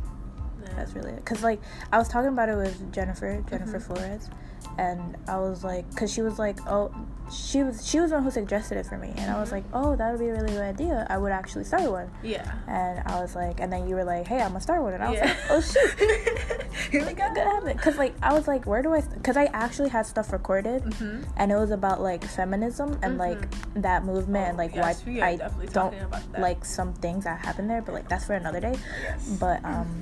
Yeah. 0.62 0.70
that's 0.76 0.94
really 0.94 1.12
it 1.12 1.18
because 1.24 1.42
like 1.44 1.62
i 1.92 1.98
was 1.98 2.08
talking 2.10 2.30
about 2.30 2.50
it 2.50 2.56
with 2.56 2.92
jennifer 2.94 3.42
jennifer 3.50 3.80
Mhm. 3.80 3.82
flores 3.96 4.30
and 4.78 5.18
i 5.28 5.38
was 5.38 5.64
like 5.64 5.90
because 5.90 6.12
she 6.12 6.22
was 6.22 6.40
like 6.40 6.58
oh 6.68 6.92
she 7.32 7.62
was 7.64 7.86
she 7.88 8.00
was 8.00 8.10
the 8.10 8.16
one 8.16 8.24
who 8.24 8.32
suggested 8.32 8.78
it 8.78 8.86
for 8.86 8.98
me 8.98 9.14
and 9.18 9.30
i 9.32 9.40
was 9.40 9.50
Mhm. 9.50 9.54
like 9.54 9.64
oh 9.74 9.96
that 9.96 10.10
would 10.12 10.20
be 10.20 10.28
a 10.28 10.32
really 10.34 10.52
good 10.52 10.62
idea 10.64 11.06
i 11.10 11.18
would 11.18 11.32
actually 11.32 11.64
start 11.64 11.90
one 11.92 12.10
Yeah. 12.24 12.50
and 12.68 13.04
i 13.06 13.22
was 13.22 13.36
like 13.36 13.60
and 13.60 13.72
then 13.72 13.88
you 13.88 13.96
were 13.96 14.04
like 14.04 14.26
hey 14.28 14.42
i'm 14.42 14.50
gonna 14.50 14.62
start 14.62 14.82
one 14.82 14.94
and 14.94 15.04
i 15.04 15.10
was 15.12 15.20
Yeah. 15.20 15.26
like 15.28 15.38
oh 15.52 15.62
shoot 15.62 16.92
Here 16.92 17.06
we 17.06 17.14
go. 17.14 17.28
good 17.34 17.44
habit 17.46 17.78
because 17.78 17.98
like 17.98 18.14
i 18.24 18.34
was 18.34 18.48
like 18.48 18.66
where 18.66 18.82
do 18.82 18.94
i 18.94 19.02
because 19.02 19.38
i 19.38 19.46
actually 19.54 19.90
had 19.90 20.06
stuff 20.08 20.32
recorded 20.34 20.82
Mhm. 20.84 21.26
and 21.38 21.52
it 21.52 21.56
was 21.56 21.70
about 21.72 22.02
like 22.02 22.24
feminism 22.24 22.98
and 23.04 23.18
like 23.20 23.40
that 23.76 24.04
movement 24.06 24.50
and 24.50 24.56
Oh, 24.60 24.64
like 24.64 24.76
yes, 24.76 25.04
why 25.06 25.22
i 25.22 25.36
don't 25.36 25.72
talking 25.74 26.02
about 26.02 26.32
that. 26.32 26.42
like 26.42 26.66
some 26.66 26.94
things 26.94 27.26
that 27.26 27.40
happen 27.46 27.68
there 27.68 27.82
but 27.84 27.94
like 27.94 28.10
that's 28.10 28.26
for 28.26 28.34
another 28.34 28.60
day 28.60 28.76
Yes. 29.04 29.28
but 29.40 29.64
um 29.66 30.02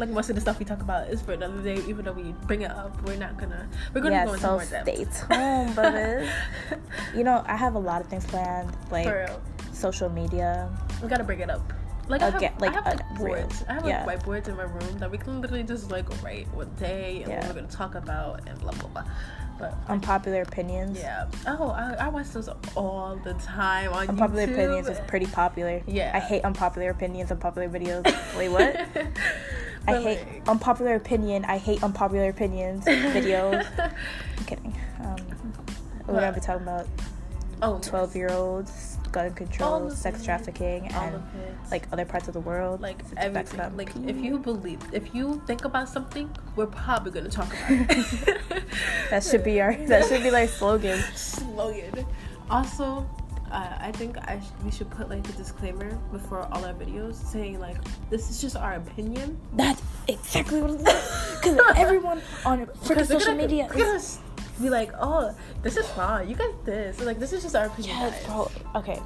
like 0.00 0.08
most 0.08 0.28
of 0.30 0.34
the 0.34 0.40
stuff 0.40 0.58
we 0.58 0.64
talk 0.64 0.80
about 0.80 1.08
is 1.08 1.20
for 1.22 1.32
another 1.32 1.62
day. 1.62 1.80
Even 1.86 2.04
though 2.04 2.12
we 2.12 2.34
bring 2.46 2.62
it 2.62 2.70
up, 2.70 3.00
we're 3.06 3.16
not 3.16 3.38
gonna. 3.38 3.68
We're 3.94 4.00
gonna 4.00 4.14
yeah 4.16 4.24
go 4.26 4.32
into 4.32 4.42
so 4.44 4.50
more 4.52 4.64
depth. 4.64 4.88
stay 4.88 5.04
tuned 5.28 5.74
brothers 5.74 6.28
you 7.14 7.22
know 7.24 7.44
i 7.46 7.54
have 7.56 7.74
a 7.74 7.78
lot 7.78 8.00
of 8.00 8.06
things 8.08 8.24
planned 8.26 8.70
like 8.90 9.30
social 9.72 10.08
media 10.08 10.68
we 11.02 11.08
gotta 11.08 11.24
bring 11.24 11.40
it 11.40 11.50
up. 11.50 11.72
Like 12.08 12.22
I 12.22 12.30
have, 12.30 12.42
like, 12.60 12.72
I 12.72 12.74
have 12.74 12.86
like 12.86 13.00
uh, 13.00 13.14
boards. 13.16 13.64
I 13.68 13.74
have 13.74 13.86
Yeah. 13.86 14.04
like 14.04 14.24
whiteboards 14.24 14.48
in 14.48 14.56
my 14.56 14.64
room 14.64 14.98
that 14.98 15.08
we 15.10 15.16
can 15.16 15.40
literally 15.40 15.62
just 15.62 15.92
like 15.92 16.06
write 16.24 16.48
what 16.54 16.76
day 16.76 17.22
and 17.22 17.30
Yeah. 17.30 17.38
what 17.38 17.48
we're 17.54 17.60
gonna 17.62 17.68
talk 17.72 17.94
about 17.94 18.40
and 18.48 18.58
blah 18.60 18.72
blah 18.72 18.88
blah. 18.88 19.04
But 19.60 19.74
unpopular 19.88 20.42
opinions 20.42 20.98
yeah. 20.98 21.26
Oh, 21.46 21.68
I, 21.70 22.06
I 22.06 22.08
watch 22.08 22.28
those 22.30 22.48
all 22.74 23.20
the 23.22 23.34
time 23.34 23.92
on 23.92 24.08
unpopular 24.08 24.46
YouTube. 24.46 24.52
opinions 24.54 24.88
is 24.88 24.98
pretty 25.06 25.26
popular 25.26 25.82
Yeah. 25.86 26.12
i 26.14 26.18
hate 26.18 26.42
unpopular 26.44 26.88
opinions 26.90 27.30
unpopular 27.30 27.68
videos 27.68 28.02
wait 28.38 28.48
what 28.48 28.74
I 29.88 29.92
But, 29.94 30.02
hate 30.02 30.18
like- 30.20 30.48
unpopular 30.48 30.94
opinion. 30.94 31.44
I 31.46 31.58
hate 31.58 31.82
unpopular 31.82 32.28
opinions 32.28 32.84
videos. 32.86 33.66
I'm 33.78 34.44
kidding. 34.46 34.74
Um, 35.00 35.16
we're 36.06 36.14
gonna 36.20 36.32
be 36.32 36.40
talking 36.40 36.62
about 36.62 36.86
Oh, 37.62 37.78
12 37.82 38.16
year 38.16 38.30
olds, 38.32 38.96
gun 39.12 39.34
control, 39.34 39.90
sex 39.90 40.24
trafficking, 40.24 40.90
All 40.94 41.02
and 41.02 41.22
like 41.70 41.86
other 41.92 42.06
parts 42.06 42.26
of 42.26 42.32
the 42.32 42.40
world. 42.40 42.80
like 42.80 43.00
affects 43.02 43.52
everything. 43.52 43.58
them. 43.58 43.76
Like 43.76 43.92
if 44.08 44.16
you 44.16 44.38
believe, 44.38 44.80
if 44.92 45.14
you 45.14 45.42
think 45.46 45.66
about 45.66 45.88
something, 45.90 46.30
we're 46.56 46.66
probably 46.66 47.10
gonna 47.12 47.28
talk 47.28 47.48
about 47.48 47.70
it. 47.90 48.66
that 49.10 49.22
should 49.24 49.44
be 49.44 49.60
our 49.60 49.74
that 49.74 50.06
should 50.08 50.22
be 50.22 50.30
like 50.30 50.48
slogan. 50.48 50.98
slogan. 51.14 52.06
Also, 52.50 53.06
uh, 53.50 53.76
I 53.80 53.92
think 53.92 54.16
I 54.18 54.40
sh- 54.40 54.52
we 54.64 54.70
should 54.70 54.90
put 54.90 55.08
like 55.08 55.26
a 55.28 55.32
disclaimer 55.32 55.90
before 56.12 56.48
all 56.52 56.64
our 56.64 56.74
videos 56.74 57.14
saying 57.14 57.58
like 57.60 57.76
this 58.10 58.30
is 58.30 58.40
just 58.40 58.56
our 58.56 58.74
opinion. 58.74 59.38
That's 59.54 59.82
exactly 60.08 60.60
what 60.62 60.70
it 60.72 60.80
is. 60.86 61.26
Because 61.40 61.58
everyone 61.76 62.20
on 62.44 62.66
freaking 62.84 63.06
social 63.06 63.20
gonna- 63.32 63.36
media 63.42 63.68
they're 63.74 63.98
be 64.60 64.68
like, 64.68 64.92
oh, 65.00 65.34
this 65.62 65.76
is 65.78 65.88
wrong. 65.96 66.28
You 66.28 66.34
got 66.36 66.64
this. 66.66 67.00
Like 67.00 67.18
this 67.18 67.32
is 67.32 67.42
just 67.42 67.56
our 67.56 67.66
opinion. 67.66 67.96
Yes, 67.96 68.26
bro. 68.26 68.50
Okay. 68.76 69.00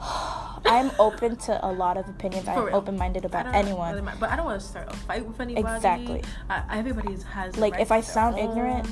I'm 0.64 0.90
open 0.98 1.36
to 1.36 1.64
a 1.66 1.70
lot 1.70 1.96
of 1.96 2.08
opinions. 2.08 2.44
For 2.46 2.50
I'm 2.52 2.64
real. 2.66 2.76
open 2.76 2.96
minded 2.96 3.24
about 3.24 3.46
anyone. 3.54 3.90
really 3.90 4.02
mind, 4.02 4.18
but 4.20 4.30
I 4.30 4.36
don't 4.36 4.46
want 4.46 4.60
to 4.60 4.66
start 4.66 4.90
a 4.92 4.96
fight 4.96 5.26
with 5.26 5.38
anybody. 5.40 5.74
Exactly. 5.76 6.22
Uh, 6.48 6.62
everybody 6.70 7.16
has 7.32 7.56
Like, 7.56 7.78
if 7.78 7.92
I 7.92 8.00
sound 8.00 8.36
own- 8.38 8.86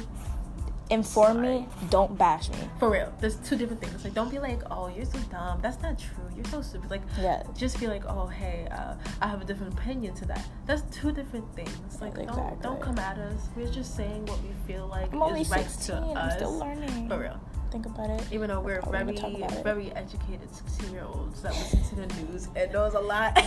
Inform 0.91 1.43
me, 1.43 1.69
don't 1.89 2.19
bash 2.19 2.49
me. 2.51 2.57
For 2.81 2.91
real, 2.91 3.13
there's 3.21 3.37
two 3.37 3.55
different 3.57 3.81
things. 3.81 4.03
Like, 4.03 4.13
don't 4.13 4.29
be 4.31 4.41
like, 4.41 4.61
"Oh, 4.73 4.89
you're 4.89 5.05
so 5.05 5.19
dumb." 5.31 5.61
That's 5.63 5.81
not 5.83 5.97
true. 5.99 6.25
You're 6.35 6.45
so 6.47 6.63
stupid. 6.63 6.91
Like, 6.91 7.03
Yeah. 7.21 7.45
just 7.57 7.79
be 7.79 7.87
like, 7.87 8.03
"Oh, 8.09 8.27
hey, 8.27 8.67
uh, 8.73 8.95
I 9.23 9.29
have 9.29 9.41
a 9.41 9.45
different 9.45 9.73
opinion 9.75 10.15
to 10.17 10.25
that." 10.27 10.45
That's 10.67 10.83
two 10.91 11.13
different 11.13 11.47
things. 11.55 12.01
Like, 12.01 12.15
don't 12.17 12.61
don't 12.61 12.81
come 12.81 12.99
at 12.99 13.19
us. 13.19 13.49
We're 13.57 13.71
just 13.71 13.95
saying 13.95 14.27
what 14.27 14.39
we 14.43 14.51
feel 14.67 14.89
like 14.89 15.15
I'm 15.15 15.37
is 15.37 15.49
right 15.49 15.65
16. 15.71 15.97
to 15.97 16.03
I'm 16.11 16.17
us. 16.29 16.35
still 16.35 16.59
learning. 16.59 17.09
For 17.09 17.19
real, 17.21 17.39
Think 17.71 17.87
about 17.87 18.11
it. 18.11 18.25
even 18.33 18.49
though 18.49 18.61
we're 18.61 18.83
very 18.83 19.05
gonna 19.15 19.17
talk 19.17 19.33
about 19.37 19.53
it. 19.53 19.63
very 19.63 19.93
educated 19.93 20.53
16 20.53 20.93
year 20.93 21.05
olds 21.05 21.41
that 21.43 21.53
listen 21.53 21.85
to 21.85 21.95
the 21.95 22.07
news 22.25 22.49
and 22.57 22.73
knows 22.73 22.95
a 22.95 23.01
lot. 23.01 23.41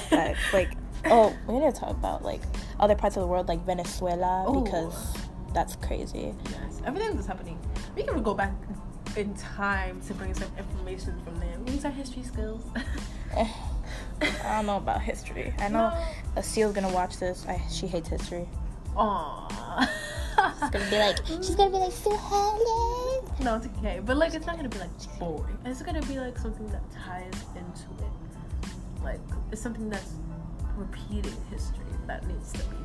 Like, 0.54 0.70
oh, 1.08 1.36
we 1.48 1.60
need 1.60 1.74
to 1.74 1.78
talk 1.78 1.90
about 1.90 2.24
like 2.24 2.42
other 2.80 2.96
parts 2.96 3.18
of 3.18 3.22
the 3.22 3.28
world, 3.28 3.50
like 3.50 3.66
Venezuela, 3.66 4.46
Ooh. 4.50 4.64
because 4.64 5.14
that's 5.54 5.76
crazy. 5.78 6.34
Yes, 6.50 6.82
everything 6.86 7.16
that's 7.16 7.28
happening. 7.28 7.60
We 7.96 8.04
can 8.04 8.22
go 8.24 8.34
back 8.34 8.54
in 9.16 9.34
time 9.36 10.02
to 10.08 10.14
bring 10.14 10.34
some 10.34 10.52
information 10.58 11.20
from 11.24 11.40
there. 11.40 11.56
We 11.66 11.74
use 11.74 11.86
our 11.86 11.92
history 11.92 12.24
skills. 12.24 12.64
Eh, 13.36 13.48
I 14.22 14.58
don't 14.58 14.68
know 14.68 14.78
about 14.78 15.02
history. 15.02 15.56
I 15.58 15.68
know 15.68 15.90
No. 15.90 16.42
Aseel's 16.42 16.74
gonna 16.74 16.92
watch 16.92 17.18
this. 17.18 17.46
I, 17.48 17.60
she 17.68 17.88
hates 17.88 18.08
history. 18.10 18.48
Aww. 18.96 19.90
She's 20.60 20.70
gonna 20.70 20.90
be 20.90 20.98
like, 21.00 21.18
she's 21.26 21.56
gonna 21.56 21.72
be 21.72 21.78
like, 21.78 21.92
so 21.92 22.16
Helen. 22.16 23.26
no, 23.42 23.56
it's 23.58 23.66
okay. 23.80 24.02
But 24.06 24.18
like, 24.18 24.36
it's 24.36 24.46
not 24.46 24.56
gonna 24.58 24.70
be 24.70 24.78
like 24.78 24.90
boring. 25.18 25.58
It's 25.66 25.82
gonna 25.82 26.02
be 26.04 26.20
like 26.20 26.38
something 26.38 26.68
that 26.70 26.84
ties 26.92 27.34
into 27.56 28.04
it. 28.04 29.04
Like, 29.04 29.20
it's 29.52 29.62
something 29.62 29.90
that's 29.90 30.14
repeating 30.76 31.36
history 31.52 31.86
that 32.08 32.28
needs 32.28 32.52
to 32.54 32.60
be. 32.60 32.78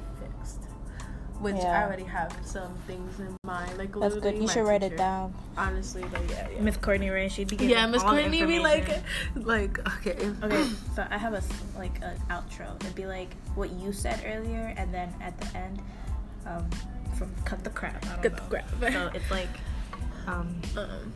Which 1.41 1.57
I 1.57 1.85
already 1.85 2.05
have 2.05 2.37
some 2.45 2.75
things 2.87 3.19
in 3.21 3.37
mind. 3.45 3.79
Like, 3.79 3.95
That's 3.95 4.17
good. 4.17 4.35
You 4.35 4.43
my 4.43 4.53
should 4.53 4.65
write 4.65 4.83
it 4.83 4.97
down. 4.97 5.33
Honestly, 5.57 6.05
but 6.11 6.21
yeah, 6.29 6.49
yeah. 6.53 6.61
Miss 6.61 6.77
Courtney 6.77 7.11
Ray, 7.11 7.29
she'd 7.29 7.49
be 7.49 7.57
giving 7.57 7.71
yeah, 7.71 7.87
Miss 7.87 8.03
all 8.03 8.15
the 8.15 8.23
Courtney 8.23 8.45
be 8.45 8.59
like, 8.59 8.89
like, 9.37 9.79
okay, 9.99 10.17
Okay, 10.43 10.65
so 10.95 11.07
I 11.11 11.17
have 11.17 11.35
a 11.35 11.43
like 11.79 11.97
an 12.03 12.19
outro. 12.31 12.75
It'd 12.83 12.95
be 12.95 13.07
like 13.07 13.35
what 13.55 13.71
you 13.71 13.93
said 13.93 14.23
earlier, 14.27 14.75
and 14.77 14.93
then 14.93 15.15
at 15.21 15.39
the 15.41 15.57
end, 15.57 15.81
um, 16.47 16.69
from 17.17 17.33
cut 17.45 17.63
the 17.63 17.71
crap. 17.71 18.03
Cut 18.03 18.23
the 18.23 18.31
crap. 18.31 18.69
So 18.81 19.11
it's 19.15 19.31
like, 19.31 19.49
um, 20.27 20.61
Um, 20.77 21.13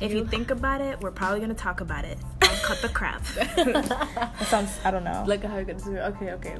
if 0.00 0.12
you 0.12 0.26
think 0.26 0.50
about 0.50 0.80
it, 0.80 1.00
we're 1.00 1.10
probably 1.10 1.40
gonna 1.40 1.54
talk 1.54 1.80
about 1.80 2.04
it. 2.04 2.18
Um, 2.42 2.48
cut 2.62 2.80
the 2.80 2.88
crap. 2.88 3.22
it 3.36 4.46
sounds. 4.46 4.78
I 4.84 4.90
don't 4.90 5.04
know. 5.04 5.24
like 5.26 5.44
how 5.44 5.56
you're 5.56 5.64
gonna 5.64 5.80
do 5.80 5.96
it. 5.96 6.00
Okay, 6.00 6.32
okay. 6.32 6.56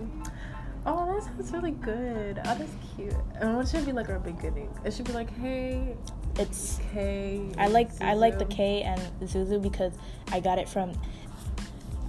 Oh, 0.89 1.13
that 1.13 1.25
sounds 1.25 1.51
really 1.51 1.73
good. 1.73 2.39
Oh, 2.45 2.55
that's 2.55 2.73
cute. 2.95 3.13
And 3.41 3.57
what 3.57 3.67
should 3.69 3.85
be 3.85 3.93
like 3.93 4.09
our 4.09 4.21
beginning? 4.21 4.71
It 4.85 4.95
should 4.95 5.07
be 5.07 5.13
like, 5.13 5.31
hey, 5.39 5.97
it's. 6.39 6.79
K. 6.93 7.43
I 7.59 7.67
like 7.67 7.91
I 8.01 8.15
like 8.15 8.39
the 8.39 8.45
Zuzu. 8.45 8.57
K 8.57 8.83
and 8.83 9.01
Zuzu 9.29 9.61
because 9.61 9.93
I 10.33 10.41
got 10.41 10.59
it 10.59 10.69
from. 10.69 10.93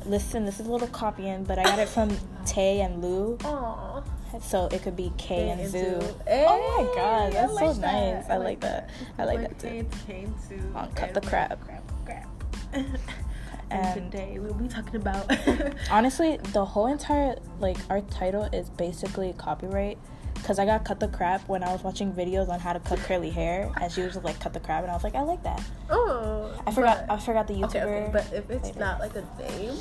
Listen, 0.05 0.45
this 0.45 0.59
is 0.59 0.67
a 0.67 0.71
little 0.71 0.87
copying, 0.87 1.43
but 1.43 1.59
I 1.59 1.63
got 1.63 1.79
it 1.79 1.89
from 1.89 2.15
Tay 2.45 2.79
and 2.79 3.01
Lou, 3.01 3.37
Aw. 3.43 4.01
so 4.41 4.67
it 4.67 4.81
could 4.81 4.95
be 4.95 5.11
K 5.17 5.49
and 5.49 5.69
Zoo. 5.69 5.99
Zoo. 5.99 6.15
Oh 6.29 6.85
my 6.87 6.95
god, 6.95 7.33
that's 7.33 7.53
like 7.53 7.65
so 7.65 7.81
that. 7.81 8.15
nice. 8.21 8.29
I 8.29 8.37
like 8.37 8.61
that. 8.61 8.89
I 9.17 9.25
like 9.25 9.41
that 9.41 9.59
too. 9.59 9.85
K 10.05 10.23
and 10.23 10.41
Zoo. 10.47 10.71
On 10.75 10.89
Cut 10.93 11.13
the 11.13 11.19
Crap. 11.19 11.59
Crap, 11.65 11.83
crap. 12.05 12.29
and 13.71 13.85
And- 13.99 14.11
today 14.11 14.39
we'll 14.39 14.53
be 14.53 14.67
talking 14.67 14.95
about. 14.95 15.29
Honestly, 15.91 16.37
the 16.53 16.63
whole 16.65 16.87
entire 16.87 17.37
like 17.59 17.77
our 17.89 18.01
title 18.01 18.43
is 18.53 18.69
basically 18.69 19.33
copyright. 19.37 19.97
Cause 20.43 20.59
I 20.59 20.65
got 20.65 20.85
cut 20.85 20.99
the 20.99 21.07
crap 21.07 21.45
when 21.49 21.63
I 21.63 21.73
was 21.73 21.83
watching 21.83 22.13
videos 22.13 22.47
on 22.47 22.59
how 22.59 22.71
to 22.71 22.79
cut 22.79 22.99
curly 22.99 23.31
hair, 23.31 23.71
and 23.81 23.91
she 23.91 24.01
was 24.03 24.13
just 24.13 24.23
like 24.23 24.39
cut 24.39 24.53
the 24.53 24.59
crap, 24.59 24.83
and 24.83 24.91
I 24.91 24.93
was 24.93 25.03
like, 25.03 25.15
I 25.15 25.21
like 25.21 25.41
that. 25.43 25.61
oh. 25.89 26.53
I 26.65 26.71
forgot. 26.71 27.07
but- 27.07 27.15
I 27.15 27.19
forgot 27.19 27.47
the 27.47 27.55
YouTuber. 27.55 27.65
Okay, 27.65 27.81
okay, 27.81 28.09
but 28.13 28.31
if 28.31 28.49
it's 28.51 28.67
later. 28.67 28.79
not 28.79 28.99
like 28.99 29.15
a 29.15 29.25
name, 29.39 29.75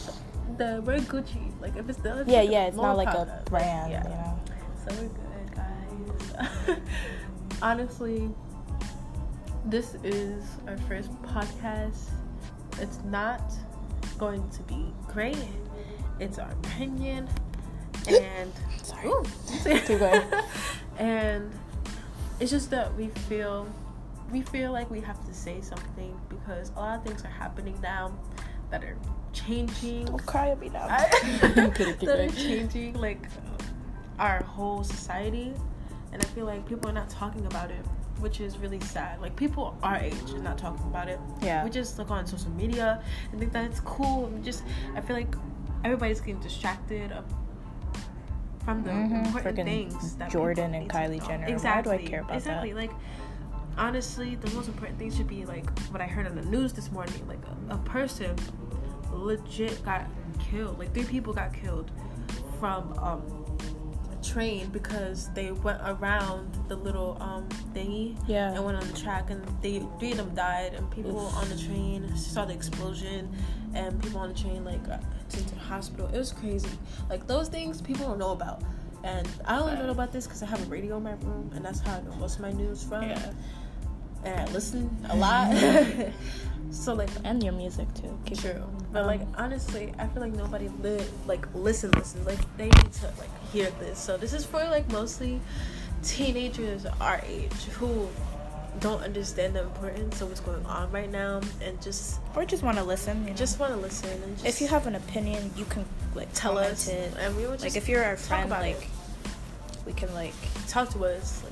the 0.56 0.82
we're 0.84 0.98
Gucci. 1.00 1.52
Like 1.60 1.76
if 1.76 1.88
it's 1.88 1.98
the 1.98 2.24
yeah, 2.26 2.40
yeah, 2.42 2.66
it's 2.66 2.76
not 2.76 2.96
like 2.96 3.08
a 3.08 3.12
product, 3.12 3.52
like, 3.52 3.62
brand, 3.62 3.92
yeah. 3.92 4.02
you 4.04 4.08
know. 4.08 4.40
So 4.88 5.02
we're 5.02 5.08
good, 5.08 6.66
guys. 6.66 6.78
Honestly, 7.62 8.30
this 9.66 9.94
is 10.04 10.42
our 10.66 10.78
first 10.78 11.10
podcast. 11.22 12.08
It's 12.80 12.98
not 13.04 13.52
going 14.18 14.48
to 14.50 14.62
be 14.62 14.92
great. 15.08 15.36
It's 16.18 16.38
our 16.38 16.50
opinion, 16.50 17.28
and 18.08 18.52
Sorry. 18.82 19.08
Ooh. 19.08 19.22
Keep 19.64 19.98
going. 19.98 20.22
and 20.98 21.50
it's 22.40 22.50
just 22.50 22.70
that 22.70 22.94
we 22.94 23.08
feel 23.28 23.66
we 24.32 24.42
feel 24.42 24.72
like 24.72 24.90
we 24.90 25.00
have 25.00 25.24
to 25.26 25.34
say 25.34 25.60
something 25.60 26.18
because 26.28 26.70
a 26.76 26.80
lot 26.80 26.98
of 26.98 27.04
things 27.04 27.24
are 27.24 27.28
happening 27.28 27.78
now 27.82 28.12
that 28.70 28.82
are 28.82 28.96
changing 29.32 30.04
Don't 30.06 30.26
cry 30.26 30.50
at 30.50 30.60
me 30.60 30.68
now. 30.68 30.86
I- 30.88 31.10
I'm 31.42 31.70
kidding, 31.72 31.96
keep 31.96 32.00
that 32.08 32.20
are 32.20 32.28
changing 32.30 32.94
like 32.94 33.26
our 34.18 34.42
whole 34.42 34.82
society 34.82 35.52
and 36.12 36.22
i 36.22 36.24
feel 36.26 36.46
like 36.46 36.66
people 36.66 36.88
are 36.88 36.92
not 36.94 37.10
talking 37.10 37.44
about 37.46 37.70
it 37.70 37.84
which 38.20 38.40
is 38.40 38.56
really 38.58 38.80
sad 38.80 39.20
like 39.20 39.36
people 39.36 39.76
our 39.82 39.96
age 39.96 40.14
are 40.34 40.38
not 40.42 40.56
talking 40.58 40.84
about 40.86 41.08
it 41.08 41.20
Yeah. 41.42 41.64
we 41.64 41.70
just 41.70 41.98
look 41.98 42.10
on 42.10 42.26
social 42.26 42.50
media 42.50 43.02
and 43.30 43.38
think 43.40 43.52
that 43.52 43.64
it's 43.64 43.80
cool 43.80 44.26
and 44.26 44.44
just 44.44 44.62
i 44.94 45.00
feel 45.00 45.16
like 45.16 45.34
everybody's 45.84 46.20
getting 46.20 46.40
distracted 46.40 47.12
of, 47.12 47.24
from 48.64 48.82
the 48.82 48.90
Mhm, 48.90 49.26
important 49.26 49.56
freaking 49.58 49.64
things 49.64 50.16
that 50.16 50.30
Jordyn 50.30 50.74
and 50.76 50.90
Kylie. 50.90 51.24
Jenner. 51.26 51.42
Why 51.42 51.82
do 51.82 51.90
I 51.90 51.94
exactly 51.94 51.98
care 52.08 52.20
about 52.20 52.28
that? 52.30 52.36
exactly 52.38 52.74
like 52.74 52.90
honestly 53.78 54.34
the 54.36 54.50
most 54.52 54.68
important 54.68 54.98
thing 54.98 55.12
should 55.12 55.28
be 55.28 55.44
like 55.44 55.68
what 55.90 56.00
i 56.00 56.06
heard 56.06 56.26
on 56.26 56.34
the 56.34 56.42
news 56.46 56.72
this 56.72 56.90
morning 56.90 57.22
like 57.28 57.38
a, 57.70 57.74
a 57.74 57.78
person 57.78 58.34
legit 59.12 59.84
got 59.84 60.06
killed 60.40 60.78
like 60.78 60.92
three 60.94 61.04
people 61.04 61.32
got 61.32 61.52
killed 61.52 61.90
from 62.58 62.92
um 62.98 63.44
train 64.36 64.68
because 64.68 65.30
they 65.32 65.50
went 65.50 65.80
around 65.86 66.46
the 66.68 66.76
little 66.76 67.16
um 67.22 67.48
thingy 67.74 68.14
Yeah. 68.28 68.52
and 68.52 68.62
went 68.62 68.76
on 68.76 68.86
the 68.86 68.92
track 68.98 69.30
and 69.30 69.42
they 69.62 69.78
three 69.98 70.10
of 70.10 70.18
them 70.18 70.34
died 70.34 70.74
and 70.74 70.90
people 70.90 71.18
Oof. 71.26 71.34
on 71.36 71.48
the 71.48 71.56
train 71.56 72.14
saw 72.16 72.44
the 72.44 72.52
explosion 72.52 73.34
and 73.74 73.98
people 74.02 74.20
on 74.20 74.28
the 74.34 74.38
train 74.38 74.62
like 74.62 74.86
got 74.86 75.02
to 75.30 75.42
the 75.42 75.56
hospital 75.58 76.06
it 76.12 76.18
was 76.18 76.32
crazy 76.32 76.68
like 77.08 77.26
those 77.26 77.48
things 77.48 77.80
people 77.80 78.04
don't 78.06 78.18
know 78.18 78.32
about 78.32 78.60
and 79.04 79.26
i 79.46 79.58
only 79.58 79.74
know 79.74 79.88
about 79.90 80.12
this 80.12 80.26
because 80.26 80.42
i 80.42 80.46
have 80.46 80.60
a 80.66 80.66
radio 80.66 80.98
in 80.98 81.02
my 81.02 81.12
room 81.22 81.50
and 81.54 81.64
that's 81.64 81.80
how 81.80 81.94
i 81.96 82.00
know 82.02 82.14
most 82.16 82.34
of 82.36 82.42
my 82.42 82.52
news 82.52 82.84
from 82.84 83.04
Yeah. 83.04 83.32
and 84.24 84.38
i 84.40 84.52
listen 84.52 84.94
a 85.08 85.16
lot 85.16 85.46
so 86.70 86.94
like 86.94 87.08
and 87.24 87.42
your 87.42 87.52
music 87.52 87.86
too. 87.94 88.18
Keep 88.26 88.38
True, 88.40 88.62
but 88.92 89.00
Um, 89.02 89.06
like 89.06 89.20
honestly, 89.36 89.92
I 89.98 90.06
feel 90.08 90.22
like 90.22 90.32
nobody 90.34 90.68
li- 90.82 91.00
like 91.26 91.46
listen, 91.54 91.90
listen. 91.92 92.24
Like 92.24 92.38
they 92.56 92.66
need 92.66 92.92
to 93.02 93.06
like 93.18 93.30
hear 93.52 93.70
this. 93.80 93.98
So 93.98 94.16
this 94.16 94.32
is 94.32 94.44
for 94.44 94.62
like 94.64 94.90
mostly 94.90 95.40
teenagers 96.02 96.86
our 97.00 97.20
age 97.26 97.52
who 97.78 98.08
don't 98.80 99.02
understand 99.02 99.54
the 99.56 99.62
importance 99.62 100.20
of 100.20 100.28
what's 100.28 100.40
going 100.40 100.64
on 100.66 100.90
right 100.92 101.10
now 101.10 101.40
and 101.62 101.80
just 101.80 102.20
Or 102.34 102.44
just 102.44 102.62
want 102.62 102.76
to 102.76 102.84
listen. 102.84 103.22
You 103.24 103.30
know? 103.30 103.36
just 103.36 103.58
want 103.58 103.72
to 103.72 103.78
listen 103.78 104.10
and 104.22 104.34
just 104.36 104.46
if 104.46 104.60
you 104.60 104.68
have 104.68 104.86
an 104.86 104.94
opinion, 104.96 105.50
you 105.56 105.64
can 105.64 105.84
like 106.14 106.28
tell 106.34 106.58
us 106.58 106.86
it. 106.88 107.12
and 107.18 107.34
we 107.36 107.42
would 107.46 107.52
just 107.58 107.64
Like 107.64 107.76
if 107.76 107.88
you're 107.88 108.04
our 108.04 108.16
friend, 108.16 108.50
like 108.50 108.76
it. 108.82 108.88
we 109.86 109.92
can 109.94 110.12
like 110.14 110.34
talk 110.68 110.90
to 110.90 111.04
us. 111.06 111.42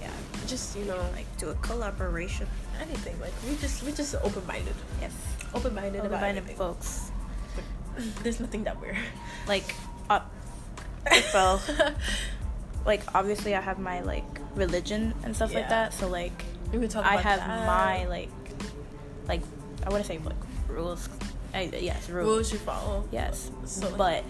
Yeah, 0.45 0.51
just 0.51 0.77
you 0.77 0.85
know 0.85 0.97
like 1.15 1.27
do 1.39 1.49
a 1.51 1.55
collaboration. 1.57 2.47
anything. 2.81 3.19
Like 3.21 3.33
we 3.49 3.57
just 3.57 3.83
we 3.83 3.93
just 3.93 4.15
open 4.23 4.47
minded, 4.47 4.75
Yes, 5.01 5.13
open 5.55 5.75
minded 5.75 6.01
about 6.01 6.07
open-minded 6.13 6.39
anything. 6.39 6.57
folks. 6.57 7.11
There's 8.23 8.41
nothing 8.41 8.65
that 8.65 8.81
we're 8.81 8.97
Like, 9.47 9.75
uh, 10.11 10.21
up 10.21 10.31
so 11.31 11.61
like 12.85 13.03
obviously 13.15 13.55
I 13.55 13.61
have 13.61 13.79
my 13.79 14.01
like 14.01 14.25
religion 14.55 15.15
and 15.25 15.35
stuff 15.35 15.55
like 15.55 15.69
that. 15.69 15.93
So 15.95 16.09
like 16.09 16.45
we 16.73 16.79
can 16.79 16.89
talk 16.89 17.05
I 17.07 17.17
have 17.17 17.41
that. 17.41 17.67
my 17.67 18.07
like 18.07 18.31
like 19.29 19.43
I 19.85 19.89
wouldn't 19.89 20.07
say 20.07 20.19
like 20.19 20.37
rules. 20.69 21.09
I, 21.55 21.71
yes, 21.81 22.09
rules. 22.11 22.27
Rules 22.27 22.53
you 22.53 22.59
follow. 22.59 23.09
Yes, 23.13 23.51
So, 23.65 23.95
but 23.97 24.25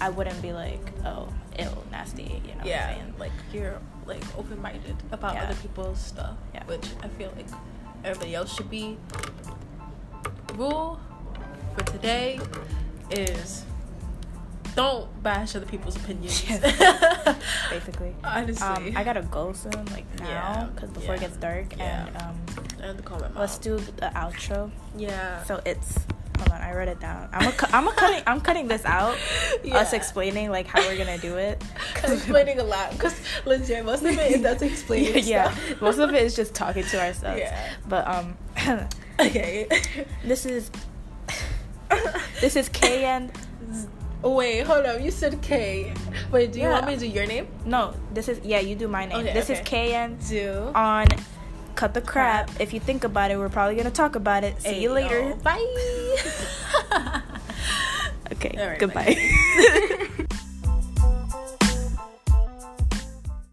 I 0.00 0.08
wouldn't 0.08 0.40
be 0.40 0.54
like, 0.54 0.80
oh, 1.04 1.28
ill, 1.58 1.84
nasty. 1.90 2.22
You 2.22 2.52
know 2.52 2.58
what 2.58 2.66
yeah, 2.66 2.88
I'm 2.88 2.94
saying? 2.96 3.14
like 3.18 3.32
you're 3.52 3.78
like 4.06 4.22
open 4.38 4.60
minded 4.60 4.96
about 5.12 5.34
Yeah. 5.34 5.44
other 5.44 5.54
people's 5.56 5.98
stuff, 6.00 6.36
Yeah. 6.54 6.64
which 6.66 6.86
I 7.02 7.08
feel 7.08 7.32
like 7.36 7.46
everybody 8.04 8.34
else 8.34 8.54
should 8.54 8.70
be. 8.70 8.98
Rule 10.54 11.00
for 11.76 11.84
today 11.84 12.38
is 13.10 13.64
don't 14.74 15.22
bash 15.22 15.54
other 15.54 15.66
people's 15.66 15.96
opinions. 15.96 16.42
Basically. 17.70 18.14
Honestly, 18.24 18.66
Um, 18.66 18.92
I 18.96 19.04
gotta 19.04 19.22
go 19.22 19.52
soon, 19.52 19.84
like 19.92 20.04
Yeah, 20.18 20.24
now, 20.26 20.70
because 20.74 20.90
before 20.90 21.14
it 21.14 21.20
gets 21.20 21.36
dark. 21.36 21.76
yeah. 21.76 22.06
And 22.06 22.16
um, 22.16 22.36
I 22.82 22.86
have 22.86 22.96
to 22.96 23.02
call 23.02 23.20
my 23.20 23.28
mom. 23.28 23.38
let's 23.38 23.58
do 23.58 23.76
the 23.78 24.10
outro. 24.14 24.70
yeah. 24.96 25.42
So 25.44 25.60
it's 25.66 25.98
hold 26.42 26.52
on, 26.52 26.60
I 26.60 26.74
wrote 26.74 26.88
it 26.88 27.00
down. 27.00 27.28
I'm 27.32 27.48
a, 27.48 27.52
cu- 27.52 27.66
I'm 27.72 27.88
a 27.88 27.92
cutting 27.92 28.22
I'm 28.26 28.40
cutting 28.40 28.68
this 28.68 28.84
out. 28.84 29.16
Us 29.72 29.92
explaining 29.92 30.50
like 30.50 30.66
how 30.66 30.80
we're 30.80 30.96
gonna 30.98 31.18
do 31.18 31.36
it. 31.36 31.62
Explaining 32.04 32.58
a 32.58 32.64
lot 32.64 32.90
because 32.92 33.14
legit 33.44 33.84
most 33.84 34.02
of 34.04 34.10
it 34.18 34.32
is 34.32 34.44
us 34.44 34.60
explaining 34.62 35.24
yeah, 35.24 35.50
stuff. 35.52 35.80
most 35.80 35.98
of 35.98 36.10
it 36.14 36.22
is 36.22 36.34
just 36.36 36.54
talking 36.54 36.84
to 36.84 37.00
ourselves. 37.00 37.38
Yeah. 37.40 37.72
But 37.88 38.06
um, 38.08 38.36
Okay. 39.20 39.68
this 40.24 40.46
is 40.46 40.70
this 42.40 42.56
is 42.56 42.68
KN. 42.68 43.30
Wait, 44.22 44.60
hold 44.62 44.86
up. 44.86 45.00
You 45.00 45.10
said 45.10 45.40
K. 45.42 45.92
Wait, 46.30 46.52
do 46.52 46.58
you 46.60 46.66
Yeah. 46.66 46.72
want 46.72 46.86
me 46.86 46.94
to 46.94 47.00
do 47.00 47.06
your 47.06 47.26
name? 47.26 47.48
No, 47.64 47.92
this 48.14 48.28
is 48.28 48.40
yeah. 48.44 48.60
You 48.60 48.74
do 48.76 48.88
my 48.88 49.06
name. 49.06 49.18
Okay, 49.18 49.32
this 49.32 49.50
is 49.50 49.58
okay. 49.60 49.92
KN 49.92 50.16
Do. 50.28 50.72
on 50.74 51.06
Cut 51.74 51.94
the 51.94 52.00
Crap. 52.00 52.50
If 52.60 52.72
you 52.72 52.80
think 52.80 53.04
about 53.04 53.30
it, 53.30 53.38
we're 53.38 53.48
probably 53.48 53.76
gonna 53.76 53.90
talk 53.90 54.14
about 54.16 54.44
it. 54.44 54.60
See 54.62 54.82
you 54.82 54.92
later. 54.92 55.34
Bye. 55.42 57.22
Okay. 58.32 58.54
Right, 58.56 58.78
goodbye. 58.78 60.18